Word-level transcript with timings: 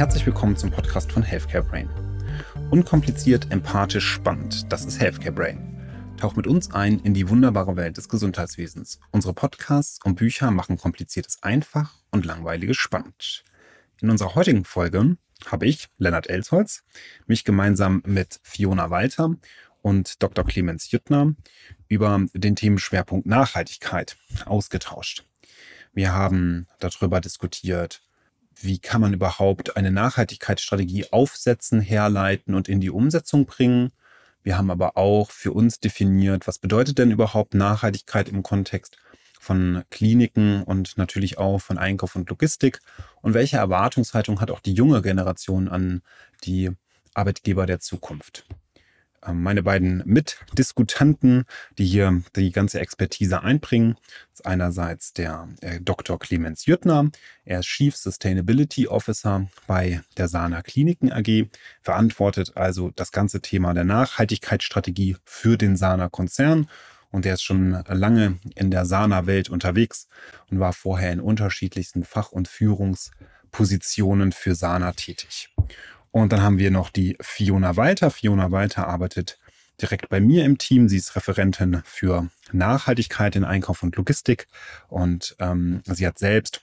herzlich 0.00 0.24
willkommen 0.24 0.56
zum 0.56 0.70
Podcast 0.70 1.12
von 1.12 1.22
Healthcare 1.22 1.62
Brain. 1.62 1.86
Unkompliziert, 2.70 3.48
empathisch, 3.50 4.06
spannend, 4.06 4.72
das 4.72 4.86
ist 4.86 4.98
Healthcare 4.98 5.30
Brain. 5.30 6.16
Tauch 6.16 6.36
mit 6.36 6.46
uns 6.46 6.72
ein 6.72 7.00
in 7.00 7.12
die 7.12 7.28
wunderbare 7.28 7.76
Welt 7.76 7.98
des 7.98 8.08
Gesundheitswesens. 8.08 8.98
Unsere 9.10 9.34
Podcasts 9.34 9.98
und 10.02 10.14
Bücher 10.14 10.50
machen 10.52 10.78
Kompliziertes 10.78 11.42
einfach 11.42 11.96
und 12.10 12.24
Langweiliges 12.24 12.78
spannend. 12.78 13.44
In 14.00 14.08
unserer 14.08 14.34
heutigen 14.36 14.64
Folge 14.64 15.18
habe 15.44 15.66
ich, 15.66 15.88
Lennart 15.98 16.30
Elsholz, 16.30 16.82
mich 17.26 17.44
gemeinsam 17.44 18.02
mit 18.06 18.40
Fiona 18.42 18.88
Walter 18.88 19.34
und 19.82 20.22
Dr. 20.22 20.46
Clemens 20.46 20.90
Jüttner 20.90 21.34
über 21.88 22.24
den 22.32 22.56
Themenschwerpunkt 22.56 23.26
Nachhaltigkeit 23.26 24.16
ausgetauscht. 24.46 25.26
Wir 25.92 26.14
haben 26.14 26.66
darüber 26.78 27.20
diskutiert, 27.20 28.00
wie 28.62 28.78
kann 28.78 29.00
man 29.00 29.14
überhaupt 29.14 29.76
eine 29.76 29.90
Nachhaltigkeitsstrategie 29.90 31.06
aufsetzen, 31.12 31.80
herleiten 31.80 32.54
und 32.54 32.68
in 32.68 32.80
die 32.80 32.90
Umsetzung 32.90 33.46
bringen. 33.46 33.90
Wir 34.42 34.56
haben 34.56 34.70
aber 34.70 34.96
auch 34.96 35.30
für 35.30 35.52
uns 35.52 35.80
definiert, 35.80 36.46
was 36.46 36.58
bedeutet 36.58 36.98
denn 36.98 37.10
überhaupt 37.10 37.54
Nachhaltigkeit 37.54 38.28
im 38.28 38.42
Kontext 38.42 38.96
von 39.38 39.84
Kliniken 39.90 40.62
und 40.62 40.98
natürlich 40.98 41.38
auch 41.38 41.60
von 41.60 41.78
Einkauf 41.78 42.14
und 42.14 42.28
Logistik 42.28 42.80
und 43.22 43.32
welche 43.34 43.56
Erwartungshaltung 43.56 44.40
hat 44.40 44.50
auch 44.50 44.60
die 44.60 44.74
junge 44.74 45.00
Generation 45.00 45.68
an 45.68 46.02
die 46.44 46.70
Arbeitgeber 47.14 47.66
der 47.66 47.80
Zukunft. 47.80 48.46
Ähm, 49.26 49.42
meine 49.42 49.62
beiden 49.62 50.02
Mitdiskutanten, 50.06 51.44
die 51.78 51.84
hier 51.84 52.22
die 52.36 52.52
ganze 52.52 52.80
Expertise 52.80 53.42
einbringen. 53.42 53.96
ist 54.32 54.46
einerseits 54.46 55.12
der 55.12 55.48
äh, 55.60 55.80
Dr. 55.80 56.18
Clemens 56.18 56.66
Jüttner. 56.66 57.10
Er 57.44 57.60
ist 57.60 57.66
Chief 57.66 57.94
Sustainability 57.96 58.88
Officer 58.88 59.46
bei 59.66 60.00
der 60.16 60.28
Sana 60.28 60.62
Kliniken 60.62 61.12
AG, 61.12 61.48
verantwortet 61.82 62.56
also 62.56 62.90
das 62.90 63.12
ganze 63.12 63.40
Thema 63.40 63.74
der 63.74 63.84
Nachhaltigkeitsstrategie 63.84 65.16
für 65.24 65.58
den 65.58 65.76
Sana 65.76 66.08
Konzern. 66.08 66.68
Und 67.12 67.26
er 67.26 67.34
ist 67.34 67.42
schon 67.42 67.72
lange 67.88 68.38
in 68.54 68.70
der 68.70 68.86
Sana-Welt 68.86 69.50
unterwegs 69.50 70.06
und 70.48 70.60
war 70.60 70.72
vorher 70.72 71.12
in 71.12 71.20
unterschiedlichsten 71.20 72.04
Fach- 72.04 72.30
und 72.30 72.46
Führungspositionen 72.46 74.30
für 74.30 74.54
Sana 74.54 74.92
tätig. 74.92 75.50
Und 76.12 76.32
dann 76.32 76.42
haben 76.42 76.58
wir 76.58 76.70
noch 76.70 76.90
die 76.90 77.16
Fiona 77.20 77.76
Walter. 77.76 78.10
Fiona 78.10 78.50
Walter 78.50 78.88
arbeitet 78.88 79.38
direkt 79.80 80.08
bei 80.08 80.20
mir 80.20 80.44
im 80.44 80.58
Team. 80.58 80.88
Sie 80.88 80.96
ist 80.96 81.16
Referentin 81.16 81.82
für 81.84 82.28
Nachhaltigkeit 82.52 83.36
in 83.36 83.44
Einkauf 83.44 83.82
und 83.82 83.96
Logistik 83.96 84.46
und 84.88 85.36
ähm, 85.38 85.82
sie 85.86 86.06
hat 86.06 86.18
selbst 86.18 86.62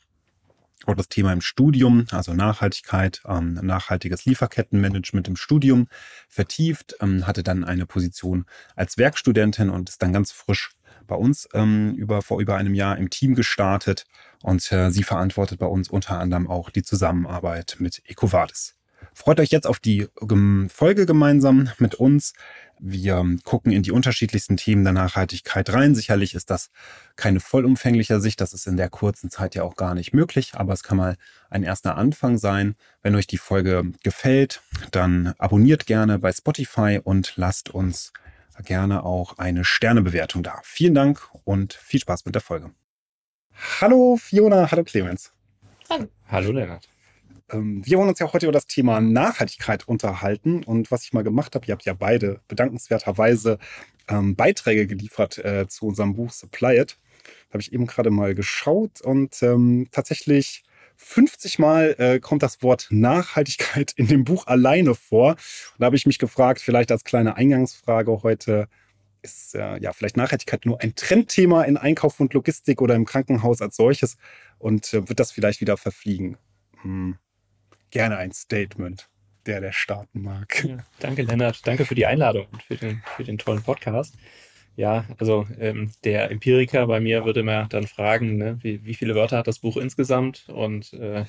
auch 0.86 0.96
das 0.96 1.10
Thema 1.10 1.34
im 1.34 1.42
Studium, 1.42 2.06
also 2.12 2.34
Nachhaltigkeit, 2.34 3.22
ähm, 3.28 3.56
nachhaltiges 3.56 4.26
Lieferkettenmanagement 4.26 5.28
im 5.28 5.36
Studium 5.36 5.88
vertieft, 6.30 6.96
ähm, 7.02 7.26
hatte 7.28 7.44
dann 7.44 7.64
eine 7.64 7.86
Position 7.86 8.46
als 8.76 8.98
Werkstudentin 8.98 9.70
und 9.70 9.90
ist 9.90 10.02
dann 10.02 10.14
ganz 10.14 10.32
frisch 10.32 10.72
bei 11.08 11.16
uns 11.16 11.48
ähm, 11.54 11.96
über, 11.96 12.22
vor 12.22 12.40
über 12.40 12.56
einem 12.56 12.74
Jahr 12.74 12.98
im 12.98 13.10
Team 13.10 13.34
gestartet 13.34 14.06
und 14.44 14.72
äh, 14.72 14.92
sie 14.92 15.04
verantwortet 15.04 15.60
bei 15.60 15.66
uns 15.66 15.90
unter 15.90 16.20
anderem 16.20 16.48
auch 16.48 16.70
die 16.70 16.84
Zusammenarbeit 16.84 17.78
mit 17.80 18.02
EcoVadis. 18.06 18.77
Freut 19.14 19.40
euch 19.40 19.50
jetzt 19.50 19.68
auf 19.68 19.80
die 19.80 20.08
Folge 20.70 21.06
gemeinsam 21.06 21.70
mit 21.80 21.96
uns. 21.96 22.34
Wir 22.80 23.26
gucken 23.44 23.72
in 23.72 23.82
die 23.82 23.92
unterschiedlichsten 23.92 24.58
Themen 24.58 24.84
der 24.84 24.94
Nachhaltigkeit 24.94 25.72
rein. 25.72 25.96
Sicherlich 25.96 26.36
ist 26.36 26.50
das 26.50 26.70
keine 27.16 27.40
vollumfängliche 27.40 28.20
Sicht. 28.20 28.40
Das 28.40 28.54
ist 28.54 28.68
in 28.68 28.78
der 28.78 28.90
kurzen 28.90 29.30
Zeit 29.32 29.56
ja 29.56 29.64
auch 29.64 29.76
gar 29.76 29.96
nicht 29.96 30.14
möglich. 30.14 30.52
Aber 30.54 30.74
es 30.74 30.84
kann 30.84 30.98
mal 30.98 31.16
ein 31.50 31.64
erster 31.64 31.98
Anfang 31.98 32.38
sein. 32.38 32.76
Wenn 33.02 33.16
euch 33.16 33.28
die 33.28 33.40
Folge 33.40 33.92
gefällt, 34.04 34.62
dann 34.92 35.34
abonniert 35.40 35.88
gerne 35.88 36.20
bei 36.20 36.32
Spotify 36.32 37.00
und 37.04 37.34
lasst 37.36 37.70
uns 37.70 38.14
gerne 38.64 39.04
auch 39.04 39.38
eine 39.38 39.64
Sternebewertung 39.64 40.44
da. 40.44 40.60
Vielen 40.64 40.96
Dank 40.96 41.28
und 41.44 41.74
viel 41.74 42.00
Spaß 42.00 42.26
mit 42.26 42.36
der 42.36 42.42
Folge. 42.42 42.72
Hallo 43.82 44.18
Fiona, 44.18 44.70
hallo 44.70 44.84
Clemens. 44.84 45.32
Hallo. 45.90 46.08
Hallo 46.28 46.52
Lennart. 46.52 46.88
Ähm, 47.52 47.86
wir 47.86 47.98
wollen 47.98 48.10
uns 48.10 48.20
ja 48.20 48.32
heute 48.32 48.46
über 48.46 48.54
das 48.54 48.68
Thema 48.68 49.00
Nachhaltigkeit 49.00 49.88
unterhalten. 49.88 50.64
Und 50.64 50.92
was 50.92 51.04
ich 51.04 51.14
mal 51.14 51.24
gemacht 51.24 51.56
habe, 51.56 51.66
ihr 51.66 51.74
habt 51.74 51.86
ja 51.86 51.94
beide 51.94 52.42
bedankenswerterweise 52.48 53.58
ähm, 54.08 54.36
Beiträge 54.36 54.88
geliefert 54.88 55.38
äh, 55.40 55.68
zu 55.68 55.88
unserem 55.88 56.14
Buch 56.16 56.32
Supply 56.32 56.80
It. 56.80 56.98
Da 57.50 57.54
habe 57.54 57.62
ich 57.62 57.74
eben 57.74 57.88
gerade 57.88 58.10
mal 58.10 58.36
geschaut 58.36 59.02
und 59.02 59.42
ähm, 59.44 59.88
tatsächlich 59.92 60.64
50 60.98 61.60
Mal 61.60 61.96
äh, 62.00 62.20
kommt 62.20 62.44
das 62.44 62.64
Wort 62.64 62.88
Nachhaltigkeit 62.90 63.94
in 63.96 64.08
dem 64.08 64.24
Buch 64.24 64.48
alleine 64.48 64.96
vor. 64.96 65.32
Und 65.32 65.80
da 65.80 65.86
habe 65.86 65.96
ich 65.96 66.06
mich 66.06 66.20
gefragt, 66.20 66.62
vielleicht 66.62 66.92
als 66.92 67.04
kleine 67.04 67.36
Eingangsfrage 67.36 68.24
heute, 68.24 68.68
ist 69.22 69.56
äh, 69.56 69.80
ja 69.80 69.94
vielleicht 69.94 70.18
Nachhaltigkeit 70.18 70.66
nur 70.66 70.82
ein 70.82 70.96
Trendthema 70.96 71.64
in 71.64 71.78
Einkauf 71.78 72.20
und 72.20 72.34
Logistik 72.34 72.82
oder 72.82 72.96
im 72.96 73.06
Krankenhaus 73.06 73.62
als 73.62 73.76
solches 73.76 74.18
und 74.58 74.94
äh, 74.94 75.08
wird 75.10 75.20
das 75.20 75.32
vielleicht 75.32 75.62
wieder 75.62 75.78
verfliegen? 75.78 76.38
Hm 76.82 77.18
gerne 77.98 78.18
ein 78.18 78.32
Statement, 78.32 79.10
der 79.48 79.60
der 79.60 79.72
starten 79.72 80.22
mag. 80.22 80.64
Ja, 80.64 80.78
danke, 81.00 81.24
Lennart. 81.24 81.66
Danke 81.66 81.84
für 81.84 81.96
die 81.96 82.06
Einladung 82.06 82.46
und 82.52 82.62
für 82.62 82.76
den, 82.76 83.02
für 83.16 83.24
den 83.24 83.40
tollen 83.40 83.64
Podcast. 83.64 84.16
Ja, 84.76 85.06
also 85.18 85.48
ähm, 85.60 85.92
der 86.04 86.30
Empiriker 86.30 86.86
bei 86.86 87.00
mir 87.00 87.26
würde 87.26 87.42
mir 87.42 87.66
dann 87.72 87.88
fragen, 87.88 88.38
ne, 88.38 88.60
wie, 88.62 88.86
wie, 88.86 88.94
viele 88.94 89.16
Wörter 89.16 89.38
hat 89.40 89.48
das 89.48 89.58
Buch 89.58 89.78
insgesamt 89.78 90.48
und 90.50 90.94
äh, 90.94 91.26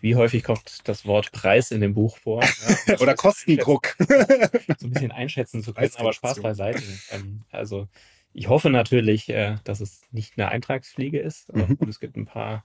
wie 0.00 0.14
häufig 0.14 0.44
kommt 0.44 0.86
das 0.86 1.04
Wort 1.04 1.32
Preis 1.32 1.72
in 1.72 1.80
dem 1.80 1.94
Buch 1.94 2.16
vor? 2.18 2.44
Ja, 2.86 2.96
Oder 3.00 3.16
Kostendruck. 3.16 3.96
so 3.98 4.86
ein 4.86 4.90
bisschen 4.92 5.10
einschätzen 5.10 5.64
zu 5.64 5.74
können, 5.74 5.90
aber 5.96 6.12
Spaß 6.12 6.42
beiseite. 6.42 6.84
Ähm, 7.10 7.42
also 7.50 7.88
ich 8.32 8.48
hoffe 8.48 8.70
natürlich, 8.70 9.28
äh, 9.30 9.56
dass 9.64 9.80
es 9.80 10.02
nicht 10.12 10.34
eine 10.36 10.48
Eintragsfliege 10.50 11.18
ist. 11.18 11.52
Mhm. 11.52 11.76
Und 11.80 11.88
es 11.88 11.98
gibt 11.98 12.16
ein 12.16 12.26
paar 12.26 12.64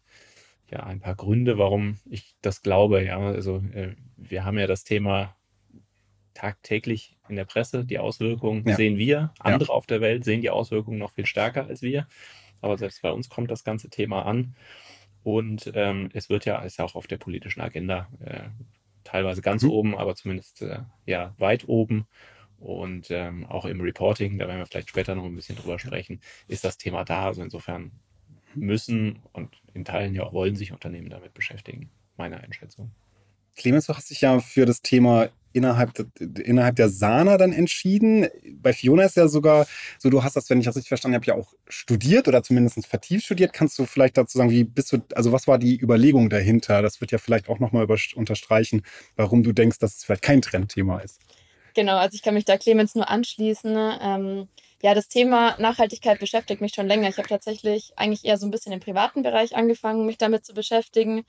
ja, 0.71 0.83
ein 0.83 0.99
paar 0.99 1.15
Gründe, 1.15 1.57
warum 1.57 1.97
ich 2.09 2.35
das 2.41 2.61
glaube. 2.61 3.03
Ja, 3.03 3.19
also 3.19 3.57
äh, 3.73 3.95
wir 4.17 4.45
haben 4.45 4.59
ja 4.59 4.67
das 4.67 4.83
Thema 4.83 5.35
tagtäglich 6.33 7.17
in 7.27 7.35
der 7.35 7.45
Presse. 7.45 7.85
Die 7.85 7.99
Auswirkungen 7.99 8.67
ja. 8.67 8.75
sehen 8.75 8.97
wir. 8.97 9.33
Andere 9.39 9.69
ja. 9.69 9.75
auf 9.75 9.85
der 9.85 10.01
Welt 10.01 10.23
sehen 10.23 10.41
die 10.41 10.49
Auswirkungen 10.49 10.97
noch 10.97 11.11
viel 11.11 11.25
stärker 11.25 11.65
als 11.65 11.81
wir. 11.81 12.07
Aber 12.61 12.77
selbst 12.77 13.01
bei 13.01 13.11
uns 13.11 13.29
kommt 13.29 13.51
das 13.51 13.63
ganze 13.63 13.89
Thema 13.89 14.25
an. 14.25 14.55
Und 15.23 15.71
ähm, 15.75 16.09
es 16.13 16.29
wird 16.29 16.45
ja, 16.45 16.59
ist 16.61 16.77
ja 16.77 16.85
auch 16.85 16.95
auf 16.95 17.07
der 17.07 17.17
politischen 17.17 17.61
Agenda 17.61 18.09
äh, 18.23 18.49
teilweise 19.03 19.41
ganz 19.41 19.63
mhm. 19.63 19.71
oben, 19.71 19.97
aber 19.97 20.15
zumindest 20.15 20.61
äh, 20.61 20.79
ja 21.05 21.33
weit 21.37 21.67
oben. 21.67 22.07
Und 22.57 23.09
ähm, 23.09 23.45
auch 23.45 23.65
im 23.65 23.79
Reporting, 23.81 24.37
da 24.37 24.47
werden 24.47 24.59
wir 24.59 24.65
vielleicht 24.65 24.89
später 24.89 25.15
noch 25.15 25.23
ein 25.23 25.35
bisschen 25.35 25.55
drüber 25.55 25.79
sprechen, 25.79 26.21
ist 26.47 26.65
das 26.65 26.77
Thema 26.77 27.05
da. 27.05 27.25
Also 27.25 27.41
insofern 27.41 27.91
müssen 28.55 29.19
und 29.33 29.49
in 29.73 29.85
Teilen 29.85 30.15
ja 30.15 30.23
auch 30.23 30.33
wollen 30.33 30.55
sich 30.55 30.71
Unternehmen 30.71 31.09
damit 31.09 31.33
beschäftigen, 31.33 31.89
meine 32.17 32.39
Einschätzung. 32.41 32.91
Clemens, 33.55 33.87
du 33.87 33.93
hast 33.93 34.09
dich 34.09 34.21
ja 34.21 34.39
für 34.39 34.65
das 34.65 34.81
Thema 34.81 35.29
innerhalb, 35.51 35.91
innerhalb 36.19 36.75
der 36.75 36.89
Sana 36.89 37.37
dann 37.37 37.51
entschieden. 37.51 38.27
Bei 38.53 38.71
Fiona 38.71 39.03
ist 39.03 39.17
ja 39.17 39.27
sogar 39.27 39.67
so, 39.97 40.09
du 40.09 40.23
hast 40.23 40.35
das, 40.35 40.49
wenn 40.49 40.59
ich 40.59 40.65
das 40.65 40.75
richtig 40.75 40.89
verstanden 40.89 41.15
habe, 41.15 41.25
ja 41.25 41.35
auch 41.35 41.53
studiert 41.67 42.27
oder 42.27 42.43
zumindest 42.43 42.85
vertieft 42.85 43.25
studiert. 43.25 43.51
Kannst 43.53 43.77
du 43.79 43.85
vielleicht 43.85 44.17
dazu 44.17 44.37
sagen, 44.37 44.51
wie 44.51 44.63
bist 44.63 44.93
du, 44.93 44.99
also 45.15 45.31
was 45.31 45.47
war 45.47 45.57
die 45.57 45.79
Überlegung 45.79 46.29
dahinter? 46.29 46.81
Das 46.81 47.01
wird 47.01 47.11
ja 47.11 47.17
vielleicht 47.17 47.49
auch 47.49 47.59
nochmal 47.59 47.87
unterstreichen, 48.15 48.83
warum 49.15 49.43
du 49.43 49.51
denkst, 49.51 49.79
dass 49.79 49.97
es 49.97 50.03
vielleicht 50.03 50.23
kein 50.23 50.41
Trendthema 50.41 50.99
ist. 50.99 51.19
Genau, 51.73 51.97
also 51.97 52.15
ich 52.15 52.21
kann 52.21 52.33
mich 52.33 52.45
da 52.45 52.57
Clemens 52.57 52.95
nur 52.95 53.09
anschließen. 53.09 53.75
Ähm, 54.01 54.47
ja, 54.81 54.93
das 54.93 55.09
Thema 55.09 55.55
Nachhaltigkeit 55.59 56.19
beschäftigt 56.19 56.61
mich 56.61 56.73
schon 56.73 56.87
länger. 56.87 57.09
Ich 57.09 57.17
habe 57.17 57.27
tatsächlich 57.27 57.91
eigentlich 57.97 58.23
eher 58.25 58.37
so 58.37 58.47
ein 58.47 58.51
bisschen 58.51 58.71
im 58.71 58.79
privaten 58.79 59.23
Bereich 59.23 59.55
angefangen, 59.55 60.05
mich 60.05 60.17
damit 60.17 60.45
zu 60.45 60.53
beschäftigen. 60.53 61.25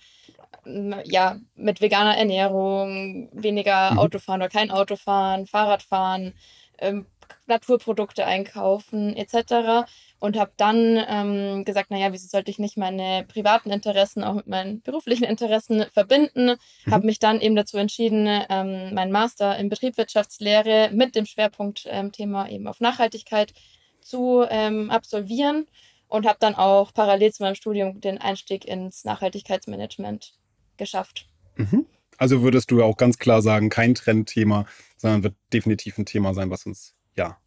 Ja, 1.04 1.38
mit 1.54 1.80
veganer 1.80 2.16
Ernährung, 2.16 3.28
weniger 3.32 3.92
mhm. 3.92 3.98
Autofahren 3.98 4.40
oder 4.40 4.50
kein 4.50 4.70
Autofahren, 4.70 5.46
Fahrradfahren, 5.46 6.34
ähm, 6.78 7.06
Naturprodukte 7.46 8.24
einkaufen 8.24 9.16
etc. 9.16 9.88
Und 10.20 10.38
habe 10.38 10.52
dann 10.58 11.02
ähm, 11.08 11.64
gesagt, 11.64 11.90
naja, 11.90 12.12
wieso 12.12 12.28
sollte 12.28 12.50
ich 12.50 12.58
nicht 12.58 12.76
meine 12.76 13.24
privaten 13.26 13.70
Interessen 13.70 14.22
auch 14.22 14.34
mit 14.34 14.46
meinen 14.46 14.82
beruflichen 14.82 15.24
Interessen 15.24 15.86
verbinden? 15.92 16.56
Mhm. 16.84 16.92
Habe 16.92 17.06
mich 17.06 17.18
dann 17.18 17.40
eben 17.40 17.56
dazu 17.56 17.78
entschieden, 17.78 18.26
ähm, 18.50 18.94
meinen 18.94 19.12
Master 19.12 19.58
in 19.58 19.70
Betriebswirtschaftslehre 19.70 20.90
mit 20.92 21.16
dem 21.16 21.24
Schwerpunktthema 21.24 22.46
ähm, 22.46 22.50
eben 22.50 22.66
auf 22.68 22.80
Nachhaltigkeit 22.80 23.54
zu 24.02 24.44
ähm, 24.50 24.90
absolvieren 24.90 25.66
und 26.06 26.26
habe 26.26 26.38
dann 26.38 26.54
auch 26.54 26.92
parallel 26.92 27.32
zu 27.32 27.42
meinem 27.42 27.54
Studium 27.54 28.00
den 28.00 28.18
Einstieg 28.18 28.66
ins 28.66 29.04
Nachhaltigkeitsmanagement 29.04 30.34
geschafft. 30.76 31.28
Mhm. 31.56 31.86
Also 32.18 32.42
würdest 32.42 32.70
du 32.70 32.82
auch 32.82 32.98
ganz 32.98 33.18
klar 33.18 33.40
sagen, 33.40 33.70
kein 33.70 33.94
Trendthema, 33.94 34.66
sondern 34.98 35.22
wird 35.22 35.34
definitiv 35.54 35.96
ein 35.96 36.04
Thema 36.04 36.34
sein, 36.34 36.50
was 36.50 36.66
uns 36.66 36.94
ja 37.16 37.38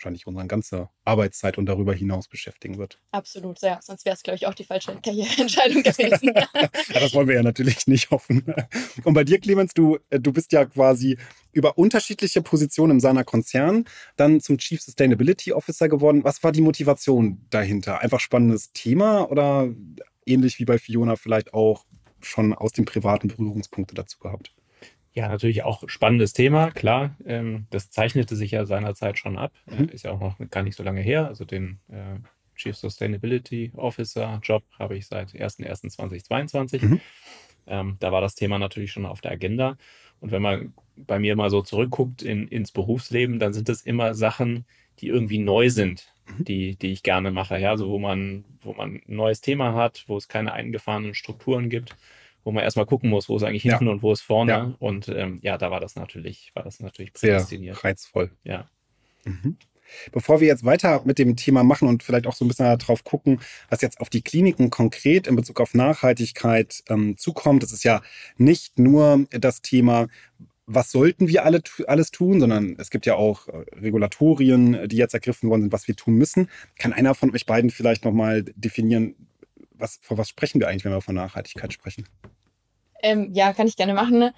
wahrscheinlich 0.00 0.26
unsere 0.26 0.46
ganze 0.46 0.88
Arbeitszeit 1.04 1.58
und 1.58 1.66
darüber 1.66 1.92
hinaus 1.92 2.26
beschäftigen 2.26 2.78
wird. 2.78 2.98
Absolut, 3.10 3.60
ja. 3.60 3.78
Sonst 3.82 4.06
wäre 4.06 4.14
es, 4.14 4.22
glaube 4.22 4.36
ich, 4.36 4.46
auch 4.46 4.54
die 4.54 4.64
falsche 4.64 4.96
Karriereentscheidung 4.96 5.82
gewesen. 5.82 6.32
ja, 6.34 7.00
das 7.00 7.12
wollen 7.12 7.28
wir 7.28 7.34
ja 7.34 7.42
natürlich 7.42 7.86
nicht 7.86 8.10
hoffen. 8.10 8.42
Und 9.04 9.14
bei 9.14 9.24
dir, 9.24 9.38
Clemens, 9.38 9.74
du, 9.74 9.98
äh, 10.08 10.18
du 10.18 10.32
bist 10.32 10.52
ja 10.52 10.64
quasi 10.64 11.18
über 11.52 11.76
unterschiedliche 11.76 12.40
Positionen 12.40 12.92
im 12.92 13.00
Sana 13.00 13.24
Konzern 13.24 13.84
dann 14.16 14.40
zum 14.40 14.56
Chief 14.56 14.80
Sustainability 14.80 15.52
Officer 15.52 15.88
geworden. 15.88 16.24
Was 16.24 16.42
war 16.42 16.52
die 16.52 16.62
Motivation 16.62 17.44
dahinter? 17.50 18.00
Einfach 18.00 18.20
spannendes 18.20 18.72
Thema 18.72 19.30
oder 19.30 19.68
ähnlich 20.24 20.58
wie 20.58 20.64
bei 20.64 20.78
Fiona 20.78 21.16
vielleicht 21.16 21.52
auch 21.52 21.84
schon 22.20 22.54
aus 22.54 22.72
dem 22.72 22.84
privaten 22.86 23.28
Berührungspunkte 23.28 23.94
dazu 23.94 24.18
gehabt? 24.18 24.54
Ja, 25.12 25.28
natürlich 25.28 25.64
auch 25.64 25.82
spannendes 25.88 26.32
Thema, 26.32 26.70
klar. 26.70 27.16
Ähm, 27.26 27.66
das 27.70 27.90
zeichnete 27.90 28.36
sich 28.36 28.52
ja 28.52 28.64
seinerzeit 28.64 29.18
schon 29.18 29.38
ab. 29.38 29.52
Mhm. 29.66 29.88
Ist 29.88 30.04
ja 30.04 30.12
auch 30.12 30.20
noch 30.20 30.36
gar 30.50 30.62
nicht 30.62 30.76
so 30.76 30.84
lange 30.84 31.00
her. 31.00 31.26
Also 31.26 31.44
den 31.44 31.80
äh, 31.88 32.18
Chief 32.54 32.76
Sustainability 32.76 33.72
Officer 33.74 34.38
Job 34.42 34.62
habe 34.78 34.96
ich 34.96 35.06
seit 35.06 35.30
01.01.2022. 35.30 36.84
Mhm. 36.84 37.00
Ähm, 37.66 37.96
da 37.98 38.12
war 38.12 38.20
das 38.20 38.36
Thema 38.36 38.58
natürlich 38.58 38.92
schon 38.92 39.06
auf 39.06 39.20
der 39.20 39.32
Agenda. 39.32 39.76
Und 40.20 40.30
wenn 40.30 40.42
man 40.42 40.74
bei 40.96 41.18
mir 41.18 41.34
mal 41.34 41.50
so 41.50 41.62
zurückguckt 41.62 42.22
in, 42.22 42.46
ins 42.46 42.70
Berufsleben, 42.70 43.38
dann 43.40 43.52
sind 43.52 43.68
das 43.68 43.82
immer 43.82 44.14
Sachen, 44.14 44.64
die 45.00 45.08
irgendwie 45.08 45.38
neu 45.38 45.70
sind, 45.70 46.12
mhm. 46.26 46.44
die, 46.44 46.76
die 46.76 46.92
ich 46.92 47.02
gerne 47.02 47.32
mache. 47.32 47.58
Ja, 47.58 47.76
so 47.76 47.88
wo 47.88 47.98
man, 47.98 48.44
wo 48.60 48.74
man 48.74 48.96
ein 48.96 49.16
neues 49.16 49.40
Thema 49.40 49.74
hat, 49.74 50.04
wo 50.06 50.16
es 50.16 50.28
keine 50.28 50.52
eingefahrenen 50.52 51.14
Strukturen 51.14 51.68
gibt 51.68 51.96
wo 52.44 52.52
man 52.52 52.64
erstmal 52.64 52.86
gucken 52.86 53.10
muss, 53.10 53.28
wo 53.28 53.36
ist 53.36 53.42
eigentlich 53.42 53.62
hinten 53.62 53.86
ja. 53.86 53.92
und 53.92 54.02
wo 54.02 54.12
ist 54.12 54.22
vorne. 54.22 54.52
Ja. 54.52 54.74
Und 54.78 55.08
ähm, 55.08 55.38
ja, 55.42 55.58
da 55.58 55.70
war 55.70 55.80
das 55.80 55.96
natürlich, 55.96 56.50
war 56.54 56.62
das 56.62 56.80
natürlich 56.80 57.12
prädestiniert. 57.12 57.76
Sehr 57.76 57.84
reizvoll. 57.84 58.30
Ja. 58.44 58.68
Mhm. 59.24 59.56
Bevor 60.12 60.40
wir 60.40 60.46
jetzt 60.46 60.64
weiter 60.64 61.02
mit 61.04 61.18
dem 61.18 61.36
Thema 61.36 61.64
machen 61.64 61.88
und 61.88 62.02
vielleicht 62.02 62.26
auch 62.26 62.34
so 62.34 62.44
ein 62.44 62.48
bisschen 62.48 62.78
darauf 62.78 63.04
gucken, 63.04 63.40
was 63.68 63.80
jetzt 63.80 64.00
auf 64.00 64.08
die 64.08 64.22
Kliniken 64.22 64.70
konkret 64.70 65.26
in 65.26 65.36
Bezug 65.36 65.60
auf 65.60 65.74
Nachhaltigkeit 65.74 66.82
ähm, 66.88 67.16
zukommt, 67.16 67.62
das 67.62 67.72
ist 67.72 67.84
ja 67.84 68.00
nicht 68.36 68.78
nur 68.78 69.26
das 69.30 69.62
Thema, 69.62 70.06
was 70.66 70.92
sollten 70.92 71.26
wir 71.26 71.44
alle, 71.44 71.62
alles 71.88 72.12
tun, 72.12 72.38
sondern 72.38 72.76
es 72.78 72.90
gibt 72.90 73.04
ja 73.06 73.16
auch 73.16 73.48
äh, 73.48 73.64
Regulatorien, 73.80 74.88
die 74.88 74.96
jetzt 74.96 75.14
ergriffen 75.14 75.50
worden 75.50 75.62
sind, 75.62 75.72
was 75.72 75.88
wir 75.88 75.96
tun 75.96 76.14
müssen. 76.14 76.48
Kann 76.78 76.92
einer 76.92 77.14
von 77.14 77.34
euch 77.34 77.44
beiden 77.44 77.70
vielleicht 77.70 78.04
nochmal 78.04 78.44
definieren, 78.54 79.16
was, 79.72 79.98
vor 80.00 80.18
was 80.18 80.28
sprechen 80.28 80.60
wir 80.60 80.68
eigentlich, 80.68 80.84
wenn 80.84 80.92
wir 80.92 81.00
von 81.00 81.16
Nachhaltigkeit 81.16 81.72
sprechen? 81.72 82.04
Ähm, 83.02 83.30
ja, 83.32 83.52
kann 83.52 83.66
ich 83.66 83.76
gerne 83.76 83.94
machen. 83.94 84.30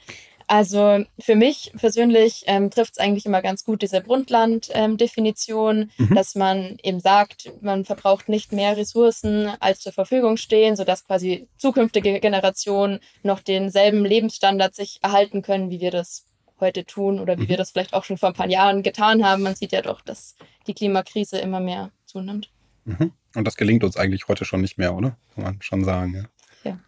Also 0.47 1.05
für 1.19 1.35
mich 1.35 1.73
persönlich 1.79 2.43
ähm, 2.47 2.71
trifft 2.71 2.93
es 2.93 2.99
eigentlich 2.99 3.25
immer 3.27 3.41
ganz 3.43 3.65
gut 3.65 3.81
diese 3.81 4.01
Brundtland-Definition, 4.01 5.91
ähm, 5.99 6.07
mhm. 6.09 6.15
dass 6.15 6.35
man 6.35 6.77
eben 6.83 7.01
sagt, 7.01 7.51
man 7.63 7.85
verbraucht 7.85 8.29
nicht 8.29 8.53
mehr 8.53 8.77
Ressourcen, 8.77 9.51
als 9.61 9.81
zur 9.81 9.93
Verfügung 9.93 10.37
stehen, 10.37 10.77
sodass 10.77 11.07
quasi 11.07 11.49
zukünftige 11.57 12.21
Generationen 12.21 13.01
noch 13.23 13.41
denselben 13.41 14.05
Lebensstandard 14.05 14.75
sich 14.75 14.99
erhalten 15.03 15.43
können, 15.43 15.71
wie 15.71 15.81
wir 15.81 15.91
das 15.91 16.27
heute 16.61 16.85
tun 16.85 17.19
oder 17.19 17.39
wie 17.39 17.45
mhm. 17.45 17.49
wir 17.49 17.57
das 17.57 17.71
vielleicht 17.71 17.95
auch 17.95 18.05
schon 18.05 18.19
vor 18.19 18.29
ein 18.31 18.35
paar 18.35 18.49
Jahren 18.49 18.83
getan 18.83 19.25
haben. 19.25 19.43
Man 19.43 19.55
sieht 19.55 19.73
ja 19.73 19.83
doch, 19.83 20.01
dass 20.01 20.37
die 20.67 20.75
Klimakrise 20.75 21.39
immer 21.39 21.61
mehr 21.61 21.91
zunimmt. 22.05 22.51
Mhm. 22.85 23.13
Und 23.35 23.47
das 23.47 23.57
gelingt 23.57 23.85
uns 23.85 23.97
eigentlich 23.97 24.29
heute 24.29 24.45
schon 24.45 24.61
nicht 24.61 24.77
mehr, 24.77 24.95
oder? 24.95 25.17
Kann 25.35 25.45
man 25.45 25.63
schon 25.63 25.85
sagen, 25.85 26.15
ja. 26.15 26.71
Ja. 26.71 26.79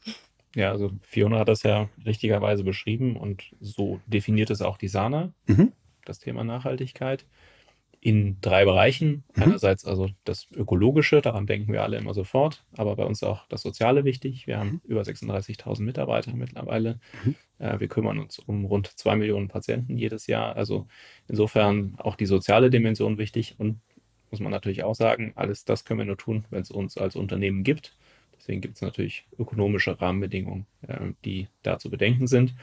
Ja, 0.55 0.71
also 0.71 0.91
Fiona 1.03 1.41
hat 1.41 1.49
das 1.49 1.63
ja 1.63 1.89
richtigerweise 2.05 2.65
beschrieben 2.65 3.17
und 3.17 3.45
so 3.61 4.01
definiert 4.07 4.51
es 4.51 4.63
auch 4.63 4.77
die 4.77 4.89
Sana, 4.89 5.33
mhm. 5.47 5.73
das 6.05 6.21
Thema 6.21 6.45
Nachhaltigkeit, 6.45 7.27
in 8.01 8.39
drei 8.43 8.67
Bereichen. 8.67 9.25
Mhm. 9.35 9.43
Einerseits 9.43 9.87
also 9.87 10.11
das 10.25 10.47
Ökologische, 10.55 11.23
daran 11.23 11.47
denken 11.47 11.73
wir 11.73 11.83
alle 11.83 11.97
immer 11.97 12.13
sofort, 12.13 12.65
aber 12.77 12.97
bei 12.97 13.05
uns 13.05 13.23
auch 13.23 13.47
das 13.49 13.63
Soziale 13.63 14.05
wichtig. 14.05 14.47
Wir 14.47 14.59
haben 14.59 14.73
mhm. 14.73 14.81
über 14.85 15.01
36.000 15.01 15.83
Mitarbeiter 15.83 16.35
mittlerweile. 16.35 17.01
Mhm. 17.25 17.35
Äh, 17.59 17.81
wir 17.81 17.89
kümmern 17.89 18.19
uns 18.19 18.39
um 18.39 18.67
rund 18.67 18.89
zwei 18.89 19.17
Millionen 19.17 19.49
Patienten 19.49 19.97
jedes 19.97 20.27
Jahr. 20.27 20.55
Also 20.55 20.87
insofern 21.29 21.95
auch 21.97 22.17
die 22.17 22.27
soziale 22.27 22.69
Dimension 22.69 23.17
wichtig 23.17 23.55
und 23.59 23.81
muss 24.31 24.41
man 24.41 24.51
natürlich 24.51 24.85
auch 24.85 24.95
sagen, 24.95 25.33
alles 25.37 25.65
das 25.65 25.85
können 25.85 26.01
wir 26.01 26.07
nur 26.07 26.19
tun, 26.19 26.45
wenn 26.51 26.61
es 26.61 26.71
uns 26.71 26.99
als 26.99 27.17
Unternehmen 27.17 27.63
gibt. 27.63 27.97
Deswegen 28.45 28.61
gibt 28.61 28.77
es 28.77 28.83
natürlich 28.83 29.25
ökonomische 29.39 29.99
Rahmenbedingungen, 29.99 30.67
äh, 30.87 30.99
die 31.25 31.49
da 31.63 31.79
zu 31.79 31.89
bedenken 31.89 32.27
sind. 32.27 32.55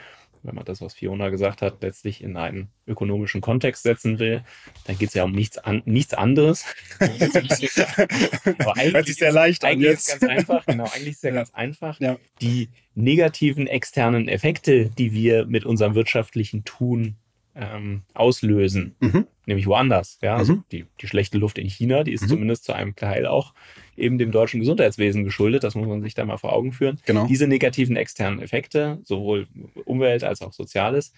Wenn 0.43 0.53
man 0.53 0.63
das, 0.65 0.79
was 0.79 0.93
Fiona 0.93 1.29
gesagt 1.29 1.63
hat, 1.63 1.81
letztlich 1.81 2.23
in 2.23 2.37
einen 2.37 2.69
ökonomischen 2.85 3.41
Kontext 3.41 3.81
setzen 3.81 4.19
will, 4.19 4.43
dann 4.85 4.97
geht 4.97 5.09
es 5.09 5.15
ja 5.15 5.23
um 5.23 5.31
nichts, 5.31 5.57
an, 5.57 5.81
nichts 5.85 6.13
anderes. 6.13 6.65
Aber 6.99 8.77
eigentlich 8.77 8.93
Hört 8.93 9.07
sich 9.07 9.15
sehr 9.15 9.31
leicht 9.31 9.65
an 9.65 9.79
jetzt. 9.79 10.09
Ist 10.09 10.19
ganz 10.19 10.31
einfach, 10.31 10.65
genau, 10.67 10.85
eigentlich 10.85 11.09
ist 11.09 11.17
es 11.17 11.23
ja, 11.23 11.29
ja. 11.29 11.35
ganz 11.35 11.53
einfach. 11.53 11.99
Ja. 11.99 12.17
Die 12.41 12.69
negativen 12.93 13.65
externen 13.65 14.27
Effekte, 14.27 14.89
die 14.89 15.13
wir 15.13 15.45
mit 15.47 15.65
unserem 15.65 15.95
wirtschaftlichen 15.95 16.63
Tun 16.63 17.15
ähm, 17.61 18.01
auslösen, 18.13 18.95
mhm. 18.99 19.27
nämlich 19.45 19.67
woanders. 19.67 20.17
Ja, 20.21 20.35
also 20.35 20.55
mhm. 20.55 20.63
die, 20.71 20.85
die 20.99 21.07
schlechte 21.07 21.37
Luft 21.37 21.57
in 21.57 21.69
China, 21.69 22.03
die 22.03 22.11
ist 22.11 22.23
mhm. 22.23 22.27
zumindest 22.27 22.63
zu 22.63 22.73
einem 22.73 22.95
Teil 22.95 23.27
auch 23.27 23.53
eben 23.95 24.17
dem 24.17 24.31
deutschen 24.31 24.59
Gesundheitswesen 24.59 25.23
geschuldet. 25.23 25.63
Das 25.63 25.75
muss 25.75 25.87
man 25.87 26.01
sich 26.01 26.15
da 26.15 26.25
mal 26.25 26.37
vor 26.37 26.53
Augen 26.53 26.71
führen. 26.71 26.99
Genau. 27.05 27.27
Diese 27.27 27.47
negativen 27.47 27.95
externen 27.95 28.41
Effekte, 28.41 28.99
sowohl 29.03 29.47
Umwelt 29.85 30.23
als 30.23 30.41
auch 30.41 30.53
Soziales, 30.53 31.13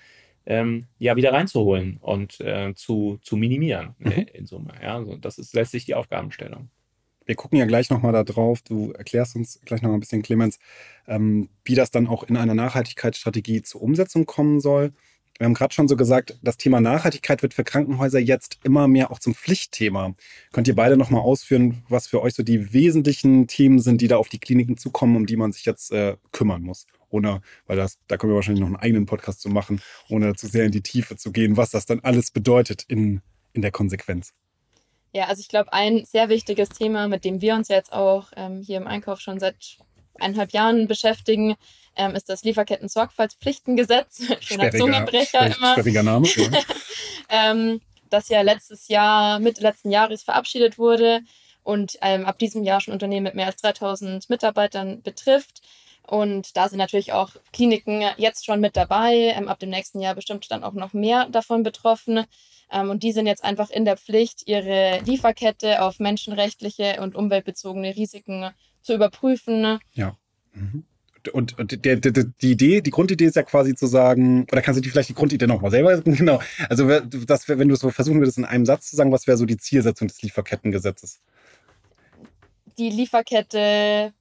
ähm, 0.46 0.88
ja, 1.00 1.16
wieder 1.16 1.32
reinzuholen 1.32 1.98
und 2.02 2.42
äh, 2.42 2.74
zu, 2.76 3.18
zu 3.22 3.38
minimieren 3.38 3.96
äh, 4.04 4.22
mhm. 4.22 4.28
in 4.34 4.46
Summe. 4.46 4.74
Ja, 4.82 4.96
also 4.96 5.16
das 5.16 5.38
ist 5.38 5.54
letztlich 5.54 5.86
die 5.86 5.96
Aufgabenstellung. 5.96 6.70
Wir 7.26 7.36
gucken 7.36 7.58
ja 7.58 7.66
gleich 7.66 7.90
nochmal 7.90 8.12
da 8.12 8.26
drauf. 8.26 8.62
Du 8.62 8.92
erklärst 8.92 9.38
uns 9.38 9.62
gleich 9.64 9.82
nochmal 9.82 9.98
ein 9.98 10.02
bisschen, 10.02 10.22
Clemens, 10.22 10.60
ähm, 11.08 11.48
wie 11.64 11.76
das 11.76 11.90
dann 11.90 12.08
auch 12.08 12.24
in 12.24 12.36
einer 12.36 12.54
Nachhaltigkeitsstrategie 12.54 13.62
zur 13.62 13.82
Umsetzung 13.82 14.26
kommen 14.26 14.60
soll. 14.60 14.92
Wir 15.40 15.46
haben 15.46 15.56
gerade 15.56 15.74
schon 15.74 15.88
so 15.88 15.96
gesagt, 15.96 16.38
das 16.44 16.58
Thema 16.58 16.80
Nachhaltigkeit 16.80 17.42
wird 17.42 17.54
für 17.54 17.64
Krankenhäuser 17.64 18.20
jetzt 18.20 18.60
immer 18.64 18.88
mehr 18.88 19.12
auch 19.12 19.20
zum 19.20 19.34
Pflichtthema. 19.34 20.14
Könnt 20.52 20.68
ihr 20.68 20.76
beide 20.76 20.96
nochmal 20.96 21.22
ausführen, 21.22 21.84
was 21.90 22.08
für 22.08 22.22
euch 22.22 22.36
so 22.36 22.44
die 22.44 22.74
wesentlichen 22.74 23.48
Themen 23.48 23.80
sind, 23.80 24.02
die 24.02 24.08
da 24.08 24.18
auf 24.18 24.30
die 24.30 24.40
Kliniken 24.40 24.78
zukommen, 24.78 25.16
um 25.16 25.26
die 25.26 25.36
man 25.36 25.52
sich 25.52 25.66
jetzt 25.66 25.92
äh, 25.92 26.18
kümmern 26.32 26.62
muss? 26.62 26.86
Ohne, 27.10 27.42
weil 27.66 27.78
das, 27.78 27.98
da 28.08 28.18
können 28.18 28.32
wir 28.32 28.36
wahrscheinlich 28.36 28.62
noch 28.62 28.68
einen 28.68 28.76
eigenen 28.76 29.06
Podcast 29.06 29.42
zu 29.42 29.50
machen, 29.50 29.82
ohne 30.10 30.36
zu 30.36 30.48
sehr 30.48 30.66
in 30.66 30.72
die 30.72 30.82
Tiefe 30.82 31.16
zu 31.16 31.32
gehen, 31.32 31.58
was 31.58 31.72
das 31.72 31.86
dann 31.86 32.00
alles 32.02 32.32
bedeutet 32.32 32.84
in, 32.88 33.22
in 33.54 33.62
der 33.62 33.72
Konsequenz. 33.72 34.34
Ja, 35.14 35.26
also 35.26 35.40
ich 35.40 35.48
glaube, 35.48 35.74
ein 35.74 36.06
sehr 36.06 36.30
wichtiges 36.30 36.70
Thema, 36.70 37.08
mit 37.08 37.24
dem 37.24 37.42
wir 37.42 37.54
uns 37.56 37.68
jetzt 37.68 37.94
auch 37.94 38.32
ähm, 38.36 38.62
hier 38.62 38.78
im 38.78 38.88
Einkauf 38.88 39.20
schon 39.20 39.40
seit 39.40 39.78
eineinhalb 40.20 40.52
Jahren 40.54 40.88
beschäftigen, 40.88 41.56
ähm, 41.96 42.16
ist 42.16 42.30
das 42.30 42.44
Lieferketten-Sorgfaltspflichtengesetz. 42.44 44.24
Schöner 44.40 44.72
Zungenbrecher 44.72 45.56
immer. 45.56 45.76
Schwieriger 45.76 46.04
Name. 46.04 46.28
ähm, 47.30 47.82
das 48.10 48.30
ja 48.30 48.42
letztes 48.42 48.88
Jahr, 48.88 49.40
Mitte 49.40 49.62
letzten 49.62 49.92
Jahres 49.92 50.24
verabschiedet 50.24 50.78
wurde 50.78 51.22
und 51.64 51.98
ähm, 52.02 52.26
ab 52.26 52.38
diesem 52.38 52.64
Jahr 52.64 52.82
schon 52.82 52.94
Unternehmen 52.94 53.24
mit 53.24 53.36
mehr 53.36 53.48
als 53.48 53.62
3000 53.62 54.30
Mitarbeitern 54.30 55.02
betrifft. 55.02 55.62
Und 56.06 56.58
da 56.58 56.68
sind 56.68 56.80
natürlich 56.80 57.14
auch 57.14 57.32
Kliniken 57.54 58.04
jetzt 58.18 58.46
schon 58.46 58.60
mit 58.60 58.76
dabei. 58.76 59.34
Ähm, 59.36 59.48
ab 59.48 59.60
dem 59.60 59.70
nächsten 59.70 60.02
Jahr 60.02 60.16
bestimmt 60.16 60.52
dann 60.52 60.64
auch 60.64 60.74
noch 60.74 60.94
mehr 60.94 61.28
davon 61.30 61.64
betroffen. 61.64 62.26
Ähm, 62.70 62.90
und 62.90 63.04
die 63.04 63.14
sind 63.14 63.26
jetzt 63.26 63.44
einfach 63.44 63.70
in 63.70 63.86
der 63.86 63.98
Pflicht, 63.98 64.46
ihre 64.46 65.00
Lieferkette 65.06 65.82
auf 65.82 66.00
menschenrechtliche 66.00 66.98
und 67.02 67.16
umweltbezogene 67.16 67.96
Risiken 67.96 68.52
zu 68.82 68.94
überprüfen. 68.94 69.80
Ja. 69.94 70.18
Mhm 70.52 70.86
und, 71.30 71.58
und 71.58 71.86
der, 71.86 71.98
der, 71.98 72.12
die 72.12 72.52
Idee, 72.52 72.82
die 72.82 72.90
Grundidee 72.90 73.26
ist 73.26 73.36
ja 73.36 73.44
quasi 73.44 73.76
zu 73.76 73.88
sagen, 73.88 74.46
oder 74.52 74.62
kannst 74.62 74.78
du 74.78 74.82
die 74.82 74.90
vielleicht 74.90 75.10
die 75.10 75.14
Grundidee 75.14 75.48
nochmal 75.48 75.72
selber, 75.72 76.02
genau. 76.06 76.42
Also, 76.70 76.88
das, 77.00 77.48
wenn 77.48 77.68
du 77.68 77.74
es 77.74 77.80
so 77.80 77.90
versuchen 77.90 78.20
würdest, 78.20 78.38
in 78.38 78.46
einem 78.46 78.66
Satz 78.66 78.90
zu 78.90 78.96
sagen, 78.96 79.12
was 79.12 79.28
wäre 79.28 79.38
so 79.38 79.46
die 79.46 79.58
Zielsetzung 79.58 80.08
des 80.08 80.22
Lieferkettengesetzes? 80.22 81.22
Die 82.78 82.90
Lieferkette 82.90 84.14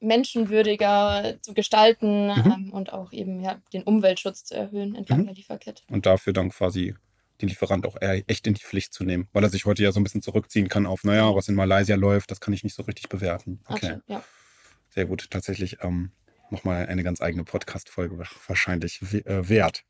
menschenwürdiger 0.00 1.36
zu 1.40 1.54
gestalten 1.54 2.26
mhm. 2.26 2.52
ähm, 2.54 2.72
und 2.72 2.92
auch 2.92 3.12
eben 3.12 3.40
ja, 3.40 3.60
den 3.72 3.82
Umweltschutz 3.82 4.44
zu 4.44 4.54
erhöhen 4.54 4.94
entlang 4.94 5.20
mhm. 5.20 5.26
der 5.26 5.34
Lieferkette. 5.34 5.82
Und 5.88 6.06
dafür 6.06 6.32
dann 6.32 6.50
quasi 6.50 6.94
den 7.40 7.48
Lieferant 7.48 7.86
auch 7.86 7.96
echt 8.00 8.46
in 8.46 8.54
die 8.54 8.62
Pflicht 8.62 8.94
zu 8.94 9.04
nehmen, 9.04 9.28
weil 9.32 9.42
er 9.42 9.50
sich 9.50 9.66
heute 9.66 9.82
ja 9.82 9.92
so 9.92 10.00
ein 10.00 10.04
bisschen 10.04 10.22
zurückziehen 10.22 10.68
kann 10.68 10.86
auf, 10.86 11.04
naja, 11.04 11.34
was 11.34 11.48
in 11.48 11.54
Malaysia 11.54 11.96
läuft, 11.96 12.30
das 12.30 12.40
kann 12.40 12.54
ich 12.54 12.64
nicht 12.64 12.74
so 12.74 12.82
richtig 12.84 13.08
bewerten. 13.08 13.60
Okay. 13.66 13.96
Ach, 13.96 14.08
ja. 14.08 14.24
Sehr 14.96 15.04
gut, 15.04 15.30
tatsächlich 15.30 15.76
ähm, 15.82 16.10
nochmal 16.50 16.86
eine 16.86 17.02
ganz 17.02 17.20
eigene 17.20 17.44
Podcast-Folge 17.44 18.16
wahrscheinlich 18.46 19.02
äh, 19.02 19.46
wert. 19.46 19.84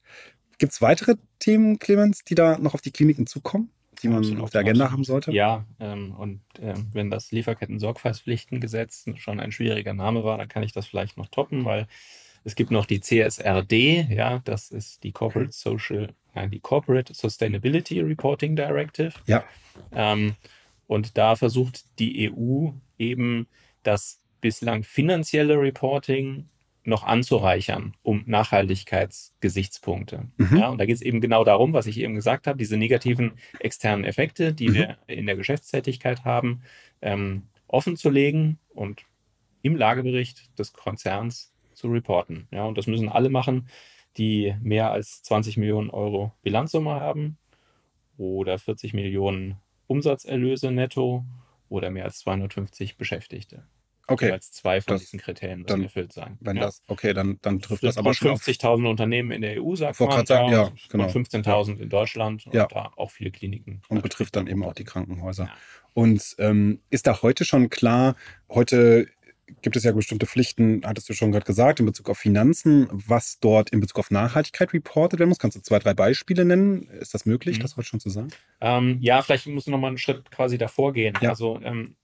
Gibt 0.59 0.73
es 0.73 0.83
weitere 0.83 1.15
Themen, 1.39 1.79
Clemens, 1.79 2.25
die 2.25 2.35
da 2.35 2.59
noch 2.59 2.75
auf 2.75 2.81
die 2.81 2.91
Kliniken 2.91 3.29
zukommen, 3.29 3.71
die 4.03 4.09
man 4.09 4.19
absolut, 4.19 4.43
auf 4.43 4.51
der 4.51 4.63
Agenda 4.63 4.91
haben 4.91 5.05
sollte? 5.05 5.31
Ja, 5.31 5.65
ähm, 5.79 6.11
und 6.11 6.41
äh, 6.59 6.75
wenn 6.93 7.09
das 7.09 7.31
Lieferketten-Sorgfaltspflichtengesetz 7.31 9.05
schon 9.15 9.39
ein 9.39 9.53
schwieriger 9.53 9.95
Name 9.95 10.25
war, 10.25 10.39
dann 10.39 10.49
kann 10.49 10.65
ich 10.65 10.73
das 10.73 10.87
vielleicht 10.87 11.17
noch 11.17 11.29
toppen, 11.29 11.65
weil 11.65 11.87
Es 12.47 12.55
gibt 12.55 12.71
noch 12.71 12.87
die 12.87 13.01
CSRD, 13.01 14.07
ja, 14.09 14.39
das 14.45 14.71
ist 14.71 15.03
die 15.03 15.11
Corporate 15.11 15.51
Social, 15.51 16.15
nein, 16.33 16.53
die 16.53 16.61
Corporate 16.61 17.13
Sustainability 17.13 18.01
Reporting 18.01 18.55
Directive. 18.55 19.15
Ja. 19.27 19.43
Ähm, 19.91 20.37
und 20.87 21.19
da 21.19 21.35
versucht 21.35 21.99
die 21.99 22.31
EU 22.31 22.71
eben 22.99 23.49
das 23.83 24.21
bislang 24.47 24.85
finanzielle 24.85 25.61
Reporting 25.61 26.49
noch 26.85 27.03
anzureichern 27.03 27.97
um 28.05 28.23
Nachhaltigkeitsgesichtspunkte. 28.27 30.29
Mhm. 30.37 30.57
Ja, 30.57 30.69
und 30.69 30.79
da 30.79 30.87
geht 30.87 30.95
es 30.95 31.03
eben 31.03 31.21
genau 31.21 31.43
darum, 31.43 31.73
was 31.73 31.87
ich 31.87 31.99
eben 31.99 32.15
gesagt 32.15 32.47
habe, 32.47 32.57
diese 32.57 32.77
negativen 32.77 33.33
externen 33.59 34.05
Effekte, 34.05 34.53
die 34.53 34.69
mhm. 34.69 34.75
wir 34.75 34.99
in 35.09 35.27
der 35.27 35.35
Geschäftstätigkeit 35.35 36.25
haben, 36.25 36.63
ähm, 37.03 37.49
offen 37.67 37.97
zu 37.97 38.09
legen 38.09 38.61
und 38.73 39.03
im 39.63 39.75
Lagebericht 39.75 40.57
des 40.57 40.73
Konzerns 40.73 41.53
zu 41.73 41.89
reporten. 41.89 42.47
Ja, 42.53 42.67
und 42.67 42.79
das 42.79 42.87
müssen 42.87 43.09
alle 43.09 43.31
machen, 43.31 43.67
die 44.17 44.55
mehr 44.63 44.93
als 44.93 45.25
20 45.25 45.57
Millionen 45.57 45.91
Euro 45.91 46.31
Bilanzsumme 46.45 47.01
haben 47.01 47.37
oder 48.17 48.61
40 48.61 48.95
Millionen 48.95 49.57
Umsatzerlöse 49.89 50.71
netto 50.71 51.25
oder 51.69 51.91
mehr 51.91 52.05
als 52.05 52.21
250 52.21 52.97
Beschäftigte. 52.97 53.65
Okay. 54.09 54.31
Als 54.31 54.53
zwei 54.53 54.81
von 54.81 54.95
das, 54.95 55.03
diesen 55.03 55.19
Kriterien 55.19 55.61
müssen 55.61 55.69
dann, 55.69 55.83
erfüllt 55.83 56.13
sein. 56.13 56.39
Wenn 56.41 56.57
ja. 56.57 56.63
das, 56.63 56.83
okay, 56.87 57.13
dann, 57.13 57.39
dann 57.43 57.61
trifft 57.61 57.83
das, 57.83 57.97
das 57.97 57.99
aber 57.99 58.15
schon 58.15 58.37
50.000 58.37 58.89
Unternehmen 58.89 59.33
in 59.33 59.43
der 59.43 59.61
EU, 59.61 59.75
sagt 59.75 59.99
man. 59.99 60.27
Sagen, 60.27 60.53
ja, 60.53 60.71
genau. 60.89 61.05
Und 61.05 61.11
15.000 61.11 61.79
in 61.79 61.89
Deutschland 61.89 62.47
und 62.47 62.55
ja. 62.55 62.67
da 62.67 62.93
auch 62.97 63.11
viele 63.11 63.31
Kliniken. 63.31 63.83
Und 63.89 64.03
betrifft 64.03 64.37
dann 64.37 64.47
eben 64.47 64.65
auch 64.65 64.75
die 64.75 64.85
Krankenhäuser. 64.85 65.51
Und 65.93 66.37
ähm, 66.39 66.81
ist 66.91 67.07
da 67.07 67.23
heute 67.23 67.45
schon 67.45 67.69
klar, 67.69 68.17
heute 68.49 69.09
gibt 69.63 69.77
es 69.77 69.85
ja 69.85 69.93
bestimmte 69.93 70.27
Pflichten, 70.27 70.83
hattest 70.85 71.09
du 71.09 71.13
schon 71.13 71.33
gerade 71.33 71.47
gesagt, 71.47 71.81
in 71.81 71.87
Bezug 71.87 72.11
auf 72.11 72.19
Finanzen, 72.19 72.89
was 72.91 73.39
dort 73.41 73.71
in 73.71 73.81
Bezug 73.81 73.99
auf 74.01 74.11
Nachhaltigkeit 74.11 74.73
reportet 74.73 75.21
werden 75.21 75.29
muss. 75.29 75.39
Kannst 75.39 75.57
du 75.57 75.63
zwei, 75.63 75.79
drei 75.79 75.95
Beispiele 75.95 76.45
nennen? 76.45 76.89
Ist 77.01 77.15
das 77.15 77.27
möglich, 77.27 77.59
mhm. 77.59 77.63
das 77.63 77.77
heute 77.77 77.87
schon 77.87 78.01
zu 78.01 78.11
sagen? 78.11 78.29
Ähm, 78.61 78.99
ja, 79.01 79.23
vielleicht 79.23 79.47
musst 79.47 79.67
du 79.67 79.71
nochmal 79.71 79.89
einen 79.89 79.99
Schritt 79.99 80.31
quasi 80.31 80.59
davor 80.59 80.93
gehen. 80.93 81.17
Ja. 81.21 81.31
Also 81.31 81.61
ähm, 81.63 81.97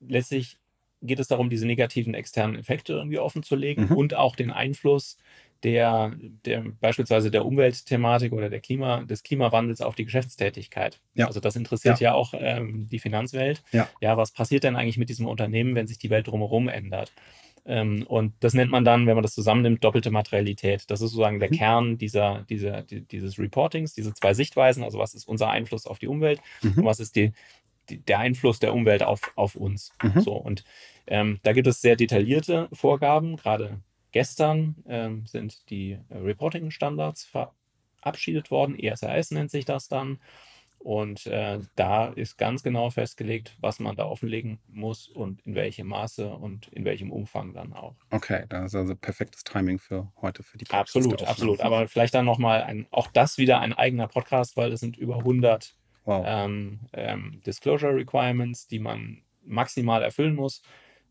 letztlich 0.00 0.58
geht 1.06 1.20
es 1.20 1.28
darum, 1.28 1.50
diese 1.50 1.66
negativen 1.66 2.14
externen 2.14 2.56
Effekte 2.56 2.94
irgendwie 2.94 3.18
offen 3.18 3.42
zu 3.42 3.56
legen 3.56 3.86
mhm. 3.86 3.96
und 3.96 4.14
auch 4.14 4.36
den 4.36 4.50
Einfluss 4.50 5.18
der, 5.62 6.12
der 6.44 6.62
beispielsweise 6.80 7.30
der 7.30 7.46
Umweltthematik 7.46 8.32
oder 8.32 8.50
der 8.50 8.60
Klima, 8.60 9.02
des 9.04 9.22
Klimawandels 9.22 9.80
auf 9.80 9.94
die 9.94 10.04
Geschäftstätigkeit. 10.04 11.00
Ja. 11.14 11.26
Also 11.26 11.40
das 11.40 11.56
interessiert 11.56 12.00
ja, 12.00 12.10
ja 12.10 12.14
auch 12.14 12.34
ähm, 12.36 12.88
die 12.90 12.98
Finanzwelt. 12.98 13.62
Ja. 13.72 13.88
ja, 14.00 14.16
was 14.16 14.32
passiert 14.32 14.64
denn 14.64 14.76
eigentlich 14.76 14.98
mit 14.98 15.08
diesem 15.08 15.26
Unternehmen, 15.26 15.74
wenn 15.74 15.86
sich 15.86 15.98
die 15.98 16.10
Welt 16.10 16.26
drumherum 16.26 16.68
ändert? 16.68 17.12
Ähm, 17.66 18.04
und 18.06 18.34
das 18.40 18.52
nennt 18.52 18.70
man 18.70 18.84
dann, 18.84 19.06
wenn 19.06 19.14
man 19.14 19.22
das 19.22 19.34
zusammennimmt, 19.34 19.82
doppelte 19.82 20.10
Materialität. 20.10 20.90
Das 20.90 21.00
ist 21.00 21.12
sozusagen 21.12 21.40
der 21.40 21.50
mhm. 21.50 21.56
Kern 21.56 21.98
dieser, 21.98 22.44
dieser, 22.50 22.82
die, 22.82 23.00
dieses 23.00 23.38
Reportings, 23.38 23.94
diese 23.94 24.12
zwei 24.12 24.34
Sichtweisen. 24.34 24.84
Also 24.84 24.98
was 24.98 25.14
ist 25.14 25.26
unser 25.26 25.48
Einfluss 25.48 25.86
auf 25.86 25.98
die 25.98 26.08
Umwelt 26.08 26.40
mhm. 26.60 26.74
und 26.78 26.84
was 26.84 27.00
ist 27.00 27.16
die, 27.16 27.32
die, 27.88 27.98
der 27.98 28.18
Einfluss 28.18 28.58
der 28.58 28.74
Umwelt 28.74 29.02
auf, 29.02 29.32
auf 29.34 29.54
uns. 29.54 29.92
Mhm. 30.02 30.20
So, 30.20 30.34
und 30.34 30.64
ähm, 31.06 31.40
da 31.42 31.52
gibt 31.52 31.66
es 31.66 31.80
sehr 31.80 31.96
detaillierte 31.96 32.68
Vorgaben, 32.72 33.36
gerade 33.36 33.80
Gestern 34.14 34.76
ähm, 34.86 35.26
sind 35.26 35.68
die 35.70 35.98
äh, 36.08 36.16
Reporting-Standards 36.16 37.24
verabschiedet 37.24 38.52
worden. 38.52 38.78
ESRS 38.78 39.32
nennt 39.32 39.50
sich 39.50 39.64
das 39.64 39.88
dann. 39.88 40.20
Und 40.78 41.26
äh, 41.26 41.58
da 41.74 42.06
ist 42.10 42.38
ganz 42.38 42.62
genau 42.62 42.90
festgelegt, 42.90 43.56
was 43.58 43.80
man 43.80 43.96
da 43.96 44.04
offenlegen 44.04 44.60
muss 44.68 45.08
und 45.08 45.44
in 45.44 45.56
welchem 45.56 45.88
Maße 45.88 46.28
und 46.28 46.68
in 46.68 46.84
welchem 46.84 47.10
Umfang 47.10 47.54
dann 47.54 47.72
auch. 47.72 47.96
Okay, 48.10 48.44
das 48.48 48.66
ist 48.66 48.74
also 48.76 48.94
perfektes 48.94 49.42
Timing 49.42 49.80
für 49.80 50.12
heute, 50.22 50.44
für 50.44 50.58
die 50.58 50.64
Podcast 50.64 50.96
Absolut, 50.96 51.22
absolut. 51.24 51.60
Aber 51.60 51.88
vielleicht 51.88 52.14
dann 52.14 52.24
nochmal, 52.24 52.86
auch 52.92 53.08
das 53.08 53.36
wieder 53.36 53.58
ein 53.58 53.72
eigener 53.72 54.06
Podcast, 54.06 54.56
weil 54.56 54.70
es 54.72 54.78
sind 54.78 54.96
über 54.96 55.16
100 55.16 55.74
wow. 56.04 56.24
ähm, 56.24 56.82
ähm, 56.92 57.40
Disclosure 57.44 57.96
Requirements, 57.96 58.68
die 58.68 58.78
man 58.78 59.24
maximal 59.44 60.04
erfüllen 60.04 60.36
muss. 60.36 60.62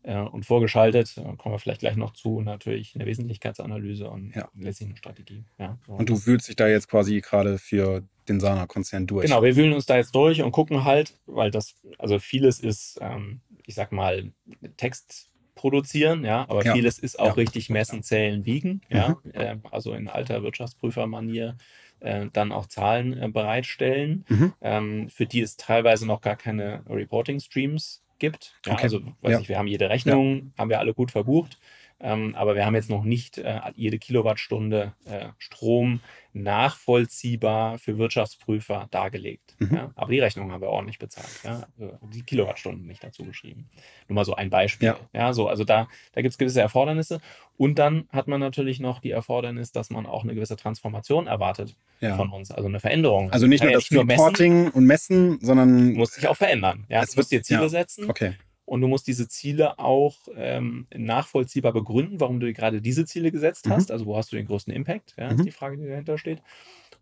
Äh, 0.04 0.18
und 0.18 0.44
vorgeschaltet, 0.44 1.14
kommen 1.14 1.54
wir 1.54 1.58
vielleicht 1.58 1.80
gleich 1.80 1.96
noch 1.96 2.12
zu, 2.12 2.42
natürlich 2.42 2.94
eine 2.94 3.06
Wesentlichkeitsanalyse 3.06 4.08
und 4.10 4.36
ja. 4.36 4.48
letztlich 4.54 4.90
eine 4.90 4.98
Strategie. 4.98 5.44
Ja, 5.58 5.78
so. 5.86 5.94
Und 5.94 6.10
du 6.10 6.26
wühlst 6.26 6.46
dich 6.46 6.56
da 6.56 6.68
jetzt 6.68 6.88
quasi 6.88 7.22
gerade 7.22 7.56
für 7.56 8.02
den 8.28 8.38
Sana-Konzern 8.38 9.06
durch. 9.06 9.24
Genau, 9.24 9.42
wir 9.42 9.56
wühlen 9.56 9.72
uns 9.72 9.86
da 9.86 9.96
jetzt 9.96 10.14
durch 10.14 10.42
und 10.42 10.52
gucken 10.52 10.84
halt, 10.84 11.18
weil 11.24 11.50
das, 11.50 11.76
also 11.98 12.18
vieles 12.18 12.60
ist, 12.60 12.98
ähm, 13.00 13.40
ich 13.64 13.74
sag 13.74 13.92
mal, 13.92 14.30
Text 14.76 15.30
produzieren, 15.54 16.22
ja, 16.24 16.42
aber 16.50 16.64
ja. 16.66 16.74
vieles 16.74 16.98
ist 16.98 17.18
auch 17.18 17.38
richtig 17.38 17.70
messen, 17.70 18.02
zählen, 18.02 18.44
wiegen, 18.44 18.82
ja, 18.90 19.16
mhm. 19.24 19.30
äh, 19.32 19.56
also 19.70 19.94
in 19.94 20.08
alter 20.08 20.42
Wirtschaftsprüfermanier 20.42 21.56
äh, 22.00 22.26
dann 22.30 22.52
auch 22.52 22.66
Zahlen 22.66 23.32
bereitstellen, 23.32 24.26
mhm. 24.28 24.52
ähm, 24.60 25.08
für 25.08 25.24
die 25.24 25.40
es 25.40 25.56
teilweise 25.56 26.06
noch 26.06 26.20
gar 26.20 26.36
keine 26.36 26.82
Reporting-Streams 26.90 28.03
gibt. 28.24 28.54
Ja, 28.66 28.72
okay. 28.72 28.84
Also, 28.84 29.00
weiß 29.22 29.32
ja. 29.32 29.40
ich, 29.40 29.48
wir 29.48 29.58
haben 29.58 29.66
jede 29.66 29.88
Rechnung, 29.90 30.52
haben 30.56 30.70
wir 30.70 30.78
alle 30.78 30.94
gut 30.94 31.10
verbucht. 31.10 31.58
Ähm, 32.04 32.34
aber 32.34 32.54
wir 32.54 32.66
haben 32.66 32.74
jetzt 32.74 32.90
noch 32.90 33.02
nicht 33.02 33.38
äh, 33.38 33.60
jede 33.76 33.98
Kilowattstunde 33.98 34.92
äh, 35.06 35.28
Strom 35.38 36.00
nachvollziehbar 36.34 37.78
für 37.78 37.96
Wirtschaftsprüfer 37.96 38.88
dargelegt. 38.90 39.56
Mhm. 39.58 39.74
Ja? 39.74 39.90
Aber 39.94 40.12
die 40.12 40.20
Rechnung 40.20 40.52
haben 40.52 40.60
wir 40.60 40.68
ordentlich 40.68 40.98
bezahlt. 40.98 41.30
Ja? 41.42 41.66
Also 41.80 41.98
die 42.12 42.22
Kilowattstunden 42.22 42.86
nicht 42.86 43.02
dazu 43.02 43.24
geschrieben. 43.24 43.70
Nur 44.06 44.16
mal 44.16 44.26
so 44.26 44.34
ein 44.34 44.50
Beispiel. 44.50 44.88
Ja. 44.88 44.98
ja 45.14 45.32
so, 45.32 45.48
also 45.48 45.64
da, 45.64 45.88
da 46.12 46.20
gibt 46.20 46.32
es 46.32 46.38
gewisse 46.38 46.60
Erfordernisse. 46.60 47.22
Und 47.56 47.78
dann 47.78 48.06
hat 48.10 48.28
man 48.28 48.38
natürlich 48.38 48.80
noch 48.80 49.00
die 49.00 49.12
Erfordernis, 49.12 49.72
dass 49.72 49.88
man 49.88 50.04
auch 50.04 50.24
eine 50.24 50.34
gewisse 50.34 50.56
Transformation 50.56 51.26
erwartet 51.26 51.74
von 52.00 52.30
uns, 52.30 52.50
also 52.50 52.68
eine 52.68 52.80
Veränderung. 52.80 53.30
Also 53.30 53.46
nicht 53.46 53.62
nur 53.62 53.72
das 53.72 53.90
Reporting 53.90 54.64
messen, 54.64 54.72
und 54.72 54.84
Messen, 54.84 55.38
sondern. 55.40 55.94
Muss 55.94 56.12
sich 56.12 56.28
auch 56.28 56.36
verändern. 56.36 56.84
Ja? 56.90 57.02
Es 57.02 57.16
muss 57.16 57.28
dir 57.28 57.42
Ziele 57.42 57.70
setzen. 57.70 58.10
Okay. 58.10 58.34
Und 58.74 58.80
du 58.80 58.88
musst 58.88 59.06
diese 59.06 59.28
Ziele 59.28 59.78
auch 59.78 60.16
ähm, 60.34 60.88
nachvollziehbar 60.92 61.72
begründen, 61.72 62.18
warum 62.18 62.40
du 62.40 62.52
gerade 62.52 62.82
diese 62.82 63.04
Ziele 63.04 63.30
gesetzt 63.30 63.68
mhm. 63.68 63.70
hast. 63.70 63.92
Also 63.92 64.04
wo 64.04 64.16
hast 64.16 64.32
du 64.32 64.36
den 64.36 64.46
größten 64.46 64.74
Impact? 64.74 65.14
Ja, 65.16 65.30
mhm. 65.30 65.38
ist 65.38 65.44
die 65.44 65.52
Frage, 65.52 65.76
die 65.76 65.86
dahinter 65.86 66.18
steht. 66.18 66.42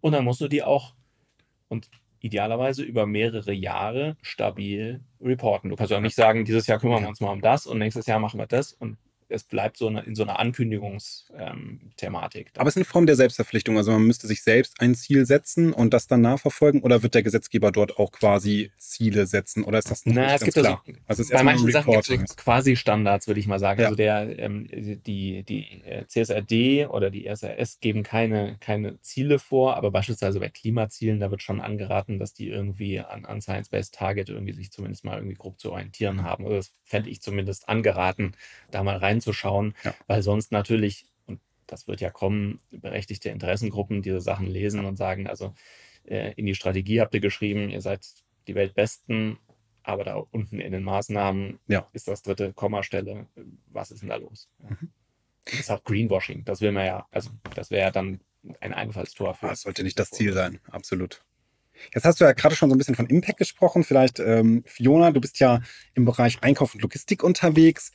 Und 0.03 0.13
dann 0.13 0.23
musst 0.23 0.43
du 0.43 0.49
die 0.49 0.63
auch 0.63 0.93
und 1.69 1.89
idealerweise 2.21 2.83
über 2.83 3.07
mehrere 3.07 3.55
Jahre 3.55 4.19
stabil 4.21 5.01
reporten. 5.19 5.71
Du 5.71 5.77
kannst 5.77 5.93
ja 5.93 5.97
auch 5.97 6.03
nicht 6.03 6.15
sagen, 6.15 6.45
dieses 6.45 6.67
Jahr 6.67 6.79
kümmern 6.79 7.05
wir 7.05 7.09
uns 7.09 7.23
mal 7.23 7.33
um 7.33 7.41
das 7.41 7.67
und 7.67 7.79
nächstes 7.79 8.05
Jahr 8.05 8.19
machen 8.19 8.39
wir 8.39 8.47
das 8.47 8.75
und 8.75 8.99
es 9.33 9.45
bleibt 9.45 9.77
so 9.77 9.89
eine, 9.89 10.03
in 10.03 10.15
so 10.15 10.23
einer 10.23 10.39
Ankündigungsthematik. 10.39 12.47
Ähm, 12.47 12.53
Aber 12.57 12.69
es 12.69 12.75
ist 12.75 12.79
eine 12.79 12.85
Form 12.85 13.07
der 13.07 13.17
Selbstverpflichtung. 13.17 13.77
Also 13.77 13.93
man 13.93 14.05
müsste 14.05 14.27
sich 14.27 14.43
selbst 14.43 14.81
ein 14.81 14.95
Ziel 14.95 15.27
setzen 15.27 15.73
und 15.73 15.95
das 15.95 16.07
dann 16.07 16.21
nachverfolgen 16.21 16.83
oder 16.83 17.03
wird 17.03 17.15
der 17.15 17.23
Gesetzgeber 17.23 17.73
dort 17.73 17.99
auch 17.99 18.13
quasi 18.13 18.71
Ziele 18.79 19.27
setzen 19.27 19.65
oder 19.65 19.79
ist 19.79 19.91
das 19.91 20.07
nicht 20.07 20.15
Na, 20.15 20.35
es 20.35 20.43
gibt 20.43 20.57
klar? 20.57 20.83
Also, 21.07 21.23
also 21.23 21.35
bei 21.35 21.43
manchen 21.43 21.71
Sachen 21.71 21.93
gibt 21.93 22.11
es 22.11 22.37
quasi 22.37 22.77
Standards, 22.77 23.27
würde 23.27 23.41
ich 23.41 23.47
mal 23.47 23.59
sagen. 23.59 23.81
Ja. 23.81 23.87
Also 23.87 23.97
der, 23.97 24.39
ähm, 24.39 24.69
die, 24.71 25.43
die 25.43 25.83
äh, 25.85 26.07
CSRD 26.07 26.87
oder 26.87 27.11
die 27.11 27.27
SRS 27.27 27.81
geben 27.81 28.03
keine, 28.03 28.57
keine 28.61 29.01
Ziele 29.01 29.39
vor, 29.39 29.77
aber 29.77 29.91
beispielsweise 29.91 30.41
bei 30.41 30.49
Klimazielen, 30.49 31.21
da 31.21 31.31
wird 31.31 31.43
schon 31.43 31.61
angeraten, 31.61 32.19
dass 32.19 32.35
die 32.35 32.49
irgendwie 32.49 33.01
an, 33.01 33.25
an 33.25 33.41
Science-Based 33.41 33.95
Target 33.95 34.29
irgendwie 34.29 34.53
sich 34.53 34.71
zumindest 34.71 35.05
mal 35.05 35.17
irgendwie 35.17 35.37
grob 35.37 35.59
zu 35.59 35.73
orientieren 35.73 36.23
haben. 36.23 36.45
Also 36.45 36.57
das 36.57 36.73
fände 36.85 37.09
ich 37.09 37.23
zumindest 37.23 37.69
angeraten, 37.69 38.33
da 38.71 38.83
mal 38.83 38.97
rein 38.97 39.21
reinzuschauen, 39.23 39.75
ja. 39.85 39.95
weil 40.07 40.23
sonst 40.23 40.53
natürlich, 40.53 41.07
und 41.27 41.41
das 41.67 41.89
wird 41.89 42.01
ja 42.01 42.11
kommen, 42.11 42.61
berechtigte 42.71 43.29
Interessengruppen 43.29 44.03
diese 44.03 44.21
Sachen 44.21 44.47
lesen 44.47 44.85
und 44.85 44.97
sagen, 44.97 45.27
also 45.27 45.55
äh, 46.05 46.33
in 46.35 46.47
die 46.47 46.55
Strategie 46.55 47.01
habt 47.01 47.15
ihr 47.15 47.21
geschrieben, 47.21 47.71
ihr 47.71 47.81
seid 47.81 48.07
die 48.47 48.55
Weltbesten, 48.55 49.39
aber 49.83 50.05
da 50.05 50.17
unten 50.17 50.61
in 50.61 50.73
den 50.73 50.85
Maßnahmen 50.85 51.59
ja. 51.67 51.89
ist 51.93 52.09
das 52.09 52.23
dritte 52.23 52.53
Kommastelle. 52.53 53.27
Was 53.67 53.91
ist 53.91 54.03
denn 54.03 54.11
da 54.11 54.17
los? 54.17 54.49
Mhm. 54.59 54.91
Das 55.45 55.55
ist 55.55 55.71
auch 55.71 55.83
Greenwashing. 55.83 56.45
Das 56.45 56.61
will 56.61 56.71
man 56.71 56.87
ja, 56.87 57.07
also 57.11 57.31
das 57.55 57.71
wäre 57.71 57.83
ja 57.83 57.91
dann 57.91 58.21
ein 58.61 58.73
Einfallstor 58.73 59.35
für. 59.35 59.49
Das 59.49 59.63
sollte 59.63 59.83
nicht 59.83 59.99
das 59.99 60.11
Ziel 60.11 60.33
sein, 60.33 60.61
absolut. 60.71 61.25
Jetzt 61.95 62.05
hast 62.05 62.21
du 62.21 62.25
ja 62.25 62.33
gerade 62.33 62.55
schon 62.55 62.69
so 62.71 62.75
ein 62.75 62.79
bisschen 62.79 62.95
von 62.95 63.07
Impact 63.07 63.39
gesprochen. 63.39 63.85
Vielleicht, 63.85 64.21
ähm, 64.21 64.63
Fiona, 64.67 65.11
du 65.11 65.21
bist 65.21 65.41
ja 65.41 65.61
im 65.95 66.05
Bereich 66.05 66.43
Einkauf 66.43 66.75
und 66.75 66.83
Logistik 66.83 67.23
unterwegs. 67.25 67.93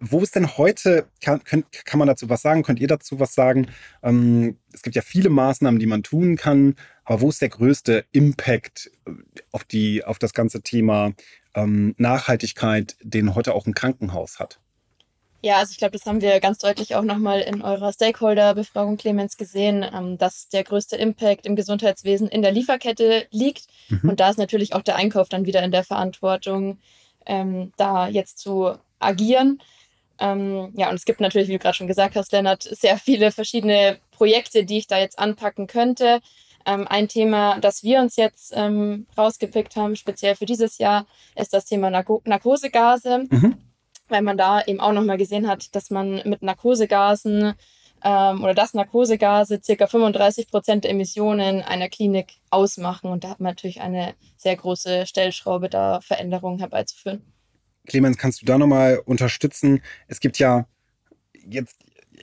Wo 0.00 0.20
ist 0.20 0.34
denn 0.34 0.56
heute, 0.56 1.06
kann, 1.22 1.44
könnt, 1.44 1.70
kann 1.84 1.98
man 1.98 2.08
dazu 2.08 2.28
was 2.30 2.40
sagen? 2.40 2.62
Könnt 2.62 2.80
ihr 2.80 2.88
dazu 2.88 3.20
was 3.20 3.34
sagen? 3.34 3.68
Ähm, 4.02 4.58
es 4.72 4.82
gibt 4.82 4.96
ja 4.96 5.02
viele 5.02 5.28
Maßnahmen, 5.28 5.78
die 5.78 5.86
man 5.86 6.02
tun 6.02 6.36
kann, 6.36 6.74
aber 7.04 7.20
wo 7.20 7.28
ist 7.28 7.42
der 7.42 7.50
größte 7.50 8.06
Impact 8.10 8.90
äh, 9.06 9.10
auf, 9.52 9.64
die, 9.64 10.04
auf 10.04 10.18
das 10.18 10.32
ganze 10.32 10.62
Thema 10.62 11.12
ähm, 11.54 11.94
Nachhaltigkeit, 11.98 12.96
den 13.02 13.34
heute 13.34 13.54
auch 13.54 13.66
ein 13.66 13.74
Krankenhaus 13.74 14.38
hat? 14.38 14.58
Ja, 15.42 15.56
also 15.56 15.72
ich 15.72 15.78
glaube, 15.78 15.92
das 15.92 16.04
haben 16.04 16.20
wir 16.20 16.38
ganz 16.40 16.58
deutlich 16.58 16.94
auch 16.94 17.02
nochmal 17.02 17.40
in 17.40 17.62
eurer 17.62 17.92
Stakeholder-Befragung, 17.92 18.98
Clemens, 18.98 19.36
gesehen, 19.38 19.84
ähm, 19.94 20.18
dass 20.18 20.48
der 20.48 20.64
größte 20.64 20.96
Impact 20.96 21.46
im 21.46 21.56
Gesundheitswesen 21.56 22.28
in 22.28 22.42
der 22.42 22.52
Lieferkette 22.52 23.26
liegt. 23.30 23.66
Mhm. 23.88 24.10
Und 24.10 24.20
da 24.20 24.30
ist 24.30 24.38
natürlich 24.38 24.74
auch 24.74 24.82
der 24.82 24.96
Einkauf 24.96 25.28
dann 25.28 25.46
wieder 25.46 25.62
in 25.62 25.72
der 25.72 25.84
Verantwortung, 25.84 26.78
ähm, 27.26 27.72
da 27.76 28.08
jetzt 28.08 28.38
zu 28.38 28.74
agieren. 28.98 29.60
Ähm, 30.20 30.72
ja, 30.76 30.90
und 30.90 30.96
es 30.96 31.06
gibt 31.06 31.20
natürlich, 31.20 31.48
wie 31.48 31.54
du 31.54 31.58
gerade 31.58 31.76
schon 31.76 31.86
gesagt 31.86 32.14
hast, 32.14 32.30
Lennart, 32.32 32.62
sehr 32.62 32.98
viele 32.98 33.32
verschiedene 33.32 33.98
Projekte, 34.10 34.64
die 34.64 34.78
ich 34.78 34.86
da 34.86 34.98
jetzt 34.98 35.18
anpacken 35.18 35.66
könnte. 35.66 36.20
Ähm, 36.66 36.86
ein 36.86 37.08
Thema, 37.08 37.58
das 37.58 37.82
wir 37.82 38.00
uns 38.00 38.16
jetzt 38.16 38.52
ähm, 38.54 39.06
rausgepickt 39.16 39.76
haben, 39.76 39.96
speziell 39.96 40.36
für 40.36 40.44
dieses 40.44 40.76
Jahr, 40.76 41.06
ist 41.34 41.54
das 41.54 41.64
Thema 41.64 41.88
Narko 41.88 42.20
Narkosegase, 42.26 43.24
mhm. 43.30 43.56
weil 44.08 44.20
man 44.20 44.36
da 44.36 44.62
eben 44.62 44.78
auch 44.78 44.92
nochmal 44.92 45.16
gesehen 45.16 45.48
hat, 45.48 45.74
dass 45.74 45.88
man 45.88 46.20
mit 46.26 46.42
Narkosegasen 46.42 47.54
ähm, 48.04 48.44
oder 48.44 48.52
dass 48.52 48.74
Narkosegase 48.74 49.60
circa 49.62 49.86
35 49.86 50.48
Prozent 50.50 50.84
der 50.84 50.90
Emissionen 50.90 51.62
einer 51.62 51.88
Klinik 51.88 52.34
ausmachen. 52.50 53.10
Und 53.10 53.24
da 53.24 53.30
hat 53.30 53.40
man 53.40 53.52
natürlich 53.52 53.80
eine 53.80 54.14
sehr 54.36 54.56
große 54.56 55.06
Stellschraube, 55.06 55.70
da 55.70 56.00
Veränderungen 56.02 56.58
herbeizuführen. 56.58 57.29
Clemens, 57.90 58.18
kannst 58.18 58.40
du 58.40 58.46
da 58.46 58.56
nochmal 58.56 59.00
unterstützen? 59.04 59.80
Es 60.06 60.20
gibt 60.20 60.38
ja 60.38 60.66
jetzt 61.48 61.76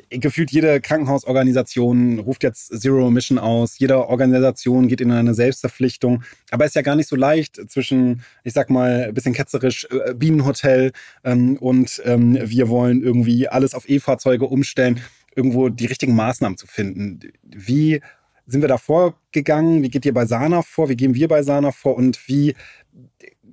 gefühlt 0.09 0.51
jede 0.51 0.79
Krankenhausorganisation 0.79 2.19
ruft 2.19 2.43
jetzt 2.43 2.67
Zero 2.79 3.07
Emission 3.07 3.37
aus. 3.37 3.77
Jede 3.77 4.07
Organisation 4.07 4.87
geht 4.87 5.01
in 5.01 5.11
eine 5.11 5.33
Selbstverpflichtung. 5.33 6.23
Aber 6.51 6.63
es 6.63 6.71
ist 6.71 6.75
ja 6.75 6.83
gar 6.83 6.95
nicht 6.95 7.09
so 7.09 7.17
leicht 7.17 7.59
zwischen, 7.69 8.23
ich 8.45 8.53
sag 8.53 8.69
mal, 8.69 9.05
ein 9.09 9.13
bisschen 9.13 9.33
ketzerisch, 9.33 9.87
äh, 9.91 10.13
Bienenhotel 10.13 10.93
ähm, 11.25 11.57
und 11.57 12.01
ähm, 12.05 12.37
wir 12.41 12.69
wollen 12.69 13.03
irgendwie 13.03 13.49
alles 13.49 13.73
auf 13.73 13.89
E-Fahrzeuge 13.89 14.45
umstellen 14.45 15.01
irgendwo 15.35 15.67
die 15.67 15.85
richtigen 15.85 16.15
Maßnahmen 16.15 16.57
zu 16.57 16.65
finden. 16.65 17.19
Wie 17.43 18.01
sind 18.45 18.61
wir 18.61 18.69
da 18.69 18.77
vorgegangen? 18.77 19.83
Wie 19.83 19.89
geht 19.89 20.05
ihr 20.05 20.13
bei 20.13 20.25
Sana 20.25 20.61
vor? 20.61 20.87
Wie 20.87 20.95
gehen 20.95 21.13
wir 21.13 21.27
bei 21.27 21.43
Sana 21.43 21.71
vor? 21.71 21.97
Und 21.97 22.25
wie 22.29 22.55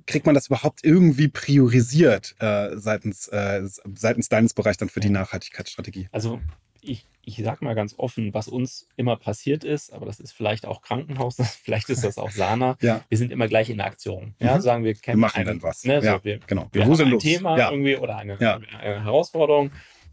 kriegt 0.07 0.25
man 0.25 0.35
das 0.35 0.47
überhaupt 0.47 0.83
irgendwie 0.83 1.27
priorisiert 1.27 2.35
äh, 2.39 2.77
seitens, 2.77 3.27
äh, 3.27 3.61
seitens 3.95 4.29
deines 4.29 4.53
Bereichs 4.53 4.77
dann 4.77 4.89
für 4.89 4.99
die 4.99 5.09
Nachhaltigkeitsstrategie? 5.09 6.09
Also 6.11 6.39
ich, 6.81 7.05
ich 7.23 7.41
sag 7.43 7.61
mal 7.61 7.73
ganz 7.73 7.95
offen, 7.97 8.33
was 8.33 8.47
uns 8.47 8.87
immer 8.95 9.15
passiert 9.15 9.63
ist, 9.63 9.91
aber 9.91 10.05
das 10.05 10.19
ist 10.19 10.31
vielleicht 10.31 10.65
auch 10.65 10.81
Krankenhaus, 10.81 11.37
vielleicht 11.63 11.89
ist 11.89 12.03
das 12.03 12.17
auch 12.17 12.29
Sana. 12.31 12.77
ja. 12.81 13.03
Wir 13.09 13.17
sind 13.17 13.31
immer 13.31 13.47
gleich 13.47 13.69
in 13.69 13.77
der 13.77 13.87
Aktion. 13.87 14.35
Ja, 14.39 14.57
mhm. 14.57 14.61
sagen 14.61 14.83
wir, 14.83 14.95
wir 15.01 15.17
machen 15.17 15.37
einen, 15.37 15.47
dann 15.47 15.63
was. 15.63 15.83
Ne, 15.83 16.01
so, 16.01 16.07
ja, 16.07 16.23
wir, 16.23 16.39
genau. 16.45 16.69
Wir, 16.71 16.85
wir 16.85 16.97
haben 16.97 17.13
ein 17.13 17.19
Thema 17.19 17.57
ja. 17.57 17.71
irgendwie 17.71 17.97
oder 17.97 18.17
eine, 18.17 18.39
eine 18.39 19.03
Herausforderung 19.03 19.71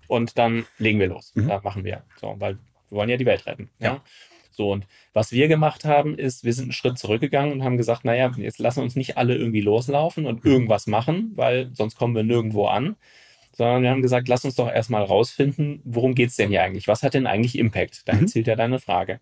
und 0.09 0.39
dann 0.39 0.67
legen 0.79 0.99
wir 0.99 1.09
los. 1.09 1.33
Mhm. 1.35 1.49
Da 1.49 1.61
machen 1.63 1.85
wir. 1.85 2.03
So, 2.21 2.35
weil 2.39 2.59
wir 2.89 2.99
wollen 2.99 3.11
ja 3.11 3.17
die 3.17 3.27
Welt 3.27 3.47
retten. 3.47 3.71
Ja. 3.79 4.03
So, 4.55 4.71
und 4.71 4.87
was 5.13 5.33
wir 5.33 5.49
gemacht 5.49 5.85
haben, 5.85 6.17
ist, 6.17 6.45
wir 6.45 6.53
sind 6.53 6.65
einen 6.65 6.73
Schritt 6.73 6.99
zurückgegangen 6.99 7.53
und 7.53 7.65
haben 7.65 7.77
gesagt, 7.77 8.05
naja, 8.05 8.33
jetzt 8.37 8.59
lassen 8.59 8.81
uns 8.81 8.97
nicht 8.97 9.17
alle 9.17 9.35
irgendwie 9.37 9.61
loslaufen 9.61 10.27
und 10.27 10.45
irgendwas 10.45 10.87
machen, 10.87 11.33
weil 11.35 11.71
sonst 11.75 11.97
kommen 11.97 12.15
wir 12.15 12.23
nirgendwo 12.23 12.67
an. 12.67 12.97
Sondern 13.55 13.83
wir 13.83 13.91
haben 13.91 14.01
gesagt, 14.01 14.29
lass 14.29 14.47
uns 14.47 14.55
doch 14.55 14.71
erstmal 14.71 15.05
rausfinden, 15.05 15.83
worum 15.85 16.15
geht 16.15 16.31
es 16.31 16.37
denn 16.37 16.49
hier 16.49 16.63
eigentlich? 16.63 16.89
Was 16.89 17.03
hat 17.03 17.13
denn 17.13 17.27
eigentlich 17.27 17.59
Impact? 17.59 18.09
Dahin 18.09 18.23
mhm. 18.23 18.29
zielt 18.29 18.47
ja 18.47 18.57
deine 18.57 18.79
Frage. 18.79 19.21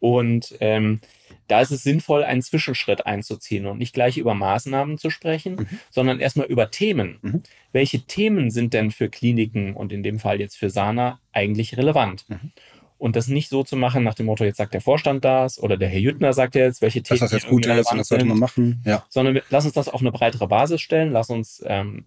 Und 0.00 0.56
ähm, 0.60 1.00
da 1.46 1.60
ist 1.60 1.70
es 1.70 1.82
sinnvoll, 1.82 2.24
einen 2.24 2.42
Zwischenschritt 2.42 3.06
einzuziehen 3.06 3.66
und 3.66 3.78
nicht 3.78 3.92
gleich 3.92 4.18
über 4.18 4.34
Maßnahmen 4.34 4.98
zu 4.98 5.10
sprechen, 5.10 5.56
mhm. 5.56 5.66
sondern 5.90 6.20
erstmal 6.20 6.46
über 6.46 6.70
Themen. 6.70 7.18
Mhm. 7.22 7.42
Welche 7.72 8.00
Themen 8.00 8.50
sind 8.50 8.72
denn 8.72 8.90
für 8.90 9.08
Kliniken 9.08 9.74
und 9.74 9.92
in 9.92 10.02
dem 10.02 10.18
Fall 10.18 10.40
jetzt 10.40 10.56
für 10.56 10.70
Sana 10.70 11.20
eigentlich 11.32 11.76
relevant? 11.76 12.24
Mhm. 12.28 12.52
Und 13.00 13.16
das 13.16 13.28
nicht 13.28 13.48
so 13.48 13.64
zu 13.64 13.76
machen 13.76 14.04
nach 14.04 14.12
dem 14.12 14.26
Motto, 14.26 14.44
jetzt 14.44 14.58
sagt 14.58 14.74
der 14.74 14.82
Vorstand 14.82 15.24
das 15.24 15.58
oder 15.58 15.78
der 15.78 15.88
Herr 15.88 16.00
Jüttner 16.00 16.34
sagt 16.34 16.54
jetzt, 16.54 16.82
welche 16.82 17.02
Themen. 17.02 17.20
Das, 17.20 17.32
jetzt 17.32 17.48
gut 17.48 17.64
ist 17.64 17.90
und 17.90 17.96
das 17.96 18.08
sollte 18.08 18.26
man 18.26 18.38
machen. 18.38 18.82
Ja. 18.84 19.06
Sondern 19.08 19.34
wir, 19.34 19.42
lass 19.48 19.64
uns 19.64 19.72
das 19.72 19.88
auf 19.88 20.02
eine 20.02 20.12
breitere 20.12 20.46
Basis 20.46 20.82
stellen, 20.82 21.10
lass 21.10 21.30
uns 21.30 21.64
ähm, 21.66 22.04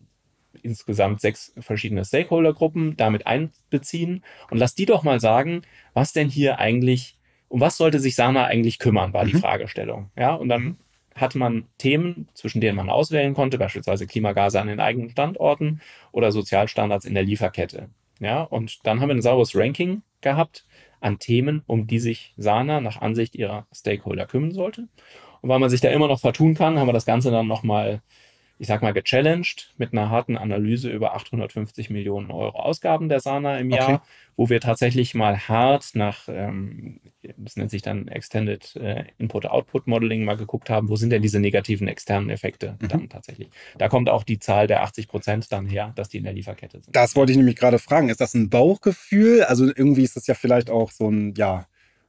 insgesamt 0.61 1.19
sechs 1.19 1.51
verschiedene 1.57 2.05
Stakeholdergruppen 2.05 2.95
damit 2.95 3.25
einbeziehen 3.25 4.23
und 4.51 4.59
lass 4.59 4.75
die 4.75 4.85
doch 4.85 5.01
mal 5.01 5.19
sagen, 5.19 5.63
was 5.95 6.13
denn 6.13 6.29
hier 6.29 6.59
eigentlich 6.59 7.17
um 7.47 7.59
was 7.59 7.77
sollte 7.77 7.99
sich 7.99 8.15
Sana 8.15 8.45
eigentlich 8.45 8.77
kümmern, 8.77 9.13
war 9.13 9.25
mhm. 9.25 9.29
die 9.29 9.37
Fragestellung. 9.37 10.11
Ja, 10.15 10.35
und 10.35 10.49
dann 10.49 10.77
hatte 11.15 11.39
man 11.39 11.65
Themen, 11.79 12.27
zwischen 12.35 12.61
denen 12.61 12.75
man 12.75 12.89
auswählen 12.89 13.33
konnte, 13.33 13.57
beispielsweise 13.57 14.05
Klimagase 14.05 14.61
an 14.61 14.67
den 14.67 14.79
eigenen 14.79 15.09
Standorten 15.09 15.81
oder 16.11 16.31
Sozialstandards 16.31 17.05
in 17.05 17.15
der 17.15 17.23
Lieferkette. 17.23 17.89
Ja, 18.19 18.43
und 18.43 18.79
dann 18.83 19.01
haben 19.01 19.09
wir 19.09 19.15
ein 19.15 19.21
sauberes 19.21 19.55
Ranking 19.55 20.01
gehabt 20.21 20.65
an 21.03 21.19
Themen, 21.19 21.63
um 21.67 21.87
die 21.87 21.99
sich 21.99 22.33
Sana 22.37 22.79
nach 22.81 23.01
Ansicht 23.01 23.35
ihrer 23.35 23.67
Stakeholder 23.73 24.25
kümmern 24.25 24.51
sollte. 24.51 24.87
Und 25.41 25.49
weil 25.49 25.59
man 25.59 25.69
sich 25.69 25.81
da 25.81 25.89
immer 25.89 26.07
noch 26.07 26.21
vertun 26.21 26.55
kann, 26.55 26.79
haben 26.79 26.87
wir 26.87 26.93
das 26.93 27.05
Ganze 27.05 27.29
dann 27.31 27.47
nochmal 27.47 28.01
ich 28.63 28.67
sag 28.67 28.81
mal, 28.81 28.93
gechallenged 28.93 29.73
mit 29.77 29.91
einer 29.91 30.09
harten 30.09 30.37
Analyse 30.37 30.89
über 30.89 31.15
850 31.15 31.89
Millionen 31.89 32.31
Euro 32.31 32.57
Ausgaben 32.57 33.09
der 33.09 33.19
Sana 33.19 33.57
im 33.57 33.69
Jahr, 33.69 33.95
okay. 33.95 34.03
wo 34.37 34.47
wir 34.47 34.61
tatsächlich 34.61 35.13
mal 35.15 35.37
hart 35.49 35.89
nach, 35.95 36.29
ähm, 36.29 37.01
das 37.35 37.57
nennt 37.57 37.71
sich 37.71 37.81
dann 37.81 38.07
Extended 38.07 38.73
äh, 38.77 39.03
Input-Output 39.17 39.87
Modeling, 39.87 40.23
mal 40.23 40.37
geguckt 40.37 40.69
haben, 40.69 40.87
wo 40.87 40.95
sind 40.95 41.09
denn 41.09 41.21
diese 41.21 41.41
negativen 41.41 41.89
externen 41.89 42.29
Effekte 42.29 42.77
mhm. 42.79 42.87
dann 42.87 43.09
tatsächlich. 43.09 43.49
Da 43.77 43.89
kommt 43.89 44.07
auch 44.07 44.23
die 44.23 44.39
Zahl 44.39 44.65
der 44.65 44.83
80 44.83 45.09
Prozent 45.09 45.51
dann 45.51 45.65
her, 45.65 45.91
dass 45.97 46.07
die 46.07 46.19
in 46.19 46.23
der 46.23 46.31
Lieferkette 46.31 46.79
sind. 46.79 46.95
Das 46.95 47.17
wollte 47.17 47.33
ich 47.33 47.37
nämlich 47.37 47.57
gerade 47.57 47.79
fragen. 47.79 48.07
Ist 48.07 48.21
das 48.21 48.33
ein 48.33 48.49
Bauchgefühl? 48.49 49.43
Also 49.43 49.65
irgendwie 49.65 50.03
ist 50.03 50.15
das 50.15 50.25
ja 50.25 50.35
vielleicht 50.35 50.69
auch 50.69 50.91
so 50.91 51.09
ein, 51.09 51.33
ja, 51.35 51.65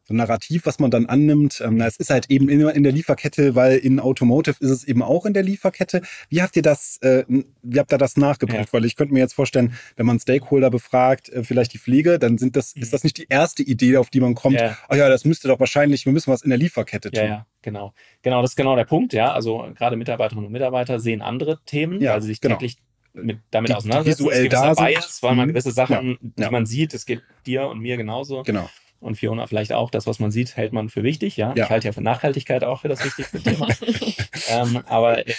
so 0.06 0.12
ein 0.12 0.18
Narrativ, 0.18 0.66
was 0.66 0.78
man 0.78 0.90
dann 0.90 1.06
annimmt. 1.06 1.62
Ähm, 1.64 1.80
es 1.80 1.96
ist 1.96 2.10
halt 2.10 2.30
eben 2.30 2.50
immer 2.50 2.74
in 2.74 2.82
der 2.82 2.92
Lieferkette, 2.92 3.54
weil 3.54 3.78
in 3.78 4.00
Automotive 4.00 4.56
ist 4.60 4.70
es 4.70 4.84
eben 4.84 5.02
auch 5.02 5.24
in 5.24 5.32
der 5.32 5.42
Lieferkette. 5.42 6.02
Wie 6.28 6.42
habt 6.42 6.56
ihr 6.56 6.62
das, 6.62 6.98
äh, 6.98 7.24
wie 7.62 7.78
habt 7.78 7.90
ihr 7.90 7.98
das 7.98 8.18
nachgeprüft? 8.18 8.66
Ja. 8.66 8.72
Weil 8.72 8.84
ich 8.84 8.96
könnte 8.96 9.14
mir 9.14 9.20
jetzt 9.20 9.32
vorstellen, 9.32 9.74
wenn 9.96 10.04
man 10.04 10.20
Stakeholder 10.20 10.70
befragt, 10.70 11.30
äh, 11.30 11.42
vielleicht 11.42 11.72
die 11.72 11.78
Pflege, 11.78 12.18
dann 12.18 12.36
sind 12.36 12.54
das, 12.54 12.76
mhm. 12.76 12.82
ist 12.82 12.92
das 12.92 13.02
nicht 13.02 13.16
die 13.16 13.26
erste 13.30 13.62
Idee, 13.62 13.96
auf 13.96 14.10
die 14.10 14.20
man 14.20 14.34
kommt. 14.34 14.60
Ja. 14.60 14.76
Oh 14.90 14.94
ja, 14.94 15.08
das 15.08 15.24
müsste 15.24 15.48
doch 15.48 15.58
wahrscheinlich, 15.58 16.04
wir 16.04 16.12
müssen 16.12 16.30
was 16.30 16.42
in 16.42 16.50
der 16.50 16.58
Lieferkette 16.58 17.10
tun. 17.10 17.24
Ja, 17.24 17.28
ja. 17.28 17.46
Genau, 17.62 17.94
genau, 18.20 18.42
das 18.42 18.50
ist 18.50 18.56
genau 18.56 18.76
der 18.76 18.84
Punkt, 18.84 19.14
ja. 19.14 19.32
Also 19.32 19.72
gerade 19.74 19.96
Mitarbeiterinnen 19.96 20.46
und 20.46 20.52
Mitarbeiter 20.52 21.00
sehen 21.00 21.22
andere 21.22 21.60
Themen, 21.64 22.02
ja, 22.02 22.12
weil 22.12 22.20
sie 22.20 22.28
sich 22.28 22.42
genau. 22.42 22.56
täglich 22.56 22.76
mit, 23.14 23.38
damit 23.50 23.70
die, 23.70 23.74
auseinandersetzen. 23.74 24.26
Visuell 24.26 24.50
da 24.50 24.74
Bias, 24.74 25.22
weil 25.22 25.34
man 25.34 25.46
mhm. 25.46 25.52
gewisse 25.52 25.70
Sachen, 25.70 26.18
ja, 26.36 26.48
die 26.48 26.52
man 26.52 26.66
sieht, 26.66 26.92
es 26.92 27.06
geht 27.06 27.22
dir 27.46 27.68
und 27.68 27.78
mir 27.78 27.96
genauso. 27.96 28.42
Genau 28.42 28.68
und 29.04 29.16
Fiona 29.16 29.46
vielleicht 29.46 29.72
auch, 29.72 29.90
das, 29.90 30.06
was 30.06 30.18
man 30.18 30.30
sieht, 30.30 30.56
hält 30.56 30.72
man 30.72 30.88
für 30.88 31.02
wichtig. 31.02 31.36
Ja, 31.36 31.52
ja. 31.54 31.64
ich 31.64 31.70
halte 31.70 31.88
ja 31.88 31.92
für 31.92 32.02
Nachhaltigkeit 32.02 32.64
auch 32.64 32.80
für 32.80 32.88
das 32.88 33.04
wichtigste 33.04 33.40
Thema. 33.42 33.68
ähm, 34.50 34.82
aber 34.86 35.26
äh, 35.26 35.34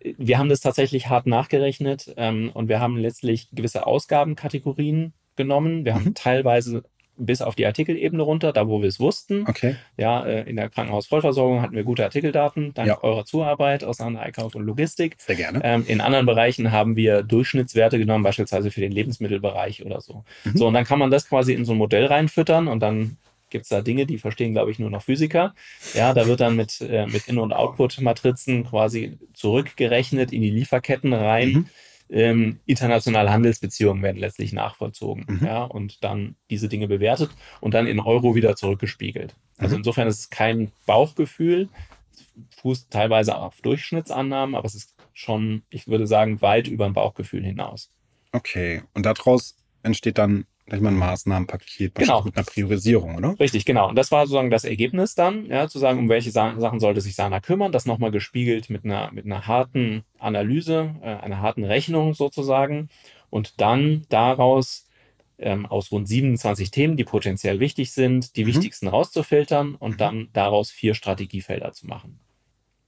wir 0.00 0.38
haben 0.38 0.48
das 0.48 0.60
tatsächlich 0.60 1.08
hart 1.08 1.26
nachgerechnet 1.26 2.12
ähm, 2.16 2.50
und 2.52 2.68
wir 2.68 2.80
haben 2.80 2.96
letztlich 2.96 3.48
gewisse 3.52 3.86
Ausgabenkategorien 3.86 5.14
genommen. 5.36 5.84
Wir 5.84 5.94
haben 5.94 6.06
mhm. 6.06 6.14
teilweise 6.14 6.82
bis 7.16 7.42
auf 7.42 7.54
die 7.54 7.66
Artikelebene 7.66 8.22
runter, 8.22 8.52
da 8.52 8.68
wo 8.68 8.80
wir 8.80 8.88
es 8.88 8.98
wussten. 8.98 9.44
Okay. 9.48 9.76
Ja, 9.96 10.24
äh, 10.24 10.48
in 10.48 10.56
der 10.56 10.68
Krankenhausvollversorgung 10.68 11.62
hatten 11.62 11.74
wir 11.74 11.84
gute 11.84 12.04
Artikeldaten, 12.04 12.74
dank 12.74 12.88
ja. 12.88 13.02
eurer 13.02 13.24
Zuarbeit 13.24 13.84
aus 13.84 14.00
einer 14.00 14.20
Einkauf 14.20 14.54
und 14.54 14.64
Logistik. 14.64 15.16
Sehr 15.18 15.36
gerne. 15.36 15.60
Ähm, 15.62 15.84
in 15.86 16.00
anderen 16.00 16.26
Bereichen 16.26 16.72
haben 16.72 16.96
wir 16.96 17.22
Durchschnittswerte 17.22 17.98
genommen, 17.98 18.24
beispielsweise 18.24 18.70
für 18.70 18.80
den 18.80 18.92
Lebensmittelbereich 18.92 19.84
oder 19.84 20.00
so. 20.00 20.24
Mhm. 20.44 20.56
So, 20.56 20.66
und 20.66 20.74
dann 20.74 20.84
kann 20.84 20.98
man 20.98 21.10
das 21.10 21.28
quasi 21.28 21.54
in 21.54 21.64
so 21.64 21.72
ein 21.72 21.78
Modell 21.78 22.06
reinfüttern 22.06 22.68
und 22.68 22.80
dann 22.80 23.16
gibt 23.50 23.64
es 23.64 23.68
da 23.68 23.82
Dinge, 23.82 24.04
die 24.04 24.18
verstehen, 24.18 24.52
glaube 24.52 24.72
ich, 24.72 24.80
nur 24.80 24.90
noch 24.90 25.02
Physiker. 25.02 25.54
Ja, 25.94 26.12
da 26.12 26.26
wird 26.26 26.40
dann 26.40 26.56
mit, 26.56 26.80
äh, 26.80 27.06
mit 27.06 27.28
In- 27.28 27.38
und 27.38 27.52
Output-Matrizen 27.52 28.64
quasi 28.64 29.18
zurückgerechnet 29.32 30.32
in 30.32 30.42
die 30.42 30.50
Lieferketten 30.50 31.12
rein. 31.12 31.48
Mhm 31.48 31.66
ähm, 32.10 32.60
internationale 32.66 33.30
Handelsbeziehungen 33.30 34.02
werden 34.02 34.18
letztlich 34.18 34.52
nachvollzogen. 34.52 35.24
Mhm. 35.28 35.46
Ja, 35.46 35.64
und 35.64 36.04
dann 36.04 36.36
diese 36.50 36.68
Dinge 36.68 36.88
bewertet 36.88 37.30
und 37.60 37.74
dann 37.74 37.86
in 37.86 38.00
Euro 38.00 38.34
wieder 38.34 38.56
zurückgespiegelt. 38.56 39.34
Also 39.56 39.74
mhm. 39.74 39.80
insofern 39.80 40.08
ist 40.08 40.18
es 40.20 40.30
kein 40.30 40.72
Bauchgefühl, 40.86 41.68
fußt 42.56 42.90
teilweise 42.90 43.36
auf 43.36 43.60
Durchschnittsannahmen, 43.60 44.54
aber 44.54 44.66
es 44.66 44.74
ist 44.74 44.94
schon, 45.12 45.62
ich 45.70 45.86
würde 45.86 46.06
sagen, 46.06 46.42
weit 46.42 46.68
über 46.68 46.86
ein 46.86 46.92
Bauchgefühl 46.92 47.44
hinaus. 47.44 47.90
Okay, 48.32 48.82
und 48.94 49.06
daraus 49.06 49.56
entsteht 49.82 50.18
dann 50.18 50.46
gleich 50.66 50.80
mal 50.80 50.90
ein 50.90 50.96
Maßnahmenpaket 50.96 51.94
genau. 51.94 52.22
mit 52.22 52.36
einer 52.36 52.44
Priorisierung, 52.44 53.16
oder? 53.16 53.38
Richtig, 53.38 53.64
genau. 53.64 53.88
Und 53.88 53.96
das 53.96 54.10
war 54.10 54.26
sozusagen 54.26 54.50
das 54.50 54.64
Ergebnis 54.64 55.14
dann, 55.14 55.46
ja, 55.46 55.68
zu 55.68 55.78
sagen, 55.78 55.98
um 55.98 56.08
welche 56.08 56.30
Sachen 56.30 56.80
sollte 56.80 57.00
sich 57.00 57.14
Sana 57.14 57.40
kümmern, 57.40 57.72
das 57.72 57.86
nochmal 57.86 58.10
gespiegelt 58.10 58.70
mit 58.70 58.84
einer, 58.84 59.12
mit 59.12 59.26
einer 59.26 59.46
harten 59.46 60.04
Analyse, 60.18 60.94
äh, 61.02 61.14
einer 61.16 61.40
harten 61.40 61.64
Rechnung 61.64 62.14
sozusagen. 62.14 62.88
Und 63.30 63.60
dann 63.60 64.06
daraus 64.08 64.88
ähm, 65.38 65.66
aus 65.66 65.90
rund 65.90 66.08
27 66.08 66.70
Themen, 66.70 66.96
die 66.96 67.04
potenziell 67.04 67.60
wichtig 67.60 67.92
sind, 67.92 68.36
die 68.36 68.44
mhm. 68.44 68.48
wichtigsten 68.48 68.88
rauszufiltern 68.88 69.74
und 69.74 69.92
mhm. 69.92 69.98
dann 69.98 70.28
daraus 70.32 70.70
vier 70.70 70.94
Strategiefelder 70.94 71.72
zu 71.72 71.86
machen. 71.86 72.20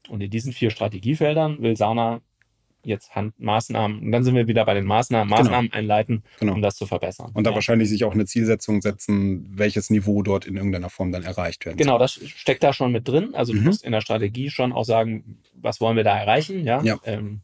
Und 0.09 0.23
in 0.23 0.31
diesen 0.31 0.53
vier 0.53 0.71
Strategiefeldern 0.71 1.61
will 1.61 1.77
Sana 1.77 2.21
jetzt 2.87 3.15
Hand 3.15 3.39
Maßnahmen, 3.39 4.01
und 4.01 4.13
dann 4.13 4.25
sind 4.25 4.35
wir 4.35 4.47
wieder 4.49 4.65
bei 4.65 4.75
den 4.75 4.85
Maßnahmen, 4.85 5.29
genau. 5.29 5.41
Maßnahmen 5.41 5.71
genau. 5.71 5.79
einleiten, 5.79 6.23
genau. 6.39 6.55
um 6.55 6.63
das 6.63 6.77
zu 6.77 6.87
verbessern. 6.87 7.31
Und 7.35 7.45
da 7.45 7.51
ja. 7.51 7.55
wahrscheinlich 7.55 7.89
sich 7.89 8.05
auch 8.05 8.15
eine 8.15 8.25
Zielsetzung 8.25 8.81
setzen, 8.81 9.47
welches 9.51 9.91
Niveau 9.91 10.23
dort 10.23 10.47
in 10.47 10.57
irgendeiner 10.57 10.91
Form 10.91 11.13
dann 11.13 11.25
erreicht 11.25 11.67
werden 11.67 11.77
Genau, 11.77 11.99
das 11.99 12.13
steckt 12.13 12.63
da 12.63 12.73
schon 12.73 12.93
mit 12.93 13.09
drin. 13.09 13.35
Also 13.35 13.53
mhm. 13.53 13.59
du 13.59 13.63
musst 13.65 13.85
in 13.85 13.93
der 13.93 14.01
Strategie 14.01 14.51
schon 14.51 14.73
auch 14.73 14.85
sagen, 14.85 15.39
was 15.55 15.81
wollen 15.81 15.97
wir 15.97 16.05
da 16.05 16.17
erreichen, 16.17 16.65
ja. 16.65 16.83
ja. 16.83 16.99
Ähm, 17.05 17.41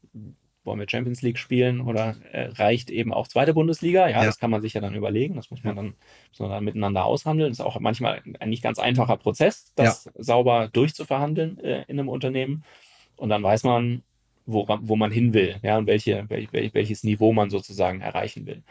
wollen 0.65 0.79
wir 0.79 0.89
Champions 0.89 1.23
League 1.23 1.39
spielen 1.39 1.81
oder 1.81 2.15
äh, 2.31 2.47
reicht 2.53 2.91
eben 2.91 3.13
auch 3.13 3.27
zweite 3.27 3.55
Bundesliga? 3.55 4.09
Ja, 4.09 4.21
ja, 4.21 4.25
das 4.25 4.39
kann 4.39 4.51
man 4.51 4.63
sich 4.63 4.75
ja 4.75 4.81
dann 4.81 4.95
überlegen. 4.95 5.35
Das 5.35 5.51
muss 5.51 5.65
man, 5.65 5.77
ja. 5.77 5.83
dann, 5.83 5.95
muss 6.31 6.39
man 6.39 6.51
dann 6.51 6.65
miteinander 6.65 7.05
aushandeln. 7.05 7.51
Das 7.51 7.59
ist 7.59 7.65
auch 7.65 7.79
manchmal 7.81 8.23
ein 8.39 8.49
nicht 8.49 8.63
ganz 8.63 8.79
einfacher 8.79 9.17
Prozess, 9.17 9.73
das 9.75 10.05
ja. 10.05 10.13
sauber 10.17 10.69
durchzuverhandeln 10.73 11.59
äh, 11.59 11.85
in 11.89 11.99
einem 11.99 12.09
Unternehmen. 12.09 12.65
Und 13.17 13.29
dann 13.29 13.43
weiß 13.43 13.65
man, 13.65 14.03
wo, 14.53 14.67
wo 14.83 14.97
man 14.97 15.11
hin 15.11 15.35
will, 15.35 15.57
ja, 15.63 15.79
und 15.79 15.87
welche, 15.87 16.25
welch, 16.29 16.51
welches 16.75 17.05
Niveau 17.05 17.33
man 17.33 17.51
sozusagen 17.51 18.01
erreichen 18.01 18.47
will. 18.47 18.63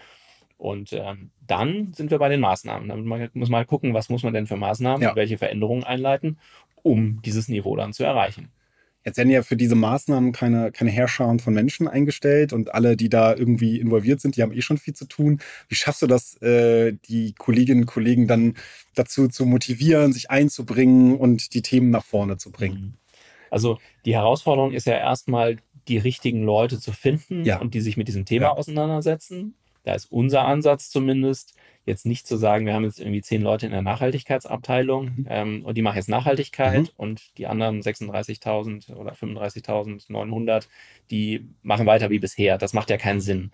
Und 0.58 0.94
ähm, 0.94 1.32
dann 1.48 1.91
sind 1.94 2.12
wir 2.12 2.20
bei 2.20 2.30
den 2.30 2.39
Maßnahmen. 2.39 2.88
Dann 2.88 3.06
muss 3.06 3.50
man 3.50 3.50
mal 3.50 3.65
gucken, 3.65 3.96
was 3.96 4.10
muss 4.10 4.22
man 4.22 4.34
denn 4.34 4.46
für 4.46 4.58
Maßnahmen 4.58 5.08
und 5.08 5.15
welche 5.15 5.39
Veränderungen 5.39 5.84
einleiten, 5.84 6.38
um 6.84 7.20
dieses 7.24 7.48
Niveau 7.48 7.76
dann 7.76 7.94
zu 7.94 8.04
erreichen. 8.04 8.52
Jetzt 9.04 9.17
werden 9.17 9.32
ja 9.32 9.41
für 9.41 9.56
diese 9.56 9.74
Maßnahmen 9.74 10.32
keine, 10.32 10.72
keine 10.72 10.91
Herrscher 10.91 11.36
von 11.39 11.54
Menschen 11.56 11.88
eingestellt 11.88 12.54
und 12.54 12.76
alle, 12.76 12.96
die 12.96 13.10
da 13.10 13.36
irgendwie 13.36 13.80
involviert 13.80 14.22
sind, 14.22 14.36
die 14.36 14.44
haben 14.44 14.52
eh 14.52 14.62
schon 14.62 14.78
viel 14.78 14.94
zu 14.94 15.06
tun. 15.06 15.41
Wie 15.67 15.76
schaffst 15.76 16.04
du 16.04 16.08
das, 16.08 16.39
äh, 16.44 16.94
die 17.06 17.34
Kolleginnen 17.34 17.82
und 17.82 17.88
Kollegen 17.88 18.28
dann 18.28 18.54
dazu 18.94 19.28
zu 19.28 19.48
motivieren, 19.48 20.13
sich 20.13 20.30
einzubringen 20.30 21.17
und 21.17 21.56
die 21.56 21.63
Themen 21.63 21.89
nach 21.89 22.06
vorne 22.06 22.38
zu 22.38 22.52
bringen? 22.52 22.98
Also 23.50 23.80
die 24.06 24.13
Herausforderung 24.13 24.72
ist 24.72 24.86
ja 24.86 24.94
erstmal, 24.94 25.58
die 25.88 25.98
richtigen 25.98 26.44
Leute 26.44 26.80
zu 26.80 26.91
finden 26.91 27.46
ja. 27.46 27.60
und 27.60 27.74
die 27.74 27.82
sich 27.82 27.98
mit 27.98 28.08
diesem 28.08 28.26
Thema 28.26 28.48
ja. 28.48 28.52
auseinandersetzen. 28.52 29.56
Da 29.84 29.96
ist 29.96 30.12
unser 30.12 30.46
Ansatz 30.46 30.89
zumindest, 30.89 31.56
jetzt 31.86 32.06
nicht 32.06 32.28
zu 32.28 32.38
sagen, 32.38 32.65
wir 32.65 32.74
haben 32.74 32.84
jetzt 32.84 33.00
irgendwie 33.00 33.22
zehn 33.22 33.41
Leute 33.41 33.65
in 33.65 33.72
der 33.72 33.82
Nachhaltigkeitsabteilung 33.82 35.06
mhm. 35.06 35.28
ähm, 35.28 35.65
und 35.65 35.78
die 35.78 35.82
machen 35.82 35.96
jetzt 35.96 36.10
Nachhaltigkeit 36.10 36.84
mhm. 36.84 36.89
und 36.98 37.38
die 37.38 37.48
anderen 37.48 37.82
36.000 37.82 38.94
oder 38.94 39.13
35.900, 39.13 40.67
die 41.10 41.50
machen 41.63 41.88
weiter 41.88 42.10
wie 42.12 42.20
bisher. 42.20 42.58
Das 42.58 42.74
macht 42.74 42.89
ja 42.91 42.98
keinen 42.98 43.22
Sinn. 43.22 43.52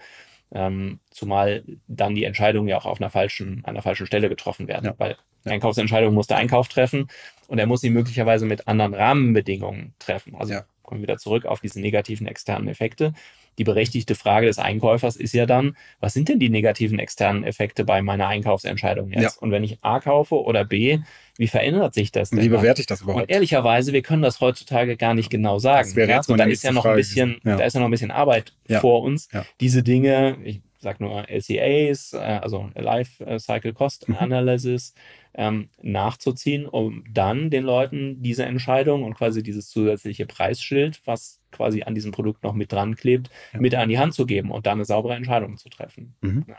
Ähm, 0.52 1.00
zumal 1.10 1.64
dann 1.88 2.16
die 2.16 2.24
Entscheidungen 2.24 2.70
ja 2.70 2.78
auch 2.78 2.86
auf 2.86 3.02
einer 3.02 3.10
falschen, 3.10 3.64
einer 3.66 3.82
falschen 3.82 4.08
Stelle 4.08 4.30
getroffen 4.30 4.68
werden, 4.68 4.86
ja. 4.86 4.94
weil 4.98 5.18
ja. 5.46 5.52
Einkaufsentscheidungen 5.52 6.16
muss 6.16 6.28
der 6.28 6.38
Einkauf 6.38 6.68
treffen 6.68 7.08
und 7.48 7.60
er 7.60 7.68
muss 7.68 7.82
sie 7.82 7.90
möglicherweise 7.90 8.46
mit 8.46 8.68
anderen 8.68 8.94
Rahmenbedingungen 8.94 9.94
treffen. 10.00 10.36
Also 10.36 10.54
ja. 10.54 10.66
Kommen 10.88 11.02
wir 11.02 11.10
wieder 11.10 11.18
zurück 11.20 11.46
auf 11.46 11.60
diese 11.60 11.80
negativen 11.80 12.26
externen 12.26 12.68
Effekte 12.68 13.14
die 13.58 13.64
berechtigte 13.64 14.16
Frage 14.16 14.46
des 14.46 14.60
Einkäufers 14.60 15.16
ist 15.16 15.34
ja 15.34 15.46
dann, 15.46 15.76
was 16.00 16.14
sind 16.14 16.30
denn 16.30 16.40
die 16.40 16.50
negativen 16.50 17.00
externen 17.00 17.44
Effekte 17.44 17.86
bei 17.86 18.02
meiner 18.02 18.28
Einkaufsentscheidung 18.28 19.12
jetzt? 19.12 19.22
Ja. 19.22 19.32
Und 19.40 19.52
wenn 19.52 19.64
ich 19.64 19.80
A 19.82 20.00
kaufe 20.00 20.36
oder 20.36 20.64
B, 20.64 21.00
wie 21.38 21.48
verändert 21.48 21.94
sich 21.94 22.12
das 22.12 22.30
denn? 22.30 22.42
Wie 22.42 22.50
bewerte 22.50 22.82
ich 22.82 22.88
das 22.88 23.02
überhaupt? 23.02 23.24
Und 23.24 23.30
ehrlicherweise, 23.30 23.94
wir 23.94 24.04
können 24.04 24.22
das 24.22 24.42
heutzutage 24.42 24.96
gar 24.96 25.14
nicht 25.14 25.30
genau 25.30 25.58
sagen. 25.58 25.88
Das 25.88 25.96
wäre 25.96 26.12
jetzt 26.12 26.30
ja? 26.30 26.34
Und 26.34 26.40
da 26.40 26.46
ist 26.46 26.64
ja 26.64 26.72
noch 26.72 26.86
ein 26.86 26.96
bisschen, 26.96 27.42
ja. 27.44 27.58
da 27.58 27.64
ist 27.66 27.74
ja 27.74 27.80
noch 27.80 27.88
ein 27.88 27.92
bisschen 27.92 28.12
Arbeit 28.12 28.54
vor 28.80 29.02
uns, 29.02 29.30
diese 29.60 29.82
Dinge, 29.82 30.38
ich 30.44 30.62
sag 30.80 31.00
nur 31.00 31.30
LCAs, 31.30 32.14
äh, 32.14 32.18
also 32.18 32.70
Life 32.76 33.40
Cycle 33.40 33.74
Cost 33.74 34.08
mhm. 34.08 34.16
Analysis, 34.18 34.94
ähm, 35.34 35.70
nachzuziehen, 35.82 36.66
um 36.66 37.04
dann 37.10 37.50
den 37.50 37.64
Leuten 37.64 38.22
diese 38.22 38.46
Entscheidung 38.46 39.04
und 39.04 39.14
quasi 39.14 39.44
dieses 39.44 39.70
zusätzliche 39.70 40.26
Preisschild, 40.26 41.02
was 41.06 41.42
quasi 41.52 41.84
an 41.84 41.96
diesem 41.96 42.12
Produkt 42.12 42.44
noch 42.44 42.54
mit 42.54 42.72
dran 42.72 42.96
klebt, 42.96 43.30
ja. 43.54 43.60
mit 43.60 43.76
an 43.76 43.90
die 43.90 44.00
Hand 44.00 44.14
zu 44.14 44.26
geben 44.26 44.52
und 44.52 44.66
dann 44.66 44.78
eine 44.78 44.86
saubere 44.86 45.16
Entscheidung 45.16 45.58
zu 45.58 45.70
treffen. 45.70 46.16
Mhm. 46.22 46.46
Ja. 46.48 46.58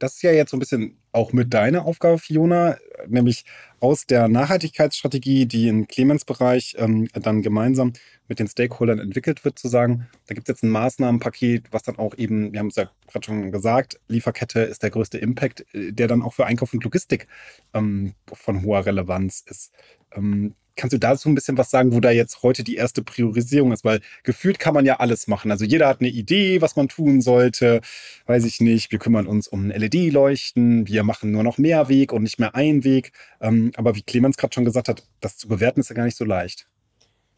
Das 0.00 0.14
ist 0.14 0.22
ja 0.22 0.32
jetzt 0.32 0.50
so 0.50 0.56
ein 0.56 0.60
bisschen 0.60 0.98
auch 1.12 1.32
mit 1.32 1.54
deiner 1.54 1.84
Aufgabe, 1.84 2.18
Fiona, 2.18 2.76
nämlich 3.06 3.44
aus 3.80 4.06
der 4.06 4.28
Nachhaltigkeitsstrategie, 4.28 5.46
die 5.46 5.68
im 5.68 5.86
Clemens-Bereich 5.86 6.76
ähm, 6.78 7.08
dann 7.12 7.42
gemeinsam 7.42 7.92
mit 8.28 8.38
den 8.38 8.48
Stakeholdern 8.48 8.98
entwickelt 8.98 9.44
wird, 9.44 9.58
zu 9.58 9.68
sagen, 9.68 10.08
da 10.26 10.34
gibt 10.34 10.48
es 10.48 10.54
jetzt 10.54 10.62
ein 10.62 10.70
Maßnahmenpaket, 10.70 11.72
was 11.72 11.82
dann 11.82 11.98
auch 11.98 12.16
eben, 12.16 12.52
wir 12.52 12.60
haben 12.60 12.68
es 12.68 12.76
ja 12.76 12.90
gerade 13.06 13.26
schon 13.26 13.52
gesagt, 13.52 14.00
Lieferkette 14.08 14.60
ist 14.60 14.82
der 14.82 14.90
größte 14.90 15.18
Impact, 15.18 15.66
äh, 15.74 15.92
der 15.92 16.08
dann 16.08 16.22
auch 16.22 16.34
für 16.34 16.46
Einkauf 16.46 16.72
und 16.72 16.82
Logistik 16.84 17.28
ähm, 17.74 18.14
von 18.32 18.62
hoher 18.62 18.86
Relevanz 18.86 19.44
ist. 19.46 19.72
Ähm, 20.12 20.54
Kannst 20.80 20.94
du 20.94 20.98
dazu 20.98 21.28
ein 21.28 21.34
bisschen 21.34 21.58
was 21.58 21.68
sagen, 21.68 21.92
wo 21.92 22.00
da 22.00 22.10
jetzt 22.10 22.42
heute 22.42 22.64
die 22.64 22.76
erste 22.76 23.02
Priorisierung 23.02 23.70
ist? 23.70 23.84
Weil 23.84 24.00
gefühlt 24.22 24.58
kann 24.58 24.72
man 24.72 24.86
ja 24.86 24.98
alles 24.98 25.26
machen. 25.26 25.50
Also 25.50 25.66
jeder 25.66 25.86
hat 25.86 26.00
eine 26.00 26.08
Idee, 26.08 26.62
was 26.62 26.74
man 26.74 26.88
tun 26.88 27.20
sollte. 27.20 27.82
Weiß 28.24 28.46
ich 28.46 28.62
nicht. 28.62 28.90
Wir 28.90 28.98
kümmern 28.98 29.26
uns 29.26 29.46
um 29.46 29.70
LED-Leuchten. 29.70 30.86
Wir 30.86 31.02
machen 31.02 31.32
nur 31.32 31.42
noch 31.42 31.58
Mehrweg 31.58 32.14
und 32.14 32.22
nicht 32.22 32.40
mehr 32.40 32.54
Einweg. 32.54 33.12
Ähm, 33.42 33.72
aber 33.76 33.94
wie 33.94 34.00
Clemens 34.00 34.38
gerade 34.38 34.54
schon 34.54 34.64
gesagt 34.64 34.88
hat, 34.88 35.02
das 35.20 35.36
zu 35.36 35.48
bewerten 35.48 35.80
ist 35.80 35.90
ja 35.90 35.94
gar 35.94 36.06
nicht 36.06 36.16
so 36.16 36.24
leicht. 36.24 36.66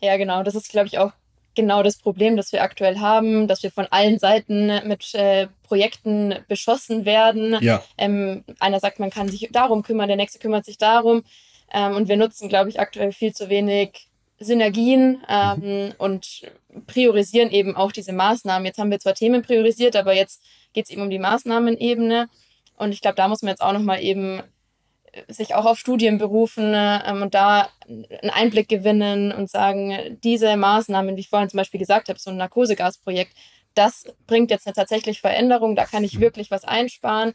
Ja, 0.01 0.17
genau. 0.19 0.45
Das 0.45 0.55
ist, 0.55 0.71
glaube 0.71 0.87
ich, 0.87 0.99
auch 0.99 1.13
genau 1.57 1.83
das 1.83 1.97
Problem, 1.97 2.37
das 2.37 2.53
wir 2.53 2.63
aktuell 2.63 3.01
haben, 3.01 3.49
dass 3.49 3.65
wir 3.65 3.73
von 3.73 3.89
allen 3.91 4.21
Seiten 4.21 4.71
mit 4.87 5.17
äh, 5.17 5.49
Projekten 5.65 6.37
beschossen 6.47 7.05
werden. 7.05 7.57
Ja. 7.61 7.83
Ähm, 7.99 8.45
einer 8.61 8.79
sagt, 8.79 9.01
man 9.01 9.11
kann 9.11 9.29
sich 9.29 9.49
darum 9.51 9.83
kümmern, 9.83 10.07
der 10.07 10.17
nächste 10.17 10.39
kümmert 10.39 10.65
sich 10.65 10.79
darum. 10.79 11.25
Ähm, 11.73 11.97
und 11.97 12.09
wir 12.09 12.17
nutzen, 12.17 12.49
glaube 12.49 12.69
ich, 12.69 12.81
aktuell 12.81 13.13
viel 13.13 13.33
zu 13.33 13.49
wenig 13.49 14.09
Synergien 14.39 15.23
ähm, 15.29 15.61
mhm. 15.61 15.95
und 15.99 16.43
priorisieren 16.87 17.51
eben 17.51 17.77
auch 17.77 17.93
diese 17.93 18.13
Maßnahmen. 18.13 18.67
Jetzt 18.67 18.79
haben 18.79 18.91
wir 18.91 18.99
zwar 18.99 19.15
Themen 19.15 19.43
priorisiert, 19.43 19.97
aber 19.97 20.15
jetzt 20.15 20.43
geht 20.73 20.87
es 20.87 20.91
eben 20.91 21.03
um 21.03 21.11
die 21.11 21.19
Maßnahmenebene. 21.19 22.29
Und 22.77 22.93
ich 22.93 23.01
glaube, 23.01 23.17
da 23.17 23.29
muss 23.29 23.43
man 23.43 23.51
jetzt 23.51 23.63
auch 23.63 23.73
nochmal 23.73 24.03
eben 24.03 24.43
äh, 25.13 25.33
sich 25.33 25.55
auch 25.55 25.65
auf 25.65 25.79
Studien 25.79 26.19
berufen 26.19 26.73
ähm, 26.75 27.23
und 27.23 27.35
da 27.35 27.69
einen 27.87 28.31
Einblick 28.31 28.69
gewinnen 28.69 29.33
und 29.33 29.51
sagen, 29.51 30.19
diese 30.23 30.57
Maßnahmen, 30.57 31.17
wie 31.17 31.21
ich 31.21 31.29
vorhin 31.29 31.51
zum 31.51 31.59
Beispiel 31.59 31.81
gesagt 31.81 32.09
habe, 32.09 32.19
so 32.19 32.31
ein 32.31 32.37
Narkosegasprojekt, 32.37 33.33
das 33.75 34.05
bringt 34.27 34.51
jetzt 34.51 34.67
eine 34.67 34.75
tatsächlich 34.75 35.21
Veränderung, 35.21 35.77
da 35.77 35.87
kann 35.87 36.05
ich 36.05 36.17
mhm. 36.17 36.21
wirklich 36.21 36.51
was 36.51 36.65
einsparen. 36.65 37.33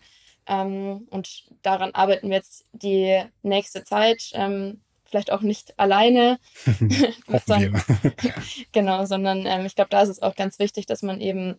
Ähm, 0.47 1.07
und 1.09 1.45
daran 1.61 1.93
arbeiten 1.93 2.29
wir 2.29 2.37
jetzt 2.37 2.65
die 2.71 3.21
nächste 3.43 3.83
Zeit. 3.83 4.31
Ähm, 4.33 4.81
vielleicht 5.05 5.31
auch 5.31 5.41
nicht 5.41 5.77
alleine. 5.79 6.39
sondern, 7.45 7.81
genau, 8.71 9.05
sondern 9.05 9.45
ähm, 9.45 9.65
ich 9.65 9.75
glaube, 9.75 9.89
da 9.89 10.01
ist 10.01 10.09
es 10.09 10.21
auch 10.21 10.35
ganz 10.35 10.59
wichtig, 10.59 10.85
dass 10.85 11.01
man 11.01 11.21
eben 11.21 11.57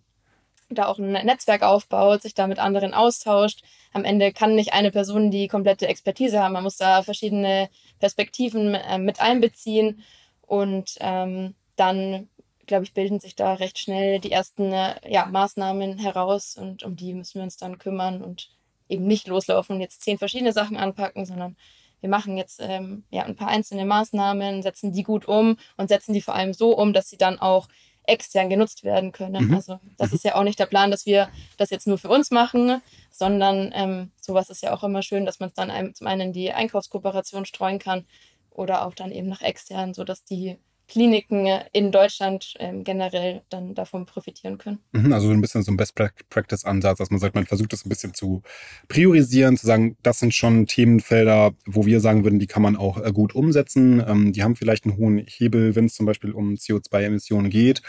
da 0.70 0.86
auch 0.86 0.98
ein 0.98 1.12
Netzwerk 1.12 1.62
aufbaut, 1.62 2.22
sich 2.22 2.34
da 2.34 2.46
mit 2.46 2.58
anderen 2.58 2.92
austauscht. 2.92 3.62
Am 3.92 4.04
Ende 4.04 4.32
kann 4.32 4.54
nicht 4.54 4.74
eine 4.74 4.90
Person 4.90 5.30
die 5.30 5.48
komplette 5.48 5.88
Expertise 5.88 6.42
haben. 6.42 6.52
Man 6.52 6.62
muss 6.62 6.76
da 6.76 7.02
verschiedene 7.02 7.70
Perspektiven 7.98 8.74
äh, 8.74 8.98
mit 8.98 9.20
einbeziehen 9.20 10.02
und 10.42 10.96
ähm, 11.00 11.54
dann, 11.76 12.28
glaube 12.66 12.84
ich, 12.84 12.92
bilden 12.92 13.20
sich 13.20 13.34
da 13.34 13.54
recht 13.54 13.78
schnell 13.78 14.18
die 14.18 14.32
ersten 14.32 14.72
äh, 14.72 14.96
ja, 15.10 15.26
Maßnahmen 15.26 15.98
heraus 15.98 16.56
und 16.56 16.82
um 16.82 16.96
die 16.96 17.14
müssen 17.14 17.38
wir 17.38 17.44
uns 17.44 17.56
dann 17.56 17.78
kümmern 17.78 18.22
und 18.22 18.50
eben 18.88 19.06
nicht 19.06 19.28
loslaufen 19.28 19.76
und 19.76 19.80
jetzt 19.80 20.02
zehn 20.02 20.18
verschiedene 20.18 20.52
Sachen 20.52 20.76
anpacken, 20.76 21.26
sondern 21.26 21.56
wir 22.00 22.08
machen 22.08 22.36
jetzt 22.36 22.60
ähm, 22.62 23.04
ja, 23.10 23.24
ein 23.24 23.36
paar 23.36 23.48
einzelne 23.48 23.84
Maßnahmen, 23.84 24.62
setzen 24.62 24.92
die 24.92 25.02
gut 25.02 25.26
um 25.26 25.56
und 25.76 25.88
setzen 25.88 26.12
die 26.12 26.20
vor 26.20 26.34
allem 26.34 26.54
so 26.54 26.76
um, 26.76 26.92
dass 26.92 27.08
sie 27.08 27.16
dann 27.16 27.38
auch 27.38 27.68
extern 28.04 28.48
genutzt 28.48 28.84
werden 28.84 29.12
können. 29.12 29.48
Mhm. 29.48 29.54
Also 29.54 29.80
das 29.98 30.10
mhm. 30.10 30.16
ist 30.16 30.24
ja 30.24 30.34
auch 30.34 30.42
nicht 30.42 30.58
der 30.58 30.66
Plan, 30.66 30.90
dass 30.90 31.06
wir 31.06 31.28
das 31.56 31.70
jetzt 31.70 31.86
nur 31.86 31.98
für 31.98 32.08
uns 32.08 32.30
machen, 32.30 32.80
sondern 33.10 33.70
ähm, 33.74 34.10
sowas 34.16 34.48
ist 34.48 34.62
ja 34.62 34.72
auch 34.72 34.82
immer 34.82 35.02
schön, 35.02 35.26
dass 35.26 35.40
man 35.40 35.50
es 35.50 35.54
dann 35.54 35.70
einem, 35.70 35.94
zum 35.94 36.06
einen 36.06 36.28
in 36.28 36.32
die 36.32 36.52
Einkaufskooperation 36.52 37.44
streuen 37.44 37.78
kann 37.78 38.06
oder 38.50 38.86
auch 38.86 38.94
dann 38.94 39.12
eben 39.12 39.28
nach 39.28 39.42
extern, 39.42 39.92
sodass 39.92 40.24
die 40.24 40.56
Kliniken 40.88 41.46
in 41.72 41.92
Deutschland 41.92 42.54
ähm, 42.58 42.82
generell 42.82 43.42
dann 43.50 43.74
davon 43.74 44.06
profitieren 44.06 44.58
können. 44.58 44.78
Mhm, 44.92 45.12
also 45.12 45.30
ein 45.30 45.40
bisschen 45.40 45.62
so 45.62 45.70
ein 45.70 45.76
Best 45.76 45.94
Practice 45.94 46.64
Ansatz, 46.64 46.98
dass 46.98 47.10
man 47.10 47.20
sagt, 47.20 47.34
man 47.34 47.46
versucht 47.46 47.72
das 47.72 47.84
ein 47.84 47.90
bisschen 47.90 48.14
zu 48.14 48.42
priorisieren, 48.88 49.56
zu 49.56 49.66
sagen, 49.66 49.96
das 50.02 50.18
sind 50.18 50.34
schon 50.34 50.66
Themenfelder, 50.66 51.52
wo 51.66 51.84
wir 51.84 52.00
sagen 52.00 52.24
würden, 52.24 52.38
die 52.38 52.46
kann 52.46 52.62
man 52.62 52.76
auch 52.76 52.98
äh, 52.98 53.12
gut 53.12 53.34
umsetzen. 53.34 54.02
Ähm, 54.06 54.32
die 54.32 54.42
haben 54.42 54.56
vielleicht 54.56 54.84
einen 54.84 54.96
hohen 54.96 55.18
Hebel, 55.18 55.76
wenn 55.76 55.84
es 55.84 55.94
zum 55.94 56.06
Beispiel 56.06 56.32
um 56.32 56.54
CO2-Emissionen 56.54 57.50
geht 57.50 57.82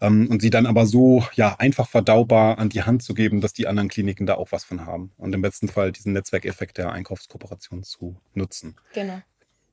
ähm, 0.00 0.28
und 0.28 0.40
sie 0.40 0.50
dann 0.50 0.66
aber 0.66 0.86
so 0.86 1.24
ja 1.34 1.56
einfach 1.58 1.88
verdaubar 1.88 2.58
an 2.58 2.70
die 2.70 2.82
Hand 2.82 3.02
zu 3.02 3.14
geben, 3.14 3.40
dass 3.40 3.52
die 3.52 3.66
anderen 3.66 3.88
Kliniken 3.88 4.26
da 4.26 4.34
auch 4.34 4.50
was 4.50 4.64
von 4.64 4.86
haben 4.86 5.12
und 5.18 5.34
im 5.34 5.42
besten 5.42 5.68
Fall 5.68 5.92
diesen 5.92 6.14
Netzwerkeffekt 6.14 6.78
der 6.78 6.90
Einkaufskooperation 6.92 7.82
zu 7.82 8.16
nutzen. 8.34 8.76
Genau. 8.94 9.20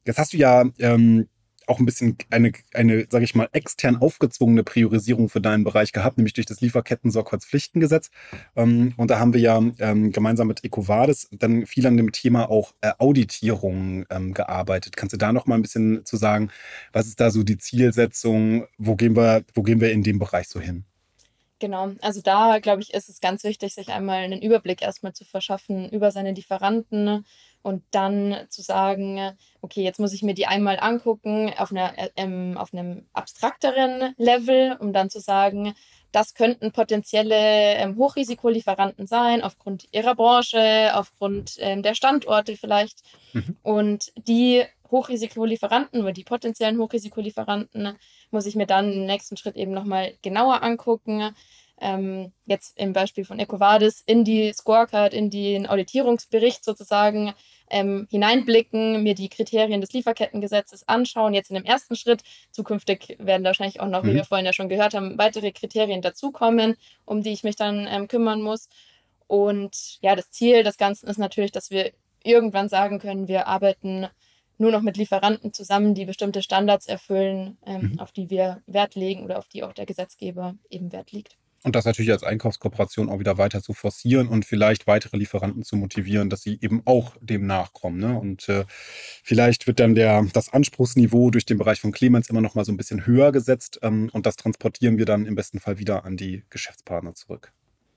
Jetzt 0.06 0.18
hast 0.18 0.34
du 0.34 0.38
ja 0.38 0.66
ähm, 0.80 1.30
auch 1.68 1.80
ein 1.80 1.86
bisschen 1.86 2.18
eine, 2.30 2.52
eine 2.74 3.08
sage 3.10 3.26
ich 3.26 3.36
mal, 3.36 3.50
extern 3.52 3.98
aufgezwungene 3.98 4.64
Priorisierung 4.64 5.30
für 5.30 5.42
deinen 5.42 5.64
Bereich 5.64 5.92
gehabt, 5.92 6.18
nämlich 6.18 6.34
durch 6.34 6.46
das 6.46 6.62
Lieferketten-Sorgfaltspflichtengesetz. 6.62 8.10
Ähm, 8.56 8.94
und 8.98 9.12
da 9.12 9.20
haben 9.20 9.34
wir 9.34 9.42
ja 9.42 9.62
ähm, 9.80 10.12
gemeinsam 10.12 10.48
mit 10.48 10.64
EcoVadis 10.64 11.30
dann 11.32 11.66
viel 11.66 11.86
an 11.88 11.98
dem 11.98 12.12
Thema 12.12 12.50
auch 12.50 12.74
äh, 12.82 12.92
Auditierung 12.98 14.06
ähm, 14.10 14.34
gearbeitet. 14.34 14.96
Kannst 14.96 15.14
du 15.14 15.18
da 15.18 15.34
noch 15.34 15.46
mal 15.46 15.56
ein 15.56 15.62
bisschen 15.62 16.06
zu 16.06 16.18
sagen, 16.18 16.50
was 16.92 17.08
ist 17.08 17.20
da 17.20 17.32
so 17.32 17.44
die 17.44 17.58
Zielsetzung? 17.58 18.66
Wo 18.78 18.96
gehen 18.96 19.16
wir, 19.16 19.44
wo 19.54 19.64
gehen 19.64 19.82
wir 19.82 19.92
in 19.92 20.04
dem 20.04 20.20
Bereich 20.20 20.48
so 20.48 20.60
hin? 20.60 20.86
Genau, 21.64 21.94
also 22.02 22.20
da 22.22 22.60
glaube 22.60 22.82
ich, 22.82 22.94
ist 22.94 23.08
es 23.08 23.22
ganz 23.22 23.46
wichtig, 23.46 23.74
sich 23.74 23.88
einmal 23.88 24.18
einen 24.18 24.42
Überblick 24.42 24.82
erstmal 24.82 25.14
zu 25.14 25.24
verschaffen 25.24 25.88
über 25.88 26.12
seine 26.12 26.34
Lieferanten 26.34 27.26
und 27.62 27.84
dann 27.92 28.36
zu 28.50 28.62
sagen, 28.62 29.32
okay, 29.62 29.82
jetzt 29.82 29.98
muss 29.98 30.12
ich 30.12 30.24
mir 30.24 30.34
die 30.34 30.46
einmal 30.46 30.78
angucken 30.78 31.54
auf, 31.58 31.72
einer, 31.72 31.98
äh, 31.98 32.10
ähm, 32.18 32.58
auf 32.58 32.74
einem 32.74 33.06
abstrakteren 33.14 34.14
Level, 34.18 34.76
um 34.82 34.92
dann 34.92 35.10
zu 35.10 35.22
sagen, 35.22 35.74
das 36.12 36.34
könnten 36.34 36.74
potenzielle 36.74 37.76
ähm, 37.76 37.96
Hochrisikolieferanten 37.96 39.08
sein, 39.08 39.42
aufgrund 39.42 39.88
ihrer 39.94 40.16
Branche, 40.16 40.92
aufgrund 40.96 41.56
ähm, 41.60 41.82
der 41.82 41.96
Standorte 41.96 42.58
vielleicht. 42.58 43.04
Mhm. 43.32 43.56
Und 43.64 44.12
die 44.18 44.66
Hochrisikolieferanten 44.94 46.02
oder 46.02 46.14
die 46.14 46.24
potenziellen 46.24 46.78
Hochrisikolieferanten 46.78 47.98
muss 48.32 48.46
ich 48.46 48.56
mir 48.56 48.68
dann 48.68 48.94
im 48.94 49.06
nächsten 49.06 49.36
Schritt 49.36 49.58
eben 49.58 49.72
nochmal 49.72 50.14
genauer 50.22 50.64
angucken. 50.64 51.36
Ähm, 51.82 52.32
jetzt 52.46 52.78
im 52.78 52.94
Beispiel 52.94 53.26
von 53.26 53.40
EcoVadis 53.40 54.02
in 54.06 54.24
die 54.24 54.54
Scorecard, 54.54 55.14
in 55.14 55.30
den 55.30 55.68
Auditierungsbericht 55.68 56.64
sozusagen 56.64 57.34
ähm, 57.70 58.08
hineinblicken, 58.12 59.02
mir 59.02 59.16
die 59.16 59.30
Kriterien 59.30 59.82
des 59.82 59.92
Lieferkettengesetzes 59.92 60.88
anschauen. 60.88 61.34
Jetzt 61.34 61.50
in 61.50 61.56
dem 61.56 61.66
ersten 61.66 61.96
Schritt. 61.96 62.22
Zukünftig 62.52 63.18
werden 63.20 63.44
wahrscheinlich 63.44 63.82
auch 63.82 63.88
noch, 63.88 64.04
mhm. 64.04 64.10
wie 64.10 64.16
wir 64.16 64.26
vorhin 64.26 64.46
ja 64.46 64.54
schon 64.54 64.70
gehört 64.70 64.94
haben, 64.94 65.18
weitere 65.18 65.52
Kriterien 65.52 66.02
dazukommen, 66.02 66.76
um 67.06 67.24
die 67.24 67.34
ich 67.34 67.44
mich 67.44 67.56
dann 67.56 67.88
ähm, 67.90 68.08
kümmern 68.08 68.42
muss. 68.42 68.70
Und 69.26 69.98
ja, 70.02 70.16
das 70.16 70.30
Ziel 70.30 70.64
des 70.64 70.78
Ganzen 70.78 71.10
ist 71.10 71.18
natürlich, 71.18 71.52
dass 71.52 71.72
wir 71.72 71.92
irgendwann 72.24 72.70
sagen 72.70 73.00
können, 73.00 73.28
wir 73.28 73.48
arbeiten 73.48 74.08
nur 74.64 74.72
noch 74.72 74.82
mit 74.82 74.98
Lieferanten 74.98 75.54
zusammen, 75.54 75.94
die 75.94 76.06
bestimmte 76.06 76.42
Standards 76.42 76.88
erfüllen, 76.88 77.58
ähm, 77.66 77.92
mhm. 77.92 78.00
auf 78.00 78.12
die 78.12 78.30
wir 78.30 78.64
Wert 78.66 78.96
legen 78.96 79.24
oder 79.24 79.38
auf 79.38 79.48
die 79.48 79.62
auch 79.62 79.74
der 79.74 79.86
Gesetzgeber 79.86 80.56
eben 80.70 80.92
Wert 80.92 81.12
legt. 81.12 81.38
Und 81.64 81.76
das 81.76 81.86
natürlich 81.86 82.12
als 82.12 82.24
Einkaufskooperation 82.24 83.10
auch 83.10 83.20
wieder 83.20 83.38
weiter 83.38 83.62
zu 83.62 83.74
forcieren 83.74 84.28
und 84.28 84.46
vielleicht 84.46 84.86
weitere 84.86 85.16
Lieferanten 85.16 85.64
zu 85.64 85.78
motivieren, 85.78 86.30
dass 86.30 86.42
sie 86.42 86.58
eben 86.62 86.82
auch 86.86 87.16
dem 87.22 87.46
nachkommen. 87.46 88.00
Ne? 88.00 88.20
Und 88.20 88.50
äh, 88.50 88.66
vielleicht 89.24 89.66
wird 89.66 89.80
dann 89.80 89.96
der, 89.96 90.26
das 90.34 90.52
Anspruchsniveau 90.52 91.30
durch 91.30 91.46
den 91.46 91.58
Bereich 91.58 91.80
von 91.80 91.94
Clemens 91.94 92.30
immer 92.30 92.42
noch 92.42 92.56
mal 92.56 92.66
so 92.66 92.74
ein 92.74 92.78
bisschen 92.78 93.06
höher 93.06 93.32
gesetzt 93.32 93.80
ähm, 93.82 94.10
und 94.12 94.26
das 94.26 94.36
transportieren 94.36 94.98
wir 94.98 95.06
dann 95.06 95.26
im 95.26 95.36
besten 95.36 95.60
Fall 95.60 95.78
wieder 95.78 96.04
an 96.04 96.18
die 96.18 96.44
Geschäftspartner 96.50 97.16
zurück. 97.16 97.54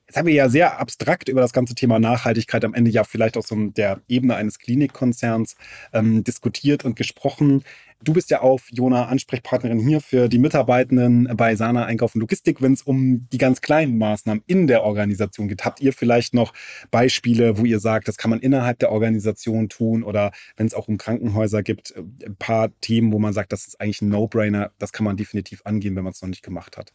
Jetzt 0.06 0.16
haben 0.16 0.26
wir 0.26 0.34
ja 0.34 0.48
sehr 0.48 0.78
abstrakt 0.78 1.28
über 1.28 1.40
das 1.40 1.52
ganze 1.52 1.74
Thema 1.74 1.98
Nachhaltigkeit 1.98 2.64
am 2.64 2.74
Ende 2.74 2.92
ja 2.92 3.02
vielleicht 3.02 3.36
auf 3.36 3.46
so 3.46 3.56
der 3.56 4.00
Ebene 4.06 4.36
eines 4.36 4.60
Klinikkonzerns 4.60 5.56
ähm, 5.92 6.22
diskutiert 6.22 6.84
und 6.84 6.94
gesprochen. 6.94 7.64
Du 8.04 8.12
bist 8.12 8.30
ja 8.30 8.40
auch, 8.40 8.60
Jona, 8.70 9.06
Ansprechpartnerin 9.06 9.80
hier 9.80 10.00
für 10.00 10.28
die 10.28 10.38
Mitarbeitenden 10.38 11.28
bei 11.36 11.56
Sana 11.56 11.86
Einkauf 11.86 12.14
und 12.14 12.20
Logistik, 12.20 12.62
wenn 12.62 12.74
es 12.74 12.82
um 12.82 13.26
die 13.30 13.38
ganz 13.38 13.62
kleinen 13.62 13.98
Maßnahmen 13.98 14.44
in 14.46 14.68
der 14.68 14.84
Organisation 14.84 15.48
geht. 15.48 15.64
Habt 15.64 15.80
ihr 15.80 15.92
vielleicht 15.92 16.34
noch 16.34 16.52
Beispiele, 16.92 17.58
wo 17.58 17.64
ihr 17.64 17.80
sagt, 17.80 18.06
das 18.06 18.16
kann 18.16 18.30
man 18.30 18.38
innerhalb 18.38 18.78
der 18.78 18.92
Organisation 18.92 19.68
tun 19.68 20.04
oder 20.04 20.30
wenn 20.56 20.68
es 20.68 20.74
auch 20.74 20.86
um 20.86 20.98
Krankenhäuser 20.98 21.64
gibt, 21.64 21.96
äh, 21.96 22.26
ein 22.26 22.36
paar 22.36 22.70
Themen, 22.80 23.12
wo 23.12 23.18
man 23.18 23.32
sagt, 23.32 23.52
das 23.52 23.66
ist 23.66 23.80
eigentlich 23.80 24.02
ein 24.02 24.10
No-Brainer, 24.10 24.70
das 24.78 24.92
kann 24.92 25.04
man 25.04 25.16
definitiv 25.16 25.62
angehen, 25.64 25.96
wenn 25.96 26.04
man 26.04 26.12
es 26.12 26.22
noch 26.22 26.28
nicht 26.28 26.44
gemacht 26.44 26.76
hat? 26.76 26.92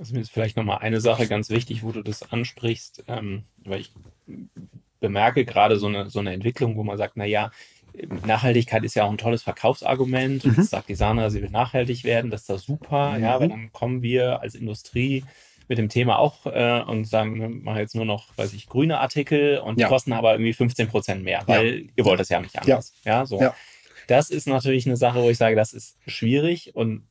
Also 0.00 0.14
mir 0.14 0.20
ist 0.22 0.32
vielleicht 0.32 0.56
nochmal 0.56 0.78
eine 0.78 0.98
Sache 0.98 1.28
ganz 1.28 1.50
wichtig, 1.50 1.82
wo 1.82 1.92
du 1.92 2.02
das 2.02 2.32
ansprichst, 2.32 3.04
ähm, 3.06 3.44
weil 3.64 3.80
ich 3.80 3.92
bemerke 4.98 5.44
gerade 5.44 5.78
so 5.78 5.88
eine, 5.88 6.08
so 6.08 6.20
eine 6.20 6.32
Entwicklung, 6.32 6.76
wo 6.76 6.82
man 6.82 6.96
sagt, 6.96 7.18
naja, 7.18 7.50
Nachhaltigkeit 8.24 8.82
ist 8.82 8.94
ja 8.94 9.04
auch 9.04 9.10
ein 9.10 9.18
tolles 9.18 9.42
Verkaufsargument. 9.42 10.46
Mhm. 10.46 10.56
Das 10.56 10.70
sagt 10.70 10.88
die 10.88 10.94
Sana, 10.94 11.28
sie 11.28 11.42
will 11.42 11.50
nachhaltig 11.50 12.04
werden, 12.04 12.30
das 12.30 12.42
ist 12.42 12.50
da 12.50 12.56
super. 12.56 13.12
Mhm. 13.18 13.22
Ja, 13.22 13.40
weil 13.40 13.48
dann 13.50 13.72
kommen 13.72 14.00
wir 14.00 14.40
als 14.40 14.54
Industrie 14.54 15.22
mit 15.68 15.76
dem 15.76 15.90
Thema 15.90 16.18
auch 16.18 16.46
äh, 16.46 16.82
und 16.86 17.04
sagen, 17.04 17.38
wir 17.38 17.50
machen 17.50 17.78
jetzt 17.78 17.94
nur 17.94 18.06
noch, 18.06 18.26
weiß 18.36 18.54
ich, 18.54 18.68
grüne 18.68 19.00
Artikel 19.00 19.58
und 19.58 19.78
die 19.78 19.84
kosten 19.84 20.14
aber 20.14 20.32
irgendwie 20.32 20.54
15 20.54 20.88
Prozent 20.88 21.24
mehr, 21.24 21.42
weil 21.46 21.80
ja. 21.82 21.88
ihr 21.96 22.04
wollt 22.06 22.20
das 22.20 22.30
ja 22.30 22.40
nicht 22.40 22.58
anders. 22.58 22.94
Ja, 23.04 23.18
ja 23.18 23.26
so. 23.26 23.38
Ja. 23.38 23.54
Das 24.06 24.30
ist 24.30 24.48
natürlich 24.48 24.86
eine 24.86 24.96
Sache, 24.96 25.22
wo 25.22 25.28
ich 25.28 25.36
sage, 25.36 25.56
das 25.56 25.74
ist 25.74 25.98
schwierig 26.06 26.74
und 26.74 27.04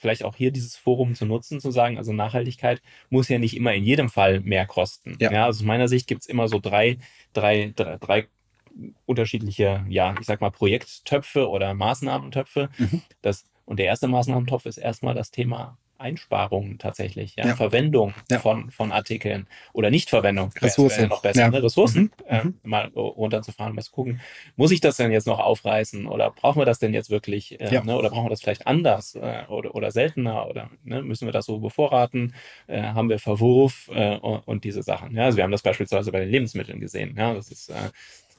vielleicht 0.00 0.24
auch 0.24 0.34
hier 0.34 0.50
dieses 0.50 0.76
Forum 0.76 1.14
zu 1.14 1.26
nutzen, 1.26 1.60
zu 1.60 1.70
sagen, 1.70 1.98
also 1.98 2.12
Nachhaltigkeit 2.12 2.80
muss 3.10 3.28
ja 3.28 3.38
nicht 3.38 3.56
immer 3.56 3.74
in 3.74 3.84
jedem 3.84 4.08
Fall 4.08 4.40
mehr 4.40 4.66
kosten. 4.66 5.16
Ja. 5.20 5.30
ja 5.30 5.44
also 5.44 5.60
aus 5.60 5.66
meiner 5.66 5.88
Sicht 5.88 6.06
gibt 6.06 6.22
es 6.22 6.26
immer 6.26 6.48
so 6.48 6.58
drei, 6.58 6.98
drei, 7.32 7.72
drei, 7.76 7.98
drei 7.98 8.28
unterschiedliche, 9.04 9.84
ja, 9.88 10.14
ich 10.18 10.26
sag 10.26 10.40
mal, 10.40 10.50
Projekttöpfe 10.50 11.48
oder 11.48 11.74
Maßnahmentöpfe. 11.74 12.70
Mhm. 12.78 13.02
Das, 13.20 13.44
und 13.66 13.78
der 13.78 13.86
erste 13.86 14.08
Maßnahmentopf 14.08 14.66
ist 14.66 14.78
erstmal 14.78 15.14
das 15.14 15.30
Thema 15.30 15.76
Einsparungen 16.00 16.78
tatsächlich, 16.78 17.36
ja, 17.36 17.46
ja. 17.46 17.56
Verwendung 17.56 18.14
ja. 18.30 18.38
Von, 18.38 18.70
von 18.70 18.92
Artikeln 18.92 19.46
oder 19.72 19.90
Nichtverwendung. 19.90 20.50
Ressourcen. 20.60 21.08
noch 21.08 21.22
besser, 21.22 21.50
ne? 21.50 21.62
Ressourcen 21.62 22.02
mhm. 22.02 22.10
äh, 22.26 22.44
mhm. 22.44 22.54
mal 22.62 22.86
runterzufahren, 22.94 23.74
mal 23.74 23.82
zu 23.82 23.92
gucken, 23.92 24.20
muss 24.56 24.70
ich 24.70 24.80
das 24.80 24.96
denn 24.96 25.12
jetzt 25.12 25.26
noch 25.26 25.38
aufreißen 25.38 26.06
oder 26.06 26.30
brauchen 26.30 26.60
wir 26.60 26.66
das 26.66 26.78
denn 26.78 26.94
jetzt 26.94 27.10
wirklich 27.10 27.60
äh, 27.60 27.80
ne? 27.82 27.96
oder 27.96 28.10
brauchen 28.10 28.26
wir 28.26 28.30
das 28.30 28.40
vielleicht 28.40 28.66
anders 28.66 29.14
äh, 29.14 29.44
oder, 29.48 29.74
oder 29.74 29.90
seltener 29.90 30.48
oder 30.48 30.70
ne? 30.84 31.02
müssen 31.02 31.26
wir 31.26 31.32
das 31.32 31.46
so 31.46 31.58
bevorraten, 31.58 32.34
äh, 32.66 32.82
haben 32.82 33.08
wir 33.08 33.18
Verwurf 33.18 33.90
äh, 33.92 34.16
und, 34.16 34.40
und, 34.46 34.64
diese 34.64 34.82
Sachen. 34.82 35.14
Ja? 35.14 35.24
Also 35.24 35.36
wir 35.36 35.44
haben 35.44 35.52
das 35.52 35.62
beispielsweise 35.62 36.12
bei 36.12 36.20
den 36.20 36.30
Lebensmitteln 36.30 36.80
gesehen. 36.80 37.14
Ja? 37.16 37.34
Das 37.34 37.50
ist 37.50 37.70
äh, 37.70 37.74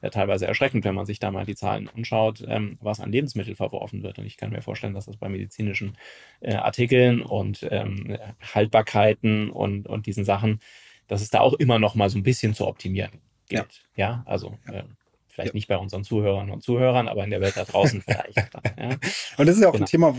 ja 0.02 0.10
teilweise 0.10 0.48
erschreckend, 0.48 0.86
wenn 0.86 0.96
man 0.96 1.06
sich 1.06 1.20
da 1.20 1.32
mal 1.32 1.46
die 1.46 1.56
Zahlen 1.56 1.90
anschaut, 1.90 2.44
ähm, 2.48 2.78
was 2.82 3.00
an 3.00 3.12
Lebensmittel 3.12 3.56
verworfen 3.56 4.04
wird. 4.04 4.20
Und 4.20 4.26
ich 4.26 4.38
kann 4.38 4.52
mir 4.52 4.62
vorstellen, 4.62 4.94
dass 4.94 5.06
das 5.06 5.18
bei 5.18 5.30
medizinischen 5.30 5.98
äh, 6.40 6.56
Artikeln 6.56 7.22
und 7.22 7.68
ähm, 7.70 8.18
Haltbarkeiten 8.42 9.50
und, 9.50 9.88
und 9.88 10.06
diesen 10.06 10.26
Sachen, 10.26 10.60
dass 11.08 11.22
es 11.22 11.30
da 11.30 11.40
auch 11.42 11.54
immer 11.54 11.80
noch 11.80 11.96
mal 11.96 12.10
so 12.10 12.18
ein 12.18 12.24
bisschen 12.24 12.54
zu 12.54 12.68
optimieren 12.68 13.12
gilt. 13.48 13.84
Ja, 13.96 14.08
ja 14.08 14.24
also 14.26 14.58
ja. 14.68 14.80
Äh, 14.80 14.84
vielleicht 15.28 15.54
ja. 15.54 15.58
nicht 15.58 15.68
bei 15.68 15.78
unseren 15.78 16.04
Zuhörern 16.04 16.50
und 16.52 16.62
Zuhörern, 16.62 17.08
aber 17.08 17.24
in 17.24 17.30
der 17.30 17.42
Welt 17.42 17.56
da 17.56 17.64
draußen 17.64 18.02
vielleicht. 18.06 18.38
Ja. 18.38 18.98
Und 19.38 19.48
das 19.48 19.56
ist 19.56 19.62
ja 19.62 19.70
auch 19.70 19.74
genau. 19.74 19.86
ein 19.86 19.90
Thema, 19.90 20.16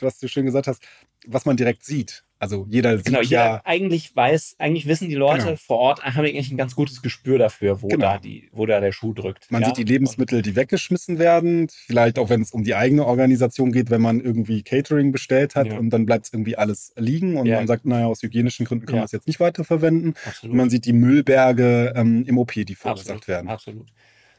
was 0.00 0.18
du 0.18 0.28
schön 0.28 0.46
gesagt 0.46 0.66
hast, 0.66 0.82
was 1.26 1.44
man 1.44 1.56
direkt 1.56 1.84
sieht. 1.84 2.24
Also 2.38 2.66
jeder 2.68 2.98
genau, 2.98 3.22
sieht 3.22 3.30
ja. 3.30 3.62
Eigentlich 3.64 4.14
weiß, 4.14 4.56
eigentlich 4.58 4.86
wissen 4.86 5.08
die 5.08 5.14
Leute 5.14 5.44
genau. 5.44 5.56
vor 5.56 5.78
Ort, 5.78 6.04
haben 6.04 6.24
eigentlich 6.24 6.50
ein 6.50 6.56
ganz 6.56 6.74
gutes 6.74 7.00
Gespür 7.00 7.38
dafür, 7.38 7.80
wo, 7.80 7.88
genau. 7.88 8.12
da, 8.12 8.18
die, 8.18 8.48
wo 8.52 8.66
da 8.66 8.80
der 8.80 8.92
Schuh 8.92 9.14
drückt. 9.14 9.50
Man 9.50 9.62
ja? 9.62 9.68
sieht 9.68 9.78
die 9.78 9.84
Lebensmittel, 9.84 10.42
die 10.42 10.56
weggeschmissen 10.56 11.18
werden. 11.18 11.68
Vielleicht 11.70 12.18
auch, 12.18 12.28
wenn 12.28 12.42
es 12.42 12.50
um 12.50 12.64
die 12.64 12.74
eigene 12.74 13.06
Organisation 13.06 13.72
geht, 13.72 13.90
wenn 13.90 14.02
man 14.02 14.20
irgendwie 14.20 14.62
Catering 14.62 15.12
bestellt 15.12 15.54
hat 15.54 15.68
ja. 15.68 15.78
und 15.78 15.90
dann 15.90 16.06
bleibt 16.06 16.26
es 16.26 16.32
irgendwie 16.32 16.56
alles 16.56 16.92
liegen 16.96 17.36
und 17.36 17.46
ja. 17.46 17.56
man 17.56 17.66
sagt, 17.66 17.86
naja, 17.86 18.06
aus 18.06 18.22
hygienischen 18.22 18.66
Gründen 18.66 18.86
können 18.86 19.00
wir 19.00 19.04
es 19.04 19.12
jetzt 19.12 19.26
nicht 19.26 19.40
weiterverwenden. 19.40 20.14
Absolut. 20.26 20.52
Und 20.52 20.56
man 20.56 20.70
sieht 20.70 20.84
die 20.84 20.92
Müllberge 20.92 21.94
ähm, 21.96 22.24
im 22.26 22.38
OP, 22.38 22.52
die 22.52 22.74
verursacht 22.74 23.28
werden. 23.28 23.48
Absolut. 23.48 23.86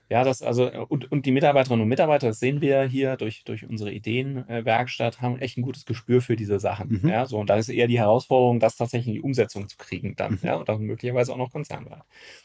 Ja, 0.07 0.23
das 0.23 0.43
also, 0.43 0.71
und, 0.87 1.11
und 1.11 1.25
die 1.25 1.31
Mitarbeiterinnen 1.31 1.81
und 1.81 1.89
Mitarbeiter, 1.89 2.27
das 2.27 2.39
sehen 2.39 2.61
wir 2.61 2.83
hier 2.83 3.17
durch, 3.17 3.43
durch 3.43 3.67
unsere 3.67 3.91
Ideenwerkstatt, 3.91 5.21
haben 5.21 5.39
echt 5.39 5.57
ein 5.57 5.63
gutes 5.63 5.85
Gespür 5.85 6.21
für 6.21 6.35
diese 6.35 6.59
Sachen. 6.59 6.99
Mhm. 7.01 7.09
Ja, 7.09 7.25
so, 7.25 7.39
und 7.39 7.49
da 7.49 7.55
ist 7.55 7.69
eher 7.69 7.87
die 7.87 7.99
Herausforderung, 7.99 8.59
das 8.59 8.75
tatsächlich 8.75 9.07
in 9.07 9.13
die 9.13 9.21
Umsetzung 9.21 9.67
zu 9.67 9.77
kriegen 9.77 10.15
dann, 10.15 10.33
mhm. 10.33 10.39
ja, 10.43 10.55
und 10.55 10.69
dann 10.69 10.81
möglicherweise 10.81 11.33
auch 11.33 11.37
noch 11.37 11.51
konzernweit. 11.51 12.03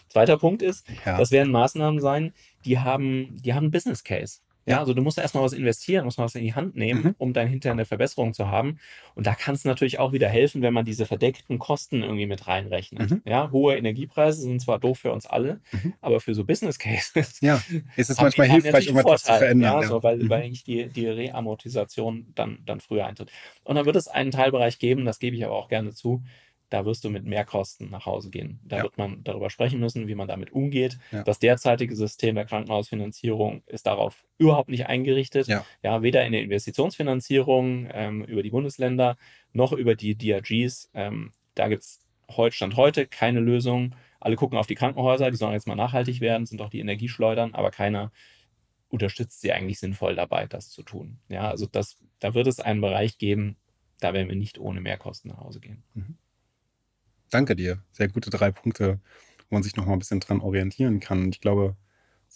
Zweiter 0.09 0.38
Punkt 0.38 0.62
ist, 0.62 0.87
ja. 1.05 1.18
das 1.18 1.31
werden 1.33 1.53
Maßnahmen 1.53 2.01
sein, 2.01 2.33
die 2.64 2.79
haben, 2.79 3.37
die 3.42 3.53
haben 3.53 3.64
einen 3.64 3.70
Business 3.73 4.05
Case. 4.05 4.40
Ja, 4.71 4.79
also 4.79 4.95
du 4.95 5.03
musst 5.03 5.19
erstmal 5.19 5.43
was 5.43 5.53
investieren, 5.53 6.05
musst 6.05 6.19
mal 6.19 6.25
was 6.25 6.35
in 6.35 6.45
die 6.45 6.55
Hand 6.55 6.77
nehmen, 6.77 7.03
mhm. 7.03 7.15
um 7.19 7.33
dann 7.33 7.49
hinterher 7.49 7.73
eine 7.73 7.85
Verbesserung 7.85 8.35
zu 8.35 8.49
haben. 8.49 8.79
Und 9.15 9.27
da 9.27 9.35
kann 9.35 9.55
es 9.55 9.65
natürlich 9.65 9.99
auch 9.99 10.13
wieder 10.13 10.29
helfen, 10.29 10.63
wenn 10.63 10.73
man 10.73 10.85
diese 10.85 11.07
verdeckten 11.07 11.59
Kosten 11.59 12.03
irgendwie 12.03 12.27
mit 12.27 12.47
reinrechnet. 12.47 13.11
Mhm. 13.11 13.23
Ja, 13.25 13.51
hohe 13.51 13.77
Energiepreise 13.77 14.43
sind 14.43 14.61
zwar 14.61 14.79
doof 14.79 14.99
für 15.01 15.13
uns 15.13 15.27
alle, 15.27 15.61
mhm. 15.73 15.95
aber 16.01 16.21
für 16.21 16.35
so 16.35 16.45
Business 16.45 16.79
Cases. 16.79 17.41
Ja, 17.41 17.61
ist 17.97 18.11
es 18.11 18.21
manchmal 18.21 18.49
hilfreich, 18.49 18.87
irgendwas 18.87 19.25
zu 19.25 19.33
verändern. 19.33 19.73
Ja, 19.73 19.83
ja. 19.83 19.89
So, 19.89 20.03
weil, 20.03 20.19
mhm. 20.19 20.31
weil 20.31 20.43
eigentlich 20.43 20.65
die, 20.65 20.87
die 20.89 21.07
Reamortisation 21.07 22.29
dann, 22.35 22.59
dann 22.65 22.81
früher 22.81 23.07
eintritt. 23.07 23.31
Und 23.65 23.75
dann 23.75 23.87
wird 23.87 23.97
es 23.97 24.09
einen 24.09 24.31
Teilbereich 24.31 24.79
geben, 24.79 25.05
das 25.05 25.19
gebe 25.19 25.37
ich 25.37 25.45
aber 25.45 25.57
auch 25.57 25.69
gerne 25.69 25.93
zu, 25.93 26.23
da 26.71 26.85
wirst 26.85 27.05
du 27.05 27.11
mit 27.11 27.25
Mehrkosten 27.25 27.91
nach 27.91 28.07
Hause 28.07 28.31
gehen. 28.31 28.61
Da 28.65 28.79
ja. 28.79 28.83
wird 28.85 28.97
man 28.97 29.23
darüber 29.25 29.51
sprechen 29.51 29.81
müssen, 29.81 30.07
wie 30.07 30.15
man 30.15 30.29
damit 30.29 30.53
umgeht. 30.53 30.99
Ja. 31.11 31.25
Das 31.25 31.41
derzeitige 31.41 31.97
System 31.97 32.37
der 32.37 32.47
Krankenhausfinanzierung 32.47 33.63
ist 33.67 33.87
darauf 33.87 34.25
überhaupt 34.39 34.71
nicht 34.71 34.87
eingerichtet. 34.87 35.49
Ja, 35.49 35.67
ja 35.83 36.03
weder 36.03 36.25
in 36.25 36.33
der 36.33 36.43
Investitionsfinanzierung 36.43 37.89
ähm, 37.93 38.25
über 38.25 38.45
die 38.45 38.51
Bundesländer 38.51 39.19
noch 39.53 39.73
über 39.73 39.97
die 39.97 40.17
DRGs. 40.17 40.91
Ähm, 40.95 41.33
da 41.57 41.69
gibt 41.69 41.83
es 41.83 42.01
heute, 42.31 42.55
Stand 42.55 42.77
heute 42.77 43.07
keine 43.07 43.41
Lösung. 43.41 43.97
Alle 44.21 44.37
gucken 44.37 44.57
auf 44.57 44.69
die 44.69 44.77
Krankenhäuser, 44.77 45.31
die 45.31 45.37
sollen 45.37 45.55
jetzt 45.55 45.67
mal 45.67 45.75
nachhaltig 45.75 46.21
werden, 46.21 46.47
sind 46.47 46.63
auch 46.63 46.71
die 46.71 46.81
Energieschleudern, 46.81 47.55
aber 47.55 47.73
keiner 47.73 48.13
unterstützt 48.89 49.41
sie 49.41 49.53
eigentlich 49.53 49.81
sinnvoll 49.81 50.15
dabei, 50.15 50.47
das 50.47 50.71
zu 50.71 50.83
tun. 50.83 51.19
Ja, 51.29 51.49
also 51.49 51.67
das, 51.67 51.99
da 52.21 52.35
wird 52.35 52.47
es 52.47 52.61
einen 52.61 52.81
Bereich 52.81 53.19
geben, 53.19 53.57
da 53.99 54.13
werden 54.13 54.29
wir 54.29 54.37
nicht 54.37 54.59
ohne 54.59 54.81
Mehrkosten 54.81 55.31
nach 55.31 55.39
Hause 55.39 55.61
gehen. 55.61 55.83
Mhm 55.95 56.17
danke 57.31 57.57
dir. 57.57 57.83
Sehr 57.93 58.09
gute 58.09 58.31
drei 58.31 58.51
Punkte, 58.51 59.01
wo 59.49 59.57
man 59.57 59.62
sich 59.62 59.77
noch 59.77 59.87
mal 59.87 59.95
ein 59.95 59.99
bisschen 59.99 60.21
dran 60.21 60.40
orientieren 60.40 61.01
kann. 61.01 61.31
Ich 61.31 61.40
glaube, 61.40 61.77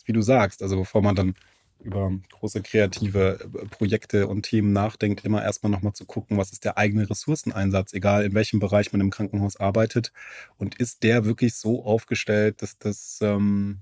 wie 0.05 0.13
du 0.13 0.23
sagst, 0.23 0.63
also 0.63 0.77
bevor 0.77 1.03
man 1.03 1.15
dann 1.15 1.35
über 1.81 2.11
große 2.33 2.63
kreative 2.63 3.39
äh, 3.41 3.67
Projekte 3.67 4.27
und 4.27 4.43
Themen 4.43 4.73
nachdenkt, 4.73 5.25
immer 5.25 5.43
erstmal 5.43 5.71
nochmal 5.71 5.93
zu 5.93 6.07
gucken, 6.07 6.39
was 6.39 6.53
ist 6.53 6.65
der 6.65 6.79
eigene 6.79 7.09
Ressourceneinsatz, 7.09 7.93
egal 7.93 8.25
in 8.25 8.35
welchem 8.35 8.59
Bereich 8.59 8.93
man 8.93 9.01
im 9.01 9.11
Krankenhaus 9.11 9.57
arbeitet. 9.57 10.13
Und 10.57 10.77
ist 10.77 11.03
der 11.03 11.25
wirklich 11.25 11.55
so 11.55 11.85
aufgestellt, 11.85 12.63
dass 12.63 12.79
das 12.79 13.19
ähm, 13.23 13.81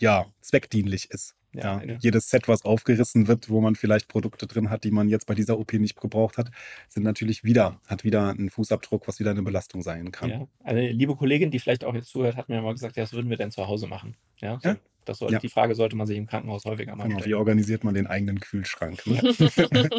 ja 0.00 0.26
zweckdienlich 0.40 1.10
ist? 1.10 1.34
Ja, 1.52 1.82
ja, 1.82 1.96
jedes 2.00 2.30
Set, 2.30 2.46
was 2.46 2.64
aufgerissen 2.64 3.26
wird, 3.26 3.50
wo 3.50 3.60
man 3.60 3.74
vielleicht 3.74 4.08
Produkte 4.08 4.46
drin 4.46 4.70
hat, 4.70 4.84
die 4.84 4.92
man 4.92 5.08
jetzt 5.08 5.26
bei 5.26 5.34
dieser 5.34 5.58
OP 5.58 5.72
nicht 5.72 6.00
gebraucht 6.00 6.38
hat, 6.38 6.50
sind 6.88 7.02
natürlich 7.02 7.42
wieder, 7.42 7.80
hat 7.88 8.04
wieder 8.04 8.28
einen 8.28 8.50
Fußabdruck, 8.50 9.08
was 9.08 9.18
wieder 9.18 9.32
eine 9.32 9.42
Belastung 9.42 9.82
sein 9.82 10.12
kann. 10.12 10.30
Ja. 10.30 10.48
Eine 10.62 10.92
liebe 10.92 11.16
Kollegin, 11.16 11.50
die 11.50 11.58
vielleicht 11.58 11.84
auch 11.84 11.94
jetzt 11.94 12.10
zuhört, 12.10 12.36
hat 12.36 12.48
mir 12.48 12.62
mal 12.62 12.72
gesagt, 12.72 12.96
ja, 12.96 13.02
was 13.02 13.12
würden 13.12 13.30
wir 13.30 13.36
denn 13.36 13.50
zu 13.50 13.66
Hause 13.66 13.88
machen? 13.88 14.16
Ja, 14.38 14.60
so, 14.62 14.68
ja? 14.68 14.76
Das 15.10 15.18
soll, 15.18 15.32
ja. 15.32 15.40
Die 15.40 15.48
Frage 15.48 15.74
sollte 15.74 15.96
man 15.96 16.06
sich 16.06 16.16
im 16.16 16.28
Krankenhaus 16.28 16.64
häufiger 16.66 16.94
mal 16.94 17.08
genau, 17.08 17.24
Wie 17.24 17.34
organisiert 17.34 17.82
man 17.82 17.94
den 17.94 18.06
eigenen 18.06 18.38
Kühlschrank? 18.38 19.04
Ne? 19.08 19.20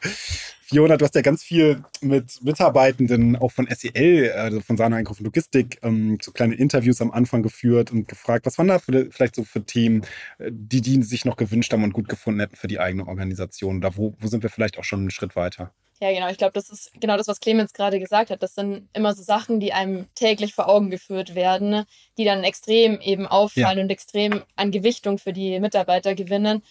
Fiona, 0.62 0.96
du 0.96 1.04
hast 1.04 1.16
ja 1.16 1.22
ganz 1.22 1.42
viel 1.42 1.82
mit 2.00 2.38
Mitarbeitenden 2.44 3.34
auch 3.34 3.50
von 3.50 3.66
SEL, 3.68 4.30
also 4.30 4.60
von 4.60 4.76
Sana 4.76 4.94
Einkauf 4.94 5.18
und 5.18 5.24
Logistik, 5.24 5.80
ähm, 5.82 6.18
so 6.22 6.30
kleine 6.30 6.54
Interviews 6.54 7.00
am 7.00 7.10
Anfang 7.10 7.42
geführt 7.42 7.90
und 7.90 8.06
gefragt, 8.06 8.46
was 8.46 8.58
waren 8.58 8.68
da 8.68 8.78
für, 8.78 9.10
vielleicht 9.10 9.34
so 9.34 9.42
für 9.42 9.64
Themen, 9.64 10.02
äh, 10.38 10.52
die 10.52 10.82
die 10.82 11.02
sich 11.02 11.24
noch 11.24 11.34
gewünscht 11.34 11.72
haben 11.72 11.82
und 11.82 11.92
gut 11.92 12.08
gefunden 12.08 12.38
hätten 12.38 12.54
für 12.54 12.68
die 12.68 12.78
eigene 12.78 13.08
Organisation? 13.08 13.80
Da 13.80 13.96
wo, 13.96 14.14
wo 14.20 14.28
sind 14.28 14.44
wir 14.44 14.50
vielleicht 14.50 14.78
auch 14.78 14.84
schon 14.84 15.00
einen 15.00 15.10
Schritt 15.10 15.34
weiter? 15.34 15.74
Ja, 16.02 16.10
genau. 16.12 16.28
Ich 16.28 16.38
glaube, 16.38 16.52
das 16.54 16.70
ist 16.70 16.92
genau 16.98 17.18
das, 17.18 17.28
was 17.28 17.40
Clemens 17.40 17.74
gerade 17.74 18.00
gesagt 18.00 18.30
hat. 18.30 18.42
Das 18.42 18.54
sind 18.54 18.88
immer 18.94 19.14
so 19.14 19.22
Sachen, 19.22 19.60
die 19.60 19.74
einem 19.74 20.06
täglich 20.14 20.54
vor 20.54 20.66
Augen 20.66 20.88
geführt 20.88 21.34
werden, 21.34 21.84
die 22.16 22.24
dann 22.24 22.42
extrem 22.42 23.00
eben 23.00 23.26
auffallen 23.26 23.78
ja. 23.78 23.84
und 23.84 23.90
extrem 23.90 24.42
an 24.56 24.70
Gewichtung 24.70 25.18
für 25.18 25.34
die 25.34 25.60
Mitarbeiter 25.60 26.14
gewinnen. 26.14 26.62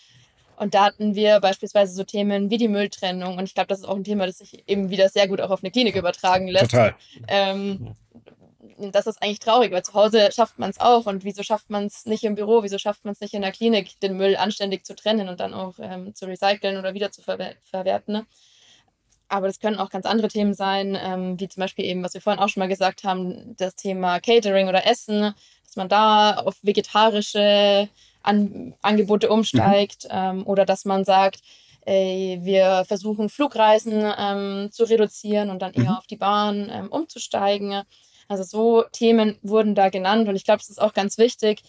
Und 0.55 0.73
da 0.73 0.85
hatten 0.85 1.13
wir 1.13 1.39
beispielsweise 1.39 1.93
so 1.93 2.03
Themen 2.03 2.49
wie 2.49 2.57
die 2.57 2.67
Mülltrennung. 2.67 3.37
Und 3.37 3.45
ich 3.45 3.53
glaube, 3.53 3.67
das 3.67 3.79
ist 3.79 3.85
auch 3.85 3.95
ein 3.95 4.03
Thema, 4.03 4.25
das 4.25 4.39
sich 4.39 4.67
eben 4.67 4.89
wieder 4.89 5.07
sehr 5.09 5.27
gut 5.27 5.41
auch 5.41 5.51
auf 5.51 5.63
eine 5.63 5.71
Klinik 5.71 5.95
übertragen 5.95 6.47
lässt. 6.47 6.71
Total. 6.71 6.95
Ähm, 7.27 7.95
das 8.79 9.07
ist 9.07 9.21
eigentlich 9.21 9.39
traurig, 9.39 9.71
weil 9.71 9.83
zu 9.83 9.93
Hause 9.93 10.29
schafft 10.33 10.57
man 10.57 10.71
es 10.71 10.79
auch. 10.79 11.05
Und 11.05 11.23
wieso 11.23 11.43
schafft 11.43 11.69
man 11.69 11.85
es 11.85 12.05
nicht 12.05 12.23
im 12.23 12.35
Büro? 12.35 12.63
Wieso 12.63 12.79
schafft 12.79 13.05
man 13.05 13.13
es 13.13 13.21
nicht 13.21 13.35
in 13.35 13.43
der 13.43 13.51
Klinik, 13.51 13.99
den 13.99 14.17
Müll 14.17 14.35
anständig 14.35 14.85
zu 14.85 14.95
trennen 14.95 15.29
und 15.29 15.39
dann 15.39 15.53
auch 15.53 15.75
ähm, 15.79 16.15
zu 16.15 16.25
recyceln 16.25 16.77
oder 16.77 16.93
wieder 16.95 17.11
zu 17.11 17.21
verwer 17.21 17.53
verwerten? 17.69 18.13
Ne? 18.13 18.25
Aber 19.29 19.47
das 19.47 19.59
können 19.59 19.77
auch 19.77 19.91
ganz 19.91 20.05
andere 20.05 20.27
Themen 20.27 20.53
sein, 20.53 20.97
ähm, 20.99 21.39
wie 21.39 21.47
zum 21.47 21.61
Beispiel 21.61 21.85
eben, 21.85 22.03
was 22.03 22.15
wir 22.15 22.21
vorhin 22.21 22.41
auch 22.41 22.49
schon 22.49 22.61
mal 22.61 22.67
gesagt 22.67 23.03
haben, 23.03 23.55
das 23.57 23.75
Thema 23.75 24.19
Catering 24.19 24.67
oder 24.67 24.87
Essen, 24.87 25.33
dass 25.63 25.75
man 25.75 25.87
da 25.87 26.37
auf 26.37 26.57
vegetarische 26.63 27.87
An 28.23 28.73
Angebote 28.81 29.29
umsteigt 29.29 30.05
mhm. 30.05 30.09
ähm, 30.11 30.47
oder 30.47 30.65
dass 30.65 30.83
man 30.83 31.05
sagt, 31.05 31.41
ey, 31.85 32.39
wir 32.41 32.85
versuchen 32.87 33.29
Flugreisen 33.29 34.03
ähm, 34.17 34.69
zu 34.71 34.83
reduzieren 34.83 35.49
und 35.51 35.61
dann 35.61 35.73
eher 35.73 35.91
mhm. 35.91 35.97
auf 35.97 36.07
die 36.07 36.17
Bahn 36.17 36.69
ähm, 36.71 36.87
umzusteigen. 36.87 37.83
Also 38.27 38.43
so 38.43 38.83
Themen 38.91 39.37
wurden 39.41 39.75
da 39.75 39.89
genannt 39.89 40.27
und 40.27 40.35
ich 40.35 40.43
glaube, 40.43 40.61
es 40.61 40.69
ist 40.69 40.81
auch 40.81 40.93
ganz 40.93 41.17
wichtig, 41.17 41.61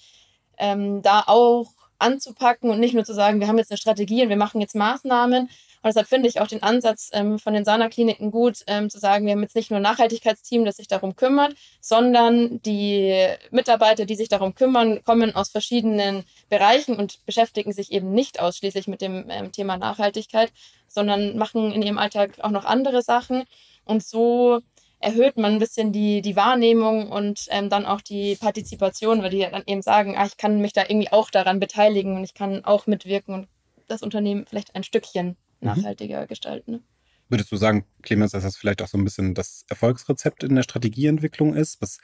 ähm, 0.59 1.03
da 1.03 1.25
auch 1.27 1.73
anzupacken 1.99 2.71
und 2.71 2.81
nicht 2.81 2.95
nur 2.95 3.05
zu 3.05 3.15
sagen, 3.15 3.41
wir 3.41 3.49
haben 3.49 3.59
jetzt 3.59 3.71
eine 3.71 3.79
Strategie 3.79 4.23
und 4.23 4.31
wir 4.31 4.37
machen 4.37 4.61
jetzt 4.61 4.75
Maßnahmen, 4.75 5.49
und 5.83 5.89
deshalb 5.89 6.09
finde 6.09 6.29
ich 6.29 6.41
auch 6.41 6.47
den 6.47 6.63
Ansatz 6.63 7.09
ähm, 7.15 7.39
von 7.39 7.55
den 7.55 7.65
Sana-Kliniken 7.65 8.31
gut, 8.31 8.59
ähm, 8.67 8.91
zu 8.91 8.99
sagen, 8.99 9.25
wir 9.25 9.33
haben 9.33 9.43
jetzt 9.43 9.57
nicht 9.57 9.71
nur 9.71 9.79
ein 9.79 9.83
Nachhaltigkeitsteam, 9.83 10.67
das 10.67 10.77
sich 10.77 10.89
darum 10.89 11.17
kümmert, 11.17 11.55
sondern 11.81 12.61
die 12.63 13.27
Mitarbeiter, 13.51 14.05
die 14.05 14.15
sich 14.15 14.29
darum 14.29 14.55
kümmern, 14.55 15.03
kommen 15.05 15.35
aus 15.35 15.49
verschiedenen 15.49 16.25
Bereichen 16.51 16.97
und 16.97 17.25
beschäftigen 17.25 17.73
sich 17.73 17.93
eben 17.93 18.13
nicht 18.13 18.41
ausschließlich 18.41 18.89
mit 18.89 19.01
dem 19.01 19.31
ähm, 19.31 19.53
Thema 19.53 19.79
Nachhaltigkeit, 19.79 20.53
sondern 20.87 21.39
machen 21.39 21.73
in 21.73 21.83
ihrem 21.83 21.99
Alltag 21.99 22.41
auch 22.41 22.51
noch 22.51 22.67
andere 22.67 23.01
Sachen. 23.01 23.45
Und 23.87 24.05
so 24.05 24.61
erhöht 24.99 25.39
man 25.39 25.55
ein 25.55 25.59
bisschen 25.61 25.93
die, 25.93 26.21
die 26.21 26.37
Wahrnehmung 26.37 27.11
und 27.11 27.47
ähm, 27.49 27.71
dann 27.71 27.87
auch 27.87 28.03
die 28.03 28.37
Partizipation, 28.37 29.23
weil 29.23 29.31
die 29.31 29.47
dann 29.51 29.63
eben 29.67 29.81
sagen, 29.81 30.15
ah, 30.19 30.27
ich 30.27 30.37
kann 30.37 30.61
mich 30.61 30.75
da 30.75 30.83
irgendwie 30.83 31.11
auch 31.11 31.31
daran 31.31 31.59
beteiligen 31.59 32.17
und 32.17 32.25
ich 32.25 32.35
kann 32.35 32.67
auch 32.67 32.87
mitwirken 32.87 33.35
und 33.35 33.49
das 33.89 34.03
Unternehmen 34.03 34.45
vielleicht 34.47 34.75
ein 34.75 34.85
Stückchen. 34.85 35.39
Nachhaltiger 35.61 36.23
mhm. 36.23 36.27
gestalten. 36.27 36.71
Ne? 36.73 36.81
Würdest 37.29 37.53
du 37.53 37.57
sagen, 37.57 37.85
Clemens, 38.03 38.33
dass 38.33 38.43
das 38.43 38.57
vielleicht 38.57 38.83
auch 38.83 38.89
so 38.89 38.99
ein 38.99 39.05
bisschen 39.05 39.35
das 39.35 39.65
Erfolgsrezept 39.69 40.43
in 40.43 40.57
der 40.57 40.65
Strategieentwicklung 40.65 41.55
ist? 41.55 41.81
Was, 41.81 41.99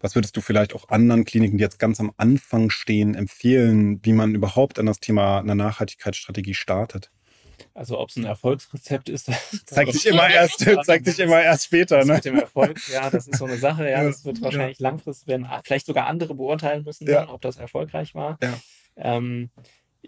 was 0.00 0.14
würdest 0.16 0.36
du 0.36 0.40
vielleicht 0.40 0.74
auch 0.74 0.88
anderen 0.88 1.24
Kliniken, 1.24 1.56
die 1.58 1.62
jetzt 1.62 1.78
ganz 1.78 2.00
am 2.00 2.12
Anfang 2.16 2.70
stehen, 2.70 3.14
empfehlen, 3.14 4.00
wie 4.04 4.12
man 4.12 4.34
überhaupt 4.34 4.78
an 4.78 4.86
das 4.86 4.98
Thema 4.98 5.38
einer 5.38 5.54
Nachhaltigkeitsstrategie 5.54 6.54
startet? 6.54 7.10
Also 7.74 7.98
ob 7.98 8.08
es 8.08 8.16
ein 8.16 8.24
Erfolgsrezept 8.24 9.08
ist, 9.08 9.30
zeigt 9.66 9.92
sich 9.92 10.06
immer 10.06 10.28
erst, 10.30 10.66
zeigt 10.84 11.06
sich 11.06 11.18
immer 11.18 11.40
erst 11.42 11.66
später. 11.66 12.04
Ne? 12.04 12.14
Mit 12.14 12.24
dem 12.24 12.38
Erfolg, 12.38 12.80
ja, 12.88 13.08
das 13.08 13.28
ist 13.28 13.38
so 13.38 13.44
eine 13.44 13.58
Sache. 13.58 13.88
Ja, 13.88 14.02
das 14.02 14.24
wird 14.24 14.40
wahrscheinlich 14.42 14.78
ja. 14.78 14.88
langfristig 14.88 15.28
werden, 15.28 15.46
vielleicht 15.64 15.86
sogar 15.86 16.06
andere 16.06 16.34
beurteilen 16.34 16.84
müssen, 16.84 17.06
ja. 17.06 17.20
dann, 17.20 17.28
ob 17.28 17.40
das 17.40 17.56
erfolgreich 17.56 18.14
war. 18.14 18.38
Ja. 18.42 18.58
Ähm, 18.96 19.50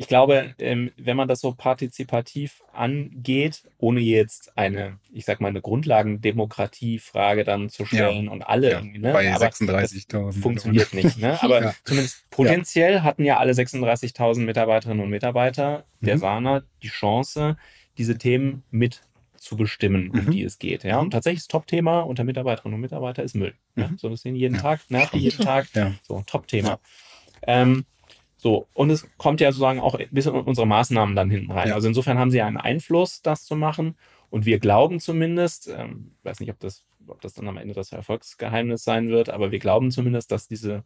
ich 0.00 0.06
glaube, 0.06 0.54
ähm, 0.60 0.92
wenn 0.96 1.16
man 1.16 1.26
das 1.26 1.40
so 1.40 1.52
partizipativ 1.52 2.62
angeht, 2.72 3.64
ohne 3.78 3.98
jetzt 3.98 4.56
eine, 4.56 5.00
ich 5.12 5.24
sag 5.24 5.40
mal, 5.40 5.48
eine 5.48 5.60
Grundlagendemokratiefrage 5.60 7.42
dann 7.42 7.68
zu 7.68 7.84
stellen 7.84 8.26
ja. 8.26 8.30
und 8.30 8.42
alle 8.42 8.70
ja, 8.70 8.80
ne? 8.80 9.12
Bei 9.12 9.34
36.000. 9.34 10.40
Funktioniert 10.40 10.94
nicht, 10.94 11.18
ne? 11.18 11.36
Aber 11.42 11.62
ja. 11.62 11.74
zumindest 11.82 12.30
potenziell 12.30 13.00
hatten 13.00 13.24
ja 13.24 13.38
alle 13.38 13.52
36.000 13.52 14.42
Mitarbeiterinnen 14.42 15.02
und 15.02 15.10
Mitarbeiter 15.10 15.84
der 16.00 16.14
mhm. 16.14 16.20
Sana 16.20 16.62
die 16.80 16.90
Chance, 16.90 17.56
diese 17.98 18.16
Themen 18.18 18.62
mit 18.70 19.02
zu 19.34 19.56
bestimmen, 19.56 20.10
um 20.10 20.26
mhm. 20.26 20.30
die 20.30 20.44
es 20.44 20.60
geht. 20.60 20.84
Ja? 20.84 21.00
Und 21.00 21.10
tatsächlich 21.10 21.40
das 21.40 21.48
Top-Thema 21.48 22.02
unter 22.02 22.22
Mitarbeiterinnen 22.22 22.76
und 22.76 22.82
Mitarbeitern 22.82 23.24
ist 23.24 23.34
Müll. 23.34 23.54
Mhm. 23.74 23.82
Ja? 23.82 23.90
So, 23.96 24.08
das 24.08 24.20
sehen 24.20 24.36
jeden 24.36 24.58
Tag, 24.58 24.80
nervt 24.90 25.14
jeden 25.14 25.44
Tag. 25.44 25.66
So, 26.04 26.22
Top-Thema. 26.24 26.78
Ähm, 27.42 27.84
so, 28.40 28.68
und 28.72 28.88
es 28.90 29.06
kommt 29.18 29.40
ja 29.40 29.50
sozusagen 29.50 29.80
auch 29.80 29.98
bis 30.12 30.26
in 30.26 30.32
unsere 30.32 30.66
Maßnahmen 30.66 31.16
dann 31.16 31.28
hinten 31.28 31.50
rein. 31.50 31.68
Ja. 31.68 31.74
Also 31.74 31.88
insofern 31.88 32.18
haben 32.18 32.30
sie 32.30 32.40
einen 32.40 32.56
Einfluss, 32.56 33.20
das 33.20 33.44
zu 33.44 33.56
machen. 33.56 33.96
Und 34.30 34.46
wir 34.46 34.60
glauben 34.60 35.00
zumindest, 35.00 35.68
ähm, 35.68 36.14
weiß 36.22 36.38
nicht, 36.38 36.50
ob 36.50 36.60
das, 36.60 36.84
ob 37.08 37.20
das 37.20 37.34
dann 37.34 37.48
am 37.48 37.56
Ende 37.56 37.74
das 37.74 37.90
Erfolgsgeheimnis 37.90 38.84
sein 38.84 39.08
wird, 39.08 39.28
aber 39.28 39.50
wir 39.50 39.58
glauben 39.58 39.90
zumindest, 39.90 40.30
dass 40.30 40.46
diese, 40.46 40.84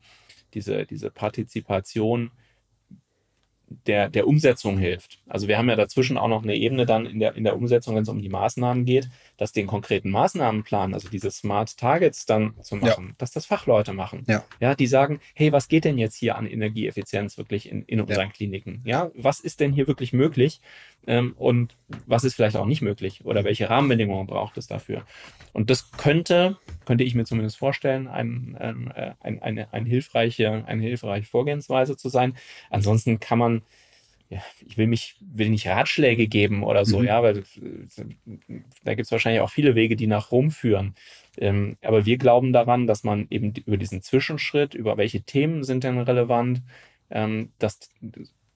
diese, 0.54 0.86
diese 0.86 1.10
Partizipation 1.10 2.30
der, 3.86 4.08
der 4.08 4.26
Umsetzung 4.26 4.78
hilft. 4.78 5.18
Also 5.28 5.48
wir 5.48 5.58
haben 5.58 5.68
ja 5.68 5.76
dazwischen 5.76 6.16
auch 6.16 6.28
noch 6.28 6.42
eine 6.42 6.56
Ebene 6.56 6.86
dann 6.86 7.06
in 7.06 7.20
der, 7.20 7.34
in 7.34 7.44
der 7.44 7.56
Umsetzung, 7.56 7.94
wenn 7.94 8.02
es 8.02 8.08
um 8.08 8.20
die 8.20 8.28
Maßnahmen 8.28 8.84
geht, 8.84 9.08
dass 9.36 9.52
den 9.52 9.66
konkreten 9.66 10.10
Maßnahmenplan, 10.10 10.94
also 10.94 11.08
diese 11.08 11.30
Smart 11.30 11.76
Targets 11.76 12.26
dann 12.26 12.54
zu 12.62 12.76
machen, 12.76 13.08
ja. 13.08 13.14
dass 13.18 13.32
das 13.32 13.46
Fachleute 13.46 13.92
machen. 13.92 14.24
Ja. 14.28 14.44
ja, 14.60 14.74
die 14.74 14.86
sagen, 14.86 15.20
hey, 15.34 15.52
was 15.52 15.68
geht 15.68 15.84
denn 15.84 15.98
jetzt 15.98 16.16
hier 16.16 16.36
an 16.36 16.46
Energieeffizienz 16.46 17.38
wirklich 17.38 17.70
in, 17.70 17.82
in 17.84 18.00
unseren 18.00 18.28
ja. 18.28 18.32
Kliniken? 18.32 18.82
Ja, 18.84 19.10
was 19.14 19.40
ist 19.40 19.60
denn 19.60 19.72
hier 19.72 19.88
wirklich 19.88 20.12
möglich? 20.12 20.60
Ähm, 21.06 21.34
und 21.36 21.76
was 22.06 22.24
ist 22.24 22.34
vielleicht 22.34 22.56
auch 22.56 22.66
nicht 22.66 22.82
möglich? 22.82 23.24
Oder 23.24 23.44
welche 23.44 23.68
Rahmenbedingungen 23.68 24.26
braucht 24.26 24.56
es 24.56 24.66
dafür? 24.66 25.04
Und 25.52 25.70
das 25.70 25.90
könnte, 25.92 26.56
könnte 26.84 27.04
ich 27.04 27.14
mir 27.14 27.24
zumindest 27.24 27.58
vorstellen, 27.58 28.08
ein, 28.08 28.56
ein, 28.58 28.90
äh, 28.92 29.14
ein, 29.20 29.42
eine, 29.42 29.72
eine, 29.72 29.88
hilfreiche, 29.88 30.64
eine 30.66 30.82
hilfreiche 30.82 31.26
Vorgehensweise 31.26 31.96
zu 31.96 32.08
sein. 32.08 32.36
Ansonsten 32.70 33.20
kann 33.20 33.38
man 33.38 33.62
ja, 34.32 34.40
ich 34.66 34.78
will 34.78 34.86
mich, 34.86 35.16
will 35.20 35.50
nicht 35.50 35.66
Ratschläge 35.66 36.26
geben 36.26 36.62
oder 36.62 36.86
so, 36.86 37.00
mhm. 37.00 37.04
ja, 37.04 37.22
weil 37.22 37.44
da 38.82 38.94
gibt 38.94 39.04
es 39.04 39.12
wahrscheinlich 39.12 39.42
auch 39.42 39.50
viele 39.50 39.74
Wege, 39.74 39.94
die 39.94 40.06
nach 40.06 40.32
Rom 40.32 40.50
führen. 40.50 40.94
Ähm, 41.36 41.76
aber 41.82 42.06
wir 42.06 42.16
glauben 42.16 42.54
daran, 42.54 42.86
dass 42.86 43.04
man 43.04 43.26
eben 43.28 43.52
über 43.66 43.76
diesen 43.76 44.00
Zwischenschritt, 44.00 44.72
über 44.72 44.96
welche 44.96 45.20
Themen 45.20 45.64
sind 45.64 45.84
denn 45.84 45.98
relevant, 45.98 46.62
ähm, 47.10 47.50
dass 47.58 47.90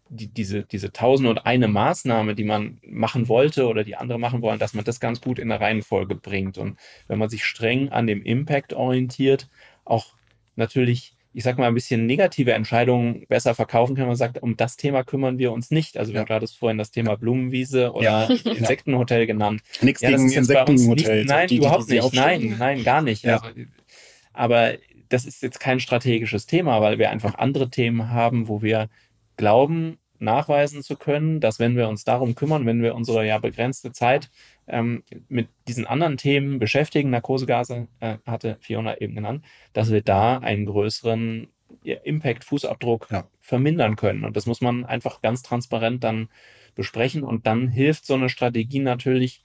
die, 0.08 0.28
diese, 0.28 0.64
diese 0.64 0.92
tausend 0.92 1.28
und 1.28 1.46
eine 1.46 1.68
Maßnahme, 1.68 2.34
die 2.34 2.44
man 2.44 2.78
machen 2.86 3.28
wollte 3.28 3.66
oder 3.66 3.84
die 3.84 3.96
andere 3.96 4.18
machen 4.18 4.42
wollen, 4.42 4.58
dass 4.58 4.74
man 4.74 4.84
das 4.84 5.00
ganz 5.00 5.20
gut 5.20 5.38
in 5.38 5.48
der 5.48 5.60
Reihenfolge 5.60 6.14
bringt. 6.14 6.58
Und 6.58 6.78
wenn 7.08 7.18
man 7.18 7.28
sich 7.28 7.44
streng 7.44 7.88
an 7.90 8.06
dem 8.06 8.22
Impact 8.22 8.72
orientiert, 8.72 9.48
auch 9.84 10.14
natürlich 10.54 11.16
ich 11.36 11.44
sag 11.44 11.58
mal, 11.58 11.66
ein 11.66 11.74
bisschen 11.74 12.06
negative 12.06 12.54
Entscheidungen 12.54 13.26
besser 13.28 13.54
verkaufen 13.54 13.94
kann. 13.94 14.06
Man 14.06 14.16
sagt, 14.16 14.42
um 14.42 14.56
das 14.56 14.78
Thema 14.78 15.04
kümmern 15.04 15.36
wir 15.36 15.52
uns 15.52 15.70
nicht. 15.70 15.98
Also, 15.98 16.14
wir 16.14 16.24
ja. 16.26 16.26
haben 16.26 16.46
vorhin 16.46 16.78
das 16.78 16.92
Thema 16.92 17.16
Blumenwiese 17.16 17.92
oder 17.92 18.30
ja. 18.30 18.50
Insektenhotel 18.50 19.26
genannt. 19.26 19.60
Nichts 19.82 20.00
ja, 20.00 20.08
gegen 20.08 20.32
Insektenhotel. 20.32 21.26
Nein, 21.26 21.48
die, 21.48 21.58
überhaupt 21.58 21.90
die, 21.90 21.98
die 21.98 22.00
nicht. 22.00 22.14
Nein, 22.14 22.56
nein, 22.58 22.84
gar 22.84 23.02
nicht. 23.02 23.22
Ja. 23.22 23.36
Also, 23.40 23.54
aber 24.32 24.76
das 25.10 25.26
ist 25.26 25.42
jetzt 25.42 25.60
kein 25.60 25.78
strategisches 25.78 26.46
Thema, 26.46 26.80
weil 26.80 26.98
wir 26.98 27.10
einfach 27.10 27.34
andere 27.34 27.68
Themen 27.68 28.08
haben, 28.08 28.48
wo 28.48 28.62
wir 28.62 28.88
glauben, 29.36 29.98
nachweisen 30.18 30.82
zu 30.82 30.96
können, 30.96 31.40
dass 31.40 31.58
wenn 31.58 31.76
wir 31.76 31.88
uns 31.88 32.04
darum 32.04 32.34
kümmern, 32.34 32.66
wenn 32.66 32.82
wir 32.82 32.94
unsere 32.94 33.26
ja 33.26 33.38
begrenzte 33.38 33.92
Zeit 33.92 34.30
ähm, 34.66 35.02
mit 35.28 35.48
diesen 35.68 35.86
anderen 35.86 36.16
Themen 36.16 36.58
beschäftigen, 36.58 37.10
Narkosegase 37.10 37.88
äh, 38.00 38.16
hatte 38.26 38.56
Fiona 38.60 38.98
eben 39.00 39.14
genannt, 39.14 39.44
dass 39.72 39.90
wir 39.90 40.02
da 40.02 40.38
einen 40.38 40.66
größeren 40.66 41.48
Impact, 41.82 42.44
Fußabdruck 42.44 43.08
ja. 43.10 43.28
vermindern 43.40 43.96
können. 43.96 44.24
Und 44.24 44.36
das 44.36 44.46
muss 44.46 44.60
man 44.60 44.84
einfach 44.84 45.20
ganz 45.22 45.42
transparent 45.42 46.02
dann 46.04 46.28
besprechen. 46.74 47.22
Und 47.22 47.46
dann 47.46 47.68
hilft 47.68 48.06
so 48.06 48.14
eine 48.14 48.28
Strategie 48.28 48.80
natürlich, 48.80 49.44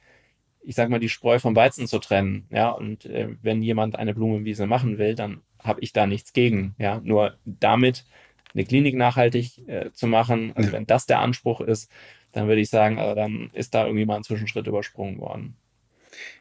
ich 0.61 0.75
sag 0.75 0.89
mal, 0.89 0.99
die 0.99 1.09
Spreu 1.09 1.39
vom 1.39 1.55
Weizen 1.55 1.87
zu 1.87 1.99
trennen. 1.99 2.47
Ja, 2.49 2.69
und 2.69 3.05
äh, 3.05 3.29
wenn 3.41 3.61
jemand 3.61 3.97
eine 3.97 4.13
Blumenwiese 4.13 4.67
machen 4.67 4.97
will, 4.97 5.15
dann 5.15 5.41
habe 5.59 5.81
ich 5.81 5.93
da 5.93 6.07
nichts 6.07 6.33
gegen. 6.33 6.75
Ja, 6.77 6.99
nur 7.03 7.37
damit 7.45 8.05
eine 8.53 8.65
Klinik 8.65 8.95
nachhaltig 8.95 9.67
äh, 9.67 9.91
zu 9.91 10.07
machen. 10.07 10.51
Also 10.55 10.69
ja. 10.69 10.73
wenn 10.73 10.85
das 10.85 11.05
der 11.05 11.19
Anspruch 11.19 11.61
ist, 11.61 11.91
dann 12.31 12.47
würde 12.47 12.61
ich 12.61 12.69
sagen, 12.69 12.99
also 12.99 13.15
dann 13.15 13.49
ist 13.53 13.73
da 13.73 13.85
irgendwie 13.85 14.05
mal 14.05 14.17
ein 14.17 14.23
Zwischenschritt 14.23 14.67
übersprungen 14.67 15.19
worden. 15.19 15.55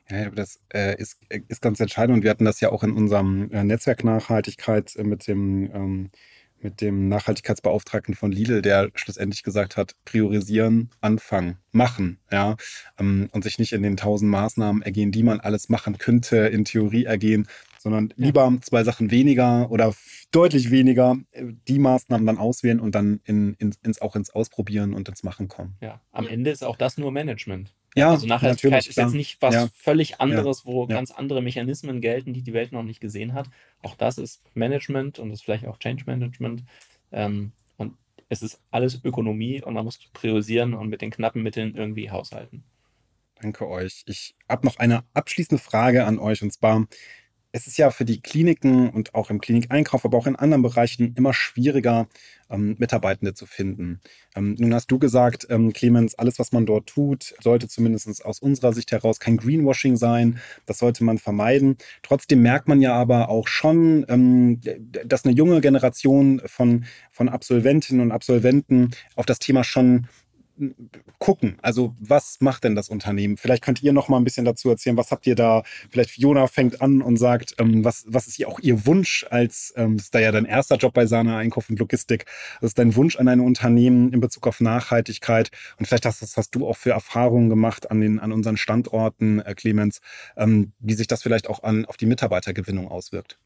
Ja, 0.09 0.31
das 0.31 0.59
äh, 0.75 0.97
ist, 0.97 1.21
ist 1.49 1.63
ganz 1.63 1.79
entscheidend 1.81 2.17
und 2.17 2.23
wir 2.25 2.31
hatten 2.31 2.45
das 2.45 2.61
ja 2.61 2.71
auch 2.71 2.83
in 2.83 2.93
unserem 2.93 3.51
äh, 3.53 3.63
Netzwerk 3.63 4.03
Nachhaltigkeit 4.03 4.95
äh, 4.97 5.05
mit 5.05 5.27
dem 5.29 5.71
ähm, 5.73 6.11
mit 6.63 6.81
dem 6.81 7.09
Nachhaltigkeitsbeauftragten 7.09 8.15
von 8.15 8.33
Lidl, 8.33 8.63
der 8.63 8.91
schlussendlich 8.95 9.43
gesagt 9.43 9.77
hat, 9.77 9.95
priorisieren, 10.05 10.91
anfangen, 11.01 11.57
machen, 11.73 12.19
ja, 12.31 12.57
ähm, 12.99 13.29
und 13.33 13.45
sich 13.45 13.59
nicht 13.59 13.73
in 13.73 13.83
den 13.83 13.97
tausend 13.97 14.31
Maßnahmen 14.31 14.83
ergehen, 14.83 15.11
die 15.11 15.23
man 15.23 15.41
alles 15.41 15.69
machen 15.69 15.99
könnte, 15.99 16.37
in 16.37 16.65
Theorie 16.65 17.05
ergehen, 17.05 17.49
sondern 17.81 18.12
ja. 18.16 18.26
lieber 18.26 18.53
zwei 18.61 18.85
Sachen 18.85 19.11
weniger 19.11 19.70
oder 19.70 19.95
deutlich 20.33 20.70
weniger 20.70 21.16
äh, 21.33 21.47
die 21.66 21.78
Maßnahmen 21.78 22.26
dann 22.26 22.37
auswählen 22.37 22.78
und 22.78 22.95
dann 22.95 23.20
in, 23.24 23.55
in, 23.55 23.74
ins, 23.83 24.03
auch 24.03 24.16
ins 24.16 24.31
Ausprobieren 24.31 24.93
und 24.93 25.09
ins 25.09 25.22
Machen 25.22 25.49
kommen. 25.49 25.76
Ja, 25.81 26.01
am 26.12 26.28
Ende 26.28 26.51
ist 26.51 26.62
auch 26.62 26.76
das 26.76 26.99
nur 26.99 27.11
Management. 27.11 27.72
Ja, 27.97 28.11
also 28.11 28.26
Nachhaltigkeit 28.26 28.87
ist 28.87 28.97
jetzt 28.97 29.14
nicht 29.14 29.41
was 29.43 29.55
ja. 29.55 29.68
völlig 29.74 30.20
anderes, 30.20 30.64
wo 30.64 30.83
ja. 30.83 30.95
ganz 30.95 31.11
andere 31.11 31.43
Mechanismen 31.43 32.01
gelten, 32.01 32.35
die 32.35 32.43
die 32.43 32.53
Welt 32.53 32.70
noch 32.70 32.85
nicht 32.85 33.01
gesehen 33.01 33.33
hat. 33.33 33.49
Auch 33.83 33.97
das 33.97 34.18
ist 34.18 34.43
Management 34.55 35.18
und 35.18 35.31
ist 35.31 35.43
vielleicht 35.43 35.66
auch 35.66 35.78
Change 35.78 36.05
Management. 36.07 36.62
Ähm, 37.11 37.53
und 37.78 37.95
es 38.28 38.43
ist 38.43 38.61
alles 38.70 39.03
Ökonomie 39.03 39.62
und 39.62 39.74
man 39.74 39.85
muss 39.85 39.99
priorisieren 40.12 40.74
und 40.74 40.89
mit 40.89 41.01
den 41.01 41.11
knappen 41.11 41.43
Mitteln 41.43 41.74
irgendwie 41.74 42.11
haushalten. 42.11 42.62
Danke 43.41 43.66
euch. 43.66 44.03
Ich 44.07 44.37
habe 44.49 44.66
noch 44.66 44.78
eine 44.78 45.03
abschließende 45.14 45.62
Frage 45.62 46.05
an 46.05 46.18
euch 46.18 46.43
und 46.43 46.53
zwar, 46.53 46.87
es 47.53 47.67
ist 47.67 47.79
ja 47.79 47.91
für 47.91 48.05
die 48.05 48.21
Kliniken 48.21 48.91
und 48.91 49.15
auch 49.15 49.31
im 49.31 49.41
Klinikeinkauf, 49.41 50.05
aber 50.05 50.17
auch 50.19 50.27
in 50.27 50.37
anderen 50.37 50.63
Bereichen 50.63 51.15
immer 51.17 51.35
schwieriger, 51.35 52.09
ähm, 52.49 52.77
Mitarbeitende 52.79 53.35
zu 53.35 53.47
finden. 53.47 54.01
Ähm, 54.37 54.57
nun 54.59 54.75
hast 54.75 54.91
du 54.91 54.99
gesagt, 54.99 55.47
ähm, 55.51 55.73
Clemens, 55.73 56.15
alles, 56.15 56.39
was 56.39 56.53
man 56.53 56.67
dort 56.67 56.89
tut, 56.89 57.35
sollte 57.41 57.69
zumindest 57.69 58.25
aus 58.25 58.41
unserer 58.41 58.73
Sicht 58.73 58.93
heraus 58.93 59.21
kein 59.21 59.37
Greenwashing 59.37 59.97
sein. 59.97 60.41
Das 60.67 60.79
sollte 60.79 61.05
man 61.05 61.19
vermeiden. 61.19 61.77
Trotzdem 62.03 62.43
merkt 62.43 62.69
man 62.69 62.81
ja 62.81 62.95
aber 62.95 63.29
auch 63.29 63.49
schon, 63.49 64.05
ähm, 64.09 64.61
dass 65.05 65.25
eine 65.25 65.35
junge 65.35 65.61
Generation 65.61 66.43
von, 66.47 66.85
von 67.11 67.29
Absolventinnen 67.29 68.03
und 68.03 68.13
Absolventen 68.13 68.91
auf 69.17 69.27
das 69.27 69.39
Thema 69.39 69.65
schon 69.65 70.07
gucken. 71.19 71.59
Also 71.63 71.95
was 72.01 72.39
macht 72.41 72.65
denn 72.65 72.75
das 72.75 72.89
Unternehmen? 72.89 73.37
Vielleicht 73.37 73.63
könnt 73.63 73.83
ihr 73.83 73.93
noch 73.93 74.09
mal 74.09 74.17
ein 74.17 74.25
bisschen 74.25 74.45
dazu 74.45 74.71
erzählen. 74.71 74.97
Was 74.97 75.11
habt 75.11 75.27
ihr 75.27 75.35
da? 75.35 75.63
Vielleicht 75.91 76.11
Fiona 76.11 76.47
fängt 76.47 76.81
an 76.81 77.03
und 77.03 77.17
sagt, 77.17 77.55
ähm, 77.59 77.85
was, 77.85 78.05
was 78.07 78.27
ist 78.27 78.45
auch 78.47 78.61
ihr 78.61 78.87
Wunsch 78.87 79.27
als, 79.31 79.73
ähm, 79.77 79.97
ist 79.97 80.15
da 80.15 80.19
ja 80.19 80.33
dein 80.33 80.45
erster 80.45 80.77
Job 80.77 80.95
bei 80.95 81.07
Sana 81.07 81.39
Einkauf 81.39 81.71
und 81.71 81.79
Logistik. 81.79 82.27
Was 82.61 82.71
ist 82.71 82.79
dein 82.79 82.95
Wunsch 82.97 83.17
an 83.17 83.29
ein 83.29 83.41
Unternehmen 83.41 84.13
in 84.13 84.21
Bezug 84.21 84.47
auf 84.47 84.61
Nachhaltigkeit? 84.61 85.51
Und 85.79 85.87
vielleicht 85.87 86.07
hast, 86.07 86.23
das 86.23 86.37
hast 86.37 86.55
du 86.55 86.67
auch 86.67 86.77
für 86.77 86.91
Erfahrungen 86.91 87.49
gemacht 87.49 87.91
an, 87.91 88.01
den, 88.01 88.19
an 88.21 88.33
unseren 88.33 88.57
Standorten, 88.57 89.41
äh, 89.41 89.55
Clemens, 89.55 90.01
ähm, 90.37 90.73
wie 90.79 90.95
sich 90.95 91.07
das 91.07 91.23
vielleicht 91.23 91.49
auch 91.49 91.63
an, 91.63 91.85
auf 91.87 91.97
die 91.97 92.07
Mitarbeitergewinnung 92.07 92.89
auswirkt. 92.89 93.39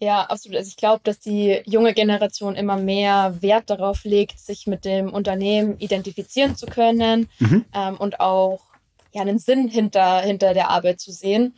Ja, 0.00 0.22
absolut. 0.22 0.56
Also 0.56 0.68
ich 0.68 0.76
glaube, 0.76 1.02
dass 1.04 1.20
die 1.20 1.60
junge 1.66 1.92
Generation 1.92 2.56
immer 2.56 2.78
mehr 2.78 3.36
Wert 3.40 3.68
darauf 3.68 4.04
legt, 4.04 4.38
sich 4.38 4.66
mit 4.66 4.86
dem 4.86 5.12
Unternehmen 5.12 5.78
identifizieren 5.78 6.56
zu 6.56 6.66
können 6.66 7.28
mhm. 7.38 7.66
ähm, 7.74 7.96
und 7.98 8.18
auch 8.18 8.60
ja, 9.12 9.20
einen 9.20 9.38
Sinn 9.38 9.68
hinter, 9.68 10.20
hinter 10.20 10.54
der 10.54 10.70
Arbeit 10.70 11.00
zu 11.00 11.12
sehen. 11.12 11.54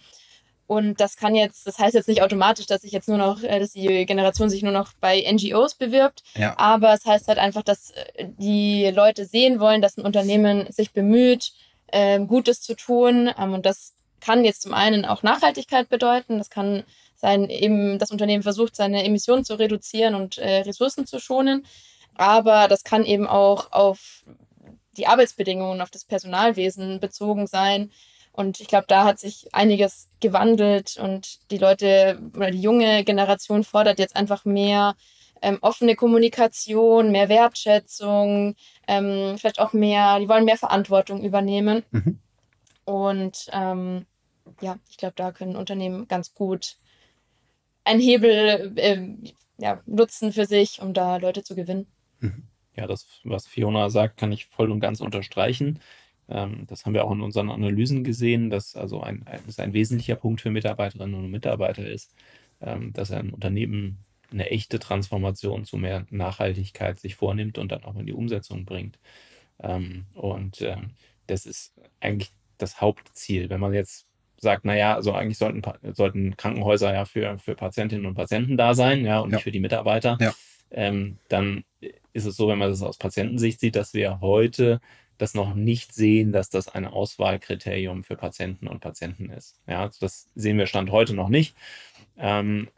Und 0.67 1.01
das 1.01 1.17
kann 1.17 1.35
jetzt, 1.35 1.67
das 1.67 1.79
heißt 1.79 1.95
jetzt 1.95 2.09
nicht 2.09 2.23
automatisch, 2.23 2.67
dass 2.67 2.83
sich 2.83 2.93
jetzt 2.93 3.09
nur 3.09 3.19
noch, 3.19 3.43
äh, 3.43 3.61
dass 3.61 3.73
die 3.73 4.07
Generation 4.07 4.51
sich 4.51 4.63
nur 4.63 4.73
noch 4.73 4.93
bei 5.01 5.23
NGOs 5.31 5.75
bewirbt. 5.75 6.23
Ja. 6.35 6.59
Aber 6.59 6.95
es 6.95 7.05
heißt 7.05 7.29
halt 7.29 7.39
einfach, 7.39 7.63
dass 7.63 7.91
äh, 7.91 8.27
die 8.39 8.87
Leute 8.87 9.25
sehen 9.25 9.61
wollen, 9.61 9.83
dass 9.83 9.99
ein 9.99 10.05
Unternehmen 10.05 10.67
sich 10.73 10.93
bemüht, 10.93 11.53
ähm, 11.93 12.27
Gutes 12.27 12.61
zu 12.61 12.75
tun. 12.75 13.31
Ähm, 13.39 13.53
und 13.53 13.67
das 13.67 13.93
kann 14.21 14.45
jetzt 14.45 14.63
zum 14.63 14.73
einen 14.73 15.05
auch 15.05 15.23
Nachhaltigkeit 15.23 15.89
bedeuten. 15.89 16.39
Das 16.39 16.49
kann 16.49 16.85
sein, 17.23 17.49
eben 17.49 17.99
das 17.99 18.11
Unternehmen 18.11 18.43
versucht, 18.43 18.77
seine 18.77 19.05
Emissionen 19.05 19.45
zu 19.45 19.59
reduzieren 19.59 20.15
und 20.15 20.37
äh, 20.39 20.61
Ressourcen 20.61 21.07
zu 21.07 21.19
schonen. 21.19 21.65
Aber 22.15 22.69
das 22.69 22.85
kann 22.85 23.05
eben 23.05 23.27
auch 23.27 23.73
auf 23.73 24.25
die 24.99 25.07
Arbeitsbedingungen, 25.07 25.81
auf 25.81 25.91
das 25.91 26.05
Personalwesen 26.05 27.01
bezogen 27.01 27.47
sein. 27.47 27.91
Und 28.33 28.61
ich 28.61 28.67
glaube, 28.67 28.87
da 28.89 29.05
hat 29.05 29.19
sich 29.19 29.49
einiges 29.53 30.09
gewandelt 30.21 30.97
und 30.97 31.51
die 31.51 31.59
Leute 31.59 32.21
oder 32.35 32.51
die 32.51 32.61
junge 32.61 33.05
Generation 33.05 33.63
fordert 33.63 33.99
jetzt 33.99 34.17
einfach 34.17 34.45
mehr 34.45 34.95
ähm, 35.43 35.59
offene 35.61 35.97
Kommunikation, 35.97 37.13
mehr 37.13 37.29
Wertschätzung, 37.29 38.55
ähm, 38.89 39.37
vielleicht 39.39 39.61
auch 39.61 39.73
mehr, 39.73 40.19
die 40.19 40.29
wollen 40.29 40.45
mehr 40.45 40.57
Verantwortung 40.57 41.23
übernehmen. 41.23 41.83
Mhm. 41.91 42.19
Und 42.85 43.49
ähm, 43.53 44.07
ja, 44.61 44.77
ich 44.89 44.97
glaube, 44.97 45.15
da 45.17 45.33
können 45.33 45.57
Unternehmen 45.57 46.09
ganz 46.09 46.35
gut 46.35 46.77
einen 47.85 48.01
Hebel 48.01 48.73
äh, 48.77 49.09
ja, 49.59 49.81
nutzen 49.87 50.33
für 50.33 50.47
sich, 50.47 50.81
um 50.81 50.95
da 50.95 51.17
Leute 51.17 51.43
zu 51.43 51.55
gewinnen. 51.55 51.87
Mhm. 52.21 52.45
Ja, 52.77 52.87
das, 52.87 53.07
was 53.25 53.47
Fiona 53.47 53.91
sagt, 53.91 54.17
kann 54.17 54.33
ich 54.33 54.47
voll 54.47 54.71
und 54.71 54.81
ganz 54.81 55.01
unterstreichen. 55.01 55.81
Ähm, 56.29 56.67
das 56.67 56.87
haben 56.87 56.95
wir 56.95 57.05
auch 57.05 57.13
in 57.13 57.21
unseren 57.21 57.51
Analysen 57.51 58.05
gesehen, 58.05 58.51
dass 58.51 58.75
also 58.75 59.01
ein, 59.03 59.27
ein, 59.27 59.41
dass 59.47 59.59
ein 59.59 59.73
wesentlicher 59.75 60.17
Punkt 60.17 60.41
für 60.41 60.51
Mitarbeiterinnen 60.51 61.15
und 61.15 61.31
Mitarbeiter 61.31 61.87
ist, 61.87 62.15
ähm, 62.61 62.93
dass 62.93 63.11
ein 63.11 63.31
Unternehmen 63.31 63.99
eine 64.31 64.51
echte 64.51 64.79
Transformation 64.79 65.65
zu 65.65 65.77
mehr 65.77 66.07
Nachhaltigkeit 66.11 66.99
sich 66.99 67.17
vornimmt 67.17 67.59
und 67.59 67.71
dann 67.71 67.85
auch 67.85 67.97
in 67.97 68.07
die 68.07 68.15
Umsetzung 68.15 68.65
bringt. 68.65 68.99
Ähm, 69.61 70.07
und 70.15 70.65
das 71.27 71.47
ist 71.47 71.75
eigentlich 72.01 72.33
das 72.59 72.81
Hauptziel. 72.81 73.51
Wenn 73.51 73.61
man 73.61 73.75
jetzt 73.75 74.07
sagt, 74.43 74.65
naja, 74.65 74.95
also 74.95 75.13
eigentlich 75.13 75.39
sollten, 75.39 75.63
sollten 75.95 76.37
Krankenhäuser 76.37 76.93
ja 76.93 77.05
für, 77.05 77.39
für 77.39 77.55
Patientinnen 77.55 78.07
und 78.07 78.15
Patienten 78.15 78.57
da 78.57 78.75
sein, 78.75 79.05
ja, 79.05 79.21
und 79.21 79.31
ja. 79.31 79.37
nicht 79.37 79.45
für 79.45 79.53
die 79.53 79.61
Mitarbeiter. 79.61 80.19
Ja. 80.21 80.35
Ähm, 80.71 81.19
dann 81.29 81.65
ist 82.13 82.27
es 82.27 82.37
so, 82.37 82.49
wenn 82.49 82.59
man 82.59 82.71
das 82.71 82.83
aus 82.83 82.99
Patientensicht 82.99 83.61
sieht, 83.61 83.77
dass 83.77 83.95
wir 83.95 84.21
heute 84.21 84.81
das 85.17 85.35
noch 85.35 85.55
nicht 85.55 85.95
sehen, 85.95 86.33
dass 86.33 86.51
das 86.51 86.69
ein 86.69 86.87
Auswahlkriterium 86.87 88.03
für 88.03 88.17
Patienten 88.17 88.67
und 88.67 88.81
Patienten 88.81 89.31
ist. 89.31 89.61
Ja, 89.69 89.89
das 90.01 90.29
sehen 90.35 90.59
wir 90.59 90.67
Stand 90.67 90.91
heute 90.91 91.15
noch 91.15 91.29
nicht. 91.29 91.55
Ähm, 92.19 92.69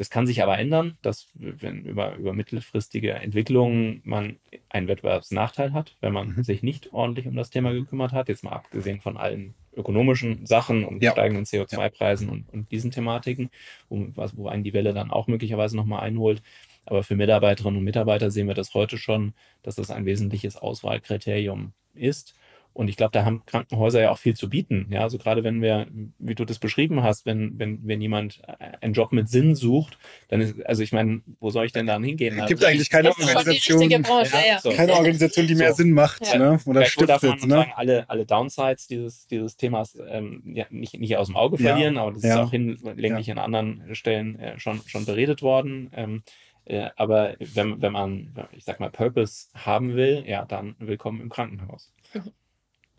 das 0.00 0.08
kann 0.08 0.26
sich 0.26 0.42
aber 0.42 0.58
ändern, 0.58 0.96
dass 1.02 1.28
wenn 1.34 1.84
über, 1.84 2.16
über 2.16 2.32
mittelfristige 2.32 3.12
Entwicklungen 3.12 4.00
man 4.02 4.38
einen 4.70 4.88
Wettbewerbsnachteil 4.88 5.74
hat, 5.74 5.98
wenn 6.00 6.14
man 6.14 6.36
mhm. 6.36 6.42
sich 6.42 6.62
nicht 6.62 6.94
ordentlich 6.94 7.26
um 7.26 7.36
das 7.36 7.50
Thema 7.50 7.74
gekümmert 7.74 8.12
hat, 8.12 8.30
jetzt 8.30 8.42
mal 8.42 8.52
abgesehen 8.52 9.02
von 9.02 9.18
allen 9.18 9.52
ökonomischen 9.76 10.46
Sachen 10.46 10.86
und 10.86 11.02
ja. 11.02 11.12
steigenden 11.12 11.44
CO2-Preisen 11.44 12.28
ja. 12.28 12.32
und, 12.32 12.48
und, 12.48 12.70
diesen 12.70 12.90
Thematiken, 12.90 13.50
was, 13.90 14.34
wo 14.38 14.48
einen 14.48 14.64
die 14.64 14.72
Welle 14.72 14.94
dann 14.94 15.10
auch 15.10 15.26
möglicherweise 15.26 15.76
nochmal 15.76 16.00
einholt. 16.00 16.42
Aber 16.86 17.02
für 17.02 17.14
Mitarbeiterinnen 17.14 17.76
und 17.76 17.84
Mitarbeiter 17.84 18.30
sehen 18.30 18.48
wir 18.48 18.54
das 18.54 18.72
heute 18.72 18.96
schon, 18.96 19.34
dass 19.62 19.74
das 19.74 19.90
ein 19.90 20.06
wesentliches 20.06 20.56
Auswahlkriterium 20.56 21.74
ist. 21.92 22.34
Und 22.72 22.88
ich 22.88 22.96
glaube, 22.96 23.10
da 23.12 23.24
haben 23.24 23.44
Krankenhäuser 23.46 24.00
ja 24.00 24.10
auch 24.10 24.18
viel 24.18 24.34
zu 24.34 24.48
bieten. 24.48 24.86
Ja, 24.90 25.00
also 25.00 25.18
gerade 25.18 25.42
wenn 25.42 25.60
wir, 25.60 25.88
wie 26.18 26.34
du 26.34 26.44
das 26.44 26.58
beschrieben 26.58 27.02
hast, 27.02 27.26
wenn, 27.26 27.58
wenn, 27.58 27.80
wenn 27.86 28.00
jemand 28.00 28.40
einen 28.80 28.94
Job 28.94 29.12
mit 29.12 29.28
Sinn 29.28 29.54
sucht, 29.54 29.98
dann 30.28 30.40
ist, 30.40 30.54
also 30.64 30.82
ich 30.82 30.92
meine, 30.92 31.20
wo 31.40 31.50
soll 31.50 31.66
ich 31.66 31.72
denn 31.72 31.86
dann 31.86 32.04
hingehen? 32.04 32.38
Es 32.38 32.46
gibt 32.46 32.62
also 32.62 32.72
eigentlich 32.72 32.90
keine 32.90 33.10
Organisation, 33.10 33.88
Branche, 34.02 34.36
ja, 34.48 34.60
so. 34.60 34.70
keine 34.70 34.94
Organisation, 34.94 35.46
die 35.46 35.56
mehr 35.56 35.70
so. 35.70 35.76
Sinn 35.76 35.92
macht 35.92 36.26
ja. 36.26 36.38
ne? 36.38 36.60
oder 36.64 36.80
Vielleicht 36.80 36.92
stiftet. 36.92 37.22
Darf 37.22 37.40
man 37.40 37.48
ne? 37.48 37.66
alle, 37.76 38.08
alle 38.08 38.24
Downsides 38.24 38.86
dieses, 38.86 39.26
dieses 39.26 39.56
Themas 39.56 39.98
ähm, 40.08 40.42
ja, 40.46 40.66
nicht, 40.70 40.98
nicht 40.98 41.16
aus 41.16 41.26
dem 41.26 41.36
Auge 41.36 41.58
verlieren, 41.58 41.98
aber 41.98 42.12
das 42.12 42.24
ist 42.24 42.32
auch 42.32 42.50
hinlänglich 42.50 43.30
an 43.30 43.38
anderen 43.38 43.94
Stellen 43.94 44.38
äh, 44.38 44.58
schon, 44.58 44.80
schon 44.86 45.04
beredet 45.04 45.42
worden. 45.42 45.90
Ähm, 45.94 46.22
äh, 46.64 46.90
aber 46.96 47.34
wenn, 47.40 47.82
wenn 47.82 47.92
man, 47.92 48.32
ich 48.52 48.64
sag 48.64 48.78
mal, 48.78 48.90
Purpose 48.90 49.48
haben 49.54 49.96
will, 49.96 50.24
ja, 50.26 50.44
dann 50.44 50.76
willkommen 50.78 51.20
im 51.20 51.28
Krankenhaus. 51.28 51.92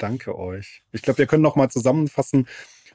Danke 0.02 0.36
euch. 0.36 0.82
Ich 0.92 1.04
glaube, 1.04 1.20
wir 1.20 1.28
können 1.28 1.44
noch 1.44 1.56
mal 1.56 1.70
zusammenfassen. 1.70 2.48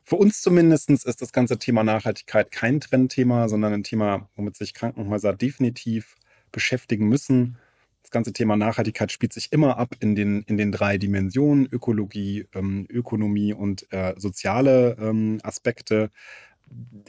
Für 0.03 0.17
uns 0.17 0.43
zumindest 0.43 0.91
ist 0.91 1.23
das 1.23 1.33
ganze 1.33 1.57
Thema 1.57 1.85
Nachhaltigkeit 1.85 2.51
kein 2.51 2.81
Trendthema, 2.81 3.49
sondern 3.49 3.73
ein 3.73 3.85
Thema, 3.85 4.29
womit 4.35 4.57
sich 4.57 4.75
Krankenhäuser 4.75 5.33
definitiv 5.33 6.17
beschäftigen 6.51 7.09
müssen. 7.09 7.59
Das 8.03 8.11
ganze 8.11 8.33
Thema 8.33 8.57
Nachhaltigkeit 8.57 9.13
spielt 9.13 9.33
sich 9.33 9.53
immer 9.53 9.79
ab 9.79 9.95
in 10.01 10.17
den, 10.17 10.43
in 10.49 10.57
den 10.57 10.73
drei 10.73 10.99
Dimensionen, 10.99 11.69
Ökologie, 11.71 12.47
ähm, 12.55 12.89
Ökonomie 12.91 13.53
und 13.53 13.87
äh, 13.93 14.15
soziale 14.17 14.97
ähm, 15.01 15.39
Aspekte. 15.45 16.11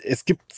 Es 0.03 0.25
gibt 0.25 0.53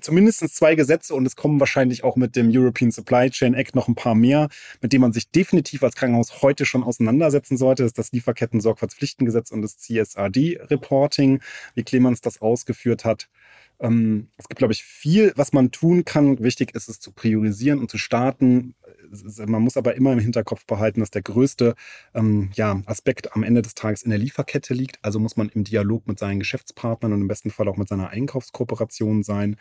zumindest 0.00 0.40
zwei 0.54 0.74
Gesetze 0.74 1.14
und 1.14 1.26
es 1.26 1.36
kommen 1.36 1.60
wahrscheinlich 1.60 2.02
auch 2.02 2.16
mit 2.16 2.34
dem 2.36 2.50
European 2.50 2.90
Supply 2.90 3.30
Chain 3.30 3.54
Act 3.54 3.74
noch 3.74 3.88
ein 3.88 3.94
paar 3.94 4.14
mehr, 4.14 4.48
mit 4.80 4.92
denen 4.92 5.02
man 5.02 5.12
sich 5.12 5.30
definitiv 5.30 5.82
als 5.82 5.94
Krankenhaus 5.94 6.42
heute 6.42 6.64
schon 6.64 6.82
auseinandersetzen 6.82 7.56
sollte. 7.56 7.82
Das 7.84 7.90
ist 7.90 7.98
das 7.98 8.12
Lieferketten-Sorgfaltspflichtengesetz 8.12 9.50
und 9.50 9.62
das 9.62 9.78
CSRD-Reporting, 9.78 11.40
wie 11.74 11.84
Clemens 11.84 12.20
das 12.20 12.40
ausgeführt 12.40 13.04
hat. 13.04 13.28
Ähm, 13.80 14.28
es 14.36 14.48
gibt, 14.48 14.58
glaube 14.58 14.72
ich, 14.72 14.82
viel, 14.82 15.32
was 15.36 15.52
man 15.52 15.70
tun 15.70 16.04
kann. 16.04 16.40
Wichtig 16.40 16.74
ist 16.74 16.88
es 16.88 16.98
zu 16.98 17.12
priorisieren 17.12 17.78
und 17.78 17.90
zu 17.90 17.98
starten 17.98 18.74
man 19.46 19.62
muss 19.62 19.76
aber 19.76 19.94
immer 19.94 20.12
im 20.12 20.18
Hinterkopf 20.18 20.66
behalten, 20.66 21.00
dass 21.00 21.10
der 21.10 21.22
größte 21.22 21.74
ähm, 22.14 22.50
ja, 22.54 22.80
Aspekt 22.86 23.34
am 23.34 23.42
Ende 23.42 23.62
des 23.62 23.74
Tages 23.74 24.02
in 24.02 24.10
der 24.10 24.18
Lieferkette 24.18 24.74
liegt. 24.74 24.98
Also 25.02 25.18
muss 25.18 25.36
man 25.36 25.48
im 25.48 25.64
Dialog 25.64 26.06
mit 26.06 26.18
seinen 26.18 26.40
Geschäftspartnern 26.40 27.12
und 27.12 27.22
im 27.22 27.28
besten 27.28 27.50
Fall 27.50 27.68
auch 27.68 27.76
mit 27.76 27.88
seiner 27.88 28.10
Einkaufskooperation 28.10 29.22
sein. 29.22 29.56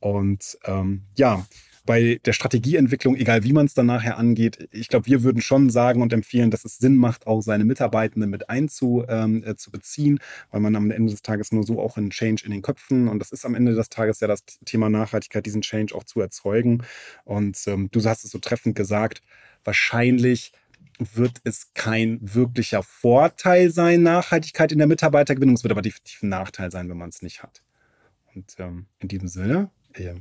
Und 0.00 0.58
ähm, 0.64 1.02
ja, 1.16 1.46
bei 1.86 2.20
der 2.24 2.32
Strategieentwicklung, 2.32 3.16
egal 3.16 3.44
wie 3.44 3.52
man 3.52 3.66
es 3.66 3.74
dann 3.74 3.86
nachher 3.86 4.18
angeht, 4.18 4.68
ich 4.72 4.88
glaube, 4.88 5.06
wir 5.06 5.22
würden 5.22 5.42
schon 5.42 5.70
sagen 5.70 6.02
und 6.02 6.12
empfehlen, 6.12 6.50
dass 6.50 6.64
es 6.64 6.78
Sinn 6.78 6.96
macht, 6.96 7.26
auch 7.26 7.40
seine 7.40 7.64
Mitarbeitenden 7.64 8.30
mit 8.30 8.50
einzubeziehen, 8.50 9.06
ähm, 9.08 10.18
äh, 10.18 10.52
weil 10.52 10.60
man 10.60 10.76
am 10.76 10.90
Ende 10.90 11.10
des 11.10 11.22
Tages 11.22 11.52
nur 11.52 11.64
so 11.64 11.80
auch 11.80 11.96
einen 11.96 12.10
Change 12.10 12.44
in 12.44 12.50
den 12.50 12.62
Köpfen 12.62 13.08
und 13.08 13.18
das 13.18 13.32
ist 13.32 13.44
am 13.44 13.54
Ende 13.54 13.74
des 13.74 13.88
Tages 13.88 14.20
ja 14.20 14.28
das 14.28 14.44
Thema 14.64 14.90
Nachhaltigkeit, 14.90 15.46
diesen 15.46 15.62
Change 15.62 15.94
auch 15.94 16.04
zu 16.04 16.20
erzeugen. 16.20 16.82
Und 17.24 17.58
ähm, 17.66 17.88
du 17.90 18.04
hast 18.04 18.24
es 18.24 18.30
so 18.30 18.38
treffend 18.38 18.76
gesagt, 18.76 19.22
wahrscheinlich 19.64 20.52
wird 20.98 21.40
es 21.44 21.72
kein 21.74 22.18
wirklicher 22.20 22.82
Vorteil 22.82 23.70
sein, 23.70 24.02
Nachhaltigkeit 24.02 24.72
in 24.72 24.78
der 24.78 24.86
Mitarbeitergewinnung. 24.86 25.54
Es 25.54 25.64
wird 25.64 25.72
aber 25.72 25.82
definitiv 25.82 26.22
ein 26.22 26.28
Nachteil 26.28 26.70
sein, 26.70 26.88
wenn 26.88 26.98
man 26.98 27.08
es 27.08 27.22
nicht 27.22 27.42
hat. 27.42 27.62
Und 28.34 28.54
ähm, 28.58 28.86
in 28.98 29.08
diesem 29.08 29.28
Sinne 29.28 29.70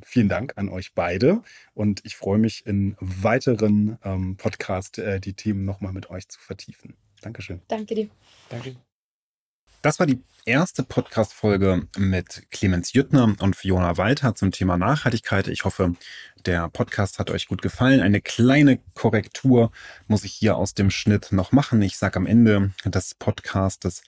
vielen 0.03 0.30
Dank 0.30 0.53
an 0.55 0.70
euch 0.70 0.93
beide 0.93 1.41
und 1.74 2.01
ich 2.05 2.15
freue 2.15 2.39
mich 2.39 2.65
in 2.65 2.95
weiteren 2.99 3.97
ähm, 4.03 4.38
Podcast 4.38 4.99
äh, 4.99 5.20
die 5.20 5.34
Themen 5.34 5.65
nochmal 5.65 5.93
mit 5.93 6.09
euch 6.09 6.28
zu 6.28 6.39
vertiefen. 6.39 6.95
Dankeschön. 7.22 7.61
Danke 7.67 7.95
dir. 7.95 8.09
Danke. 8.49 8.76
Das 9.82 9.97
war 9.97 10.05
die 10.05 10.22
erste 10.43 10.84
Podcast-Folge 10.84 11.88
mit 11.97 12.51
Clemens 12.51 12.91
Jüttner 12.91 13.34
und 13.39 13.55
Fiona 13.55 13.95
Walter 13.95 14.36
zum 14.36 14.51
Thema 14.51 14.76
Nachhaltigkeit. 14.78 15.47
Ich 15.47 15.63
hoffe, 15.63 15.93
der 16.45 16.67
Podcast 16.67 17.17
hat 17.17 17.30
euch 17.30 17.47
gut 17.47 17.61
gefallen. 17.61 18.01
Eine 18.01 18.20
kleine 18.20 18.80
Korrektur 18.93 19.72
muss 20.07 20.26
ich 20.26 20.34
hier 20.34 20.57
aus 20.57 20.74
dem 20.74 20.91
Schnitt 20.91 21.32
noch 21.32 21.53
machen. 21.53 21.82
Ich 21.82 21.95
sage 21.95 22.17
am 22.17 22.26
Ende 22.26 22.74
des 22.84 23.15
Podcasts, 23.15 24.03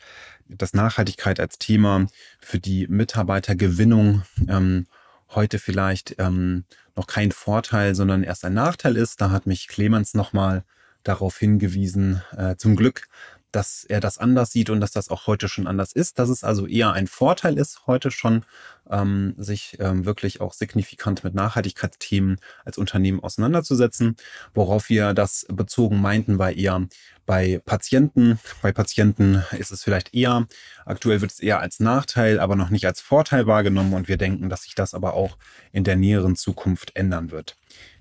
dass 0.49 0.74
Nachhaltigkeit 0.74 1.39
als 1.39 1.57
Thema 1.57 2.05
für 2.41 2.59
die 2.59 2.88
Mitarbeitergewinnung 2.88 4.24
ähm, 4.49 4.88
heute 5.36 5.59
vielleicht 5.59 6.15
ähm, 6.19 6.65
noch 6.95 7.07
kein 7.07 7.32
Vorteil, 7.32 7.95
sondern 7.95 8.23
erst 8.23 8.45
ein 8.45 8.53
Nachteil 8.53 8.97
ist. 8.97 9.21
Da 9.21 9.32
hat 9.32 9.47
mich 9.47 9.67
Clemens 9.67 10.13
nochmal 10.13 10.63
darauf 11.03 11.38
hingewiesen, 11.38 12.21
äh, 12.38 12.55
zum 12.57 12.75
Glück, 12.75 13.07
dass 13.52 13.84
er 13.84 13.99
das 13.99 14.18
anders 14.18 14.52
sieht 14.52 14.70
und 14.70 14.80
dass 14.80 14.91
das 14.91 15.10
auch 15.10 15.28
heute 15.28 15.47
schon 15.47 15.68
anders 15.68 15.91
ist, 15.91 16.20
dass 16.20 16.30
es 16.30 16.43
also 16.43 16.68
eher 16.68 16.93
ein 16.93 17.08
Vorteil 17.08 17.58
ist, 17.58 17.88
heute 17.88 18.12
schon 18.12 18.45
ähm, 18.89 19.34
sich 19.38 19.78
ähm, 19.80 20.06
wirklich 20.06 20.41
auch 20.41 20.54
signifikant 20.54 21.24
mit 21.24 21.34
Nachhaltigkeitsthemen 21.34 22.38
als 22.66 22.78
Unternehmen 22.78 23.20
auseinanderzusetzen. 23.20 24.16
Worauf 24.54 24.89
wir 24.89 25.14
das 25.14 25.45
bezogen 25.49 26.02
meinten, 26.02 26.39
war 26.39 26.52
eher 26.52 26.88
bei 27.26 27.62
Patienten. 27.66 28.39
Bei 28.62 28.72
Patienten 28.72 29.43
ist 29.58 29.72
es 29.72 29.84
vielleicht 29.84 30.14
eher, 30.14 30.47
aktuell 30.86 31.22
wird 31.22 31.32
es 31.32 31.39
eher 31.39 31.60
als 31.60 31.80
Nachteil, 31.80 32.39
aber 32.39 32.56
noch 32.56 32.70
nicht 32.70 32.86
als 32.86 33.02
Vorteil 33.02 33.47
wahrgenommen 33.47 33.93
und 33.93 34.08
wir 34.08 34.18
denken, 34.18 34.49
dass 34.49 34.64
sich 34.64 34.76
das 34.76 34.93
aber 34.93 35.14
auch 35.14 35.38
in 35.72 35.84
der 35.84 35.95
näheren 35.95 36.36
Zukunft 36.36 36.95
ändern 36.95 37.32
wird. 37.32 37.56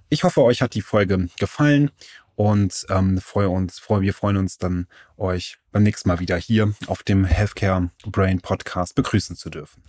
Ich 0.09 0.25
hoffe, 0.25 0.43
euch 0.43 0.61
hat 0.61 0.75
die 0.75 0.83
Folge 0.83 1.29
gefallen 1.39 1.93
und 2.37 2.87
ähm, 2.91 3.21
freue 3.21 3.49
uns, 3.49 3.79
freue, 3.79 4.03
wir 4.03 4.15
freuen 4.15 4.37
uns 4.37 4.59
dann, 4.59 4.87
euch 5.17 5.59
beim 5.73 5.83
nächsten 5.83 6.09
Mal 6.09 6.21
wieder 6.21 6.37
hier 6.37 6.73
auf 6.87 7.03
dem 7.03 7.25
Healthcare 7.25 7.91
Brain 8.07 8.41
Podcast 8.41 8.95
begrüßen 8.95 9.37
zu 9.37 9.51
dürfen. 9.51 9.85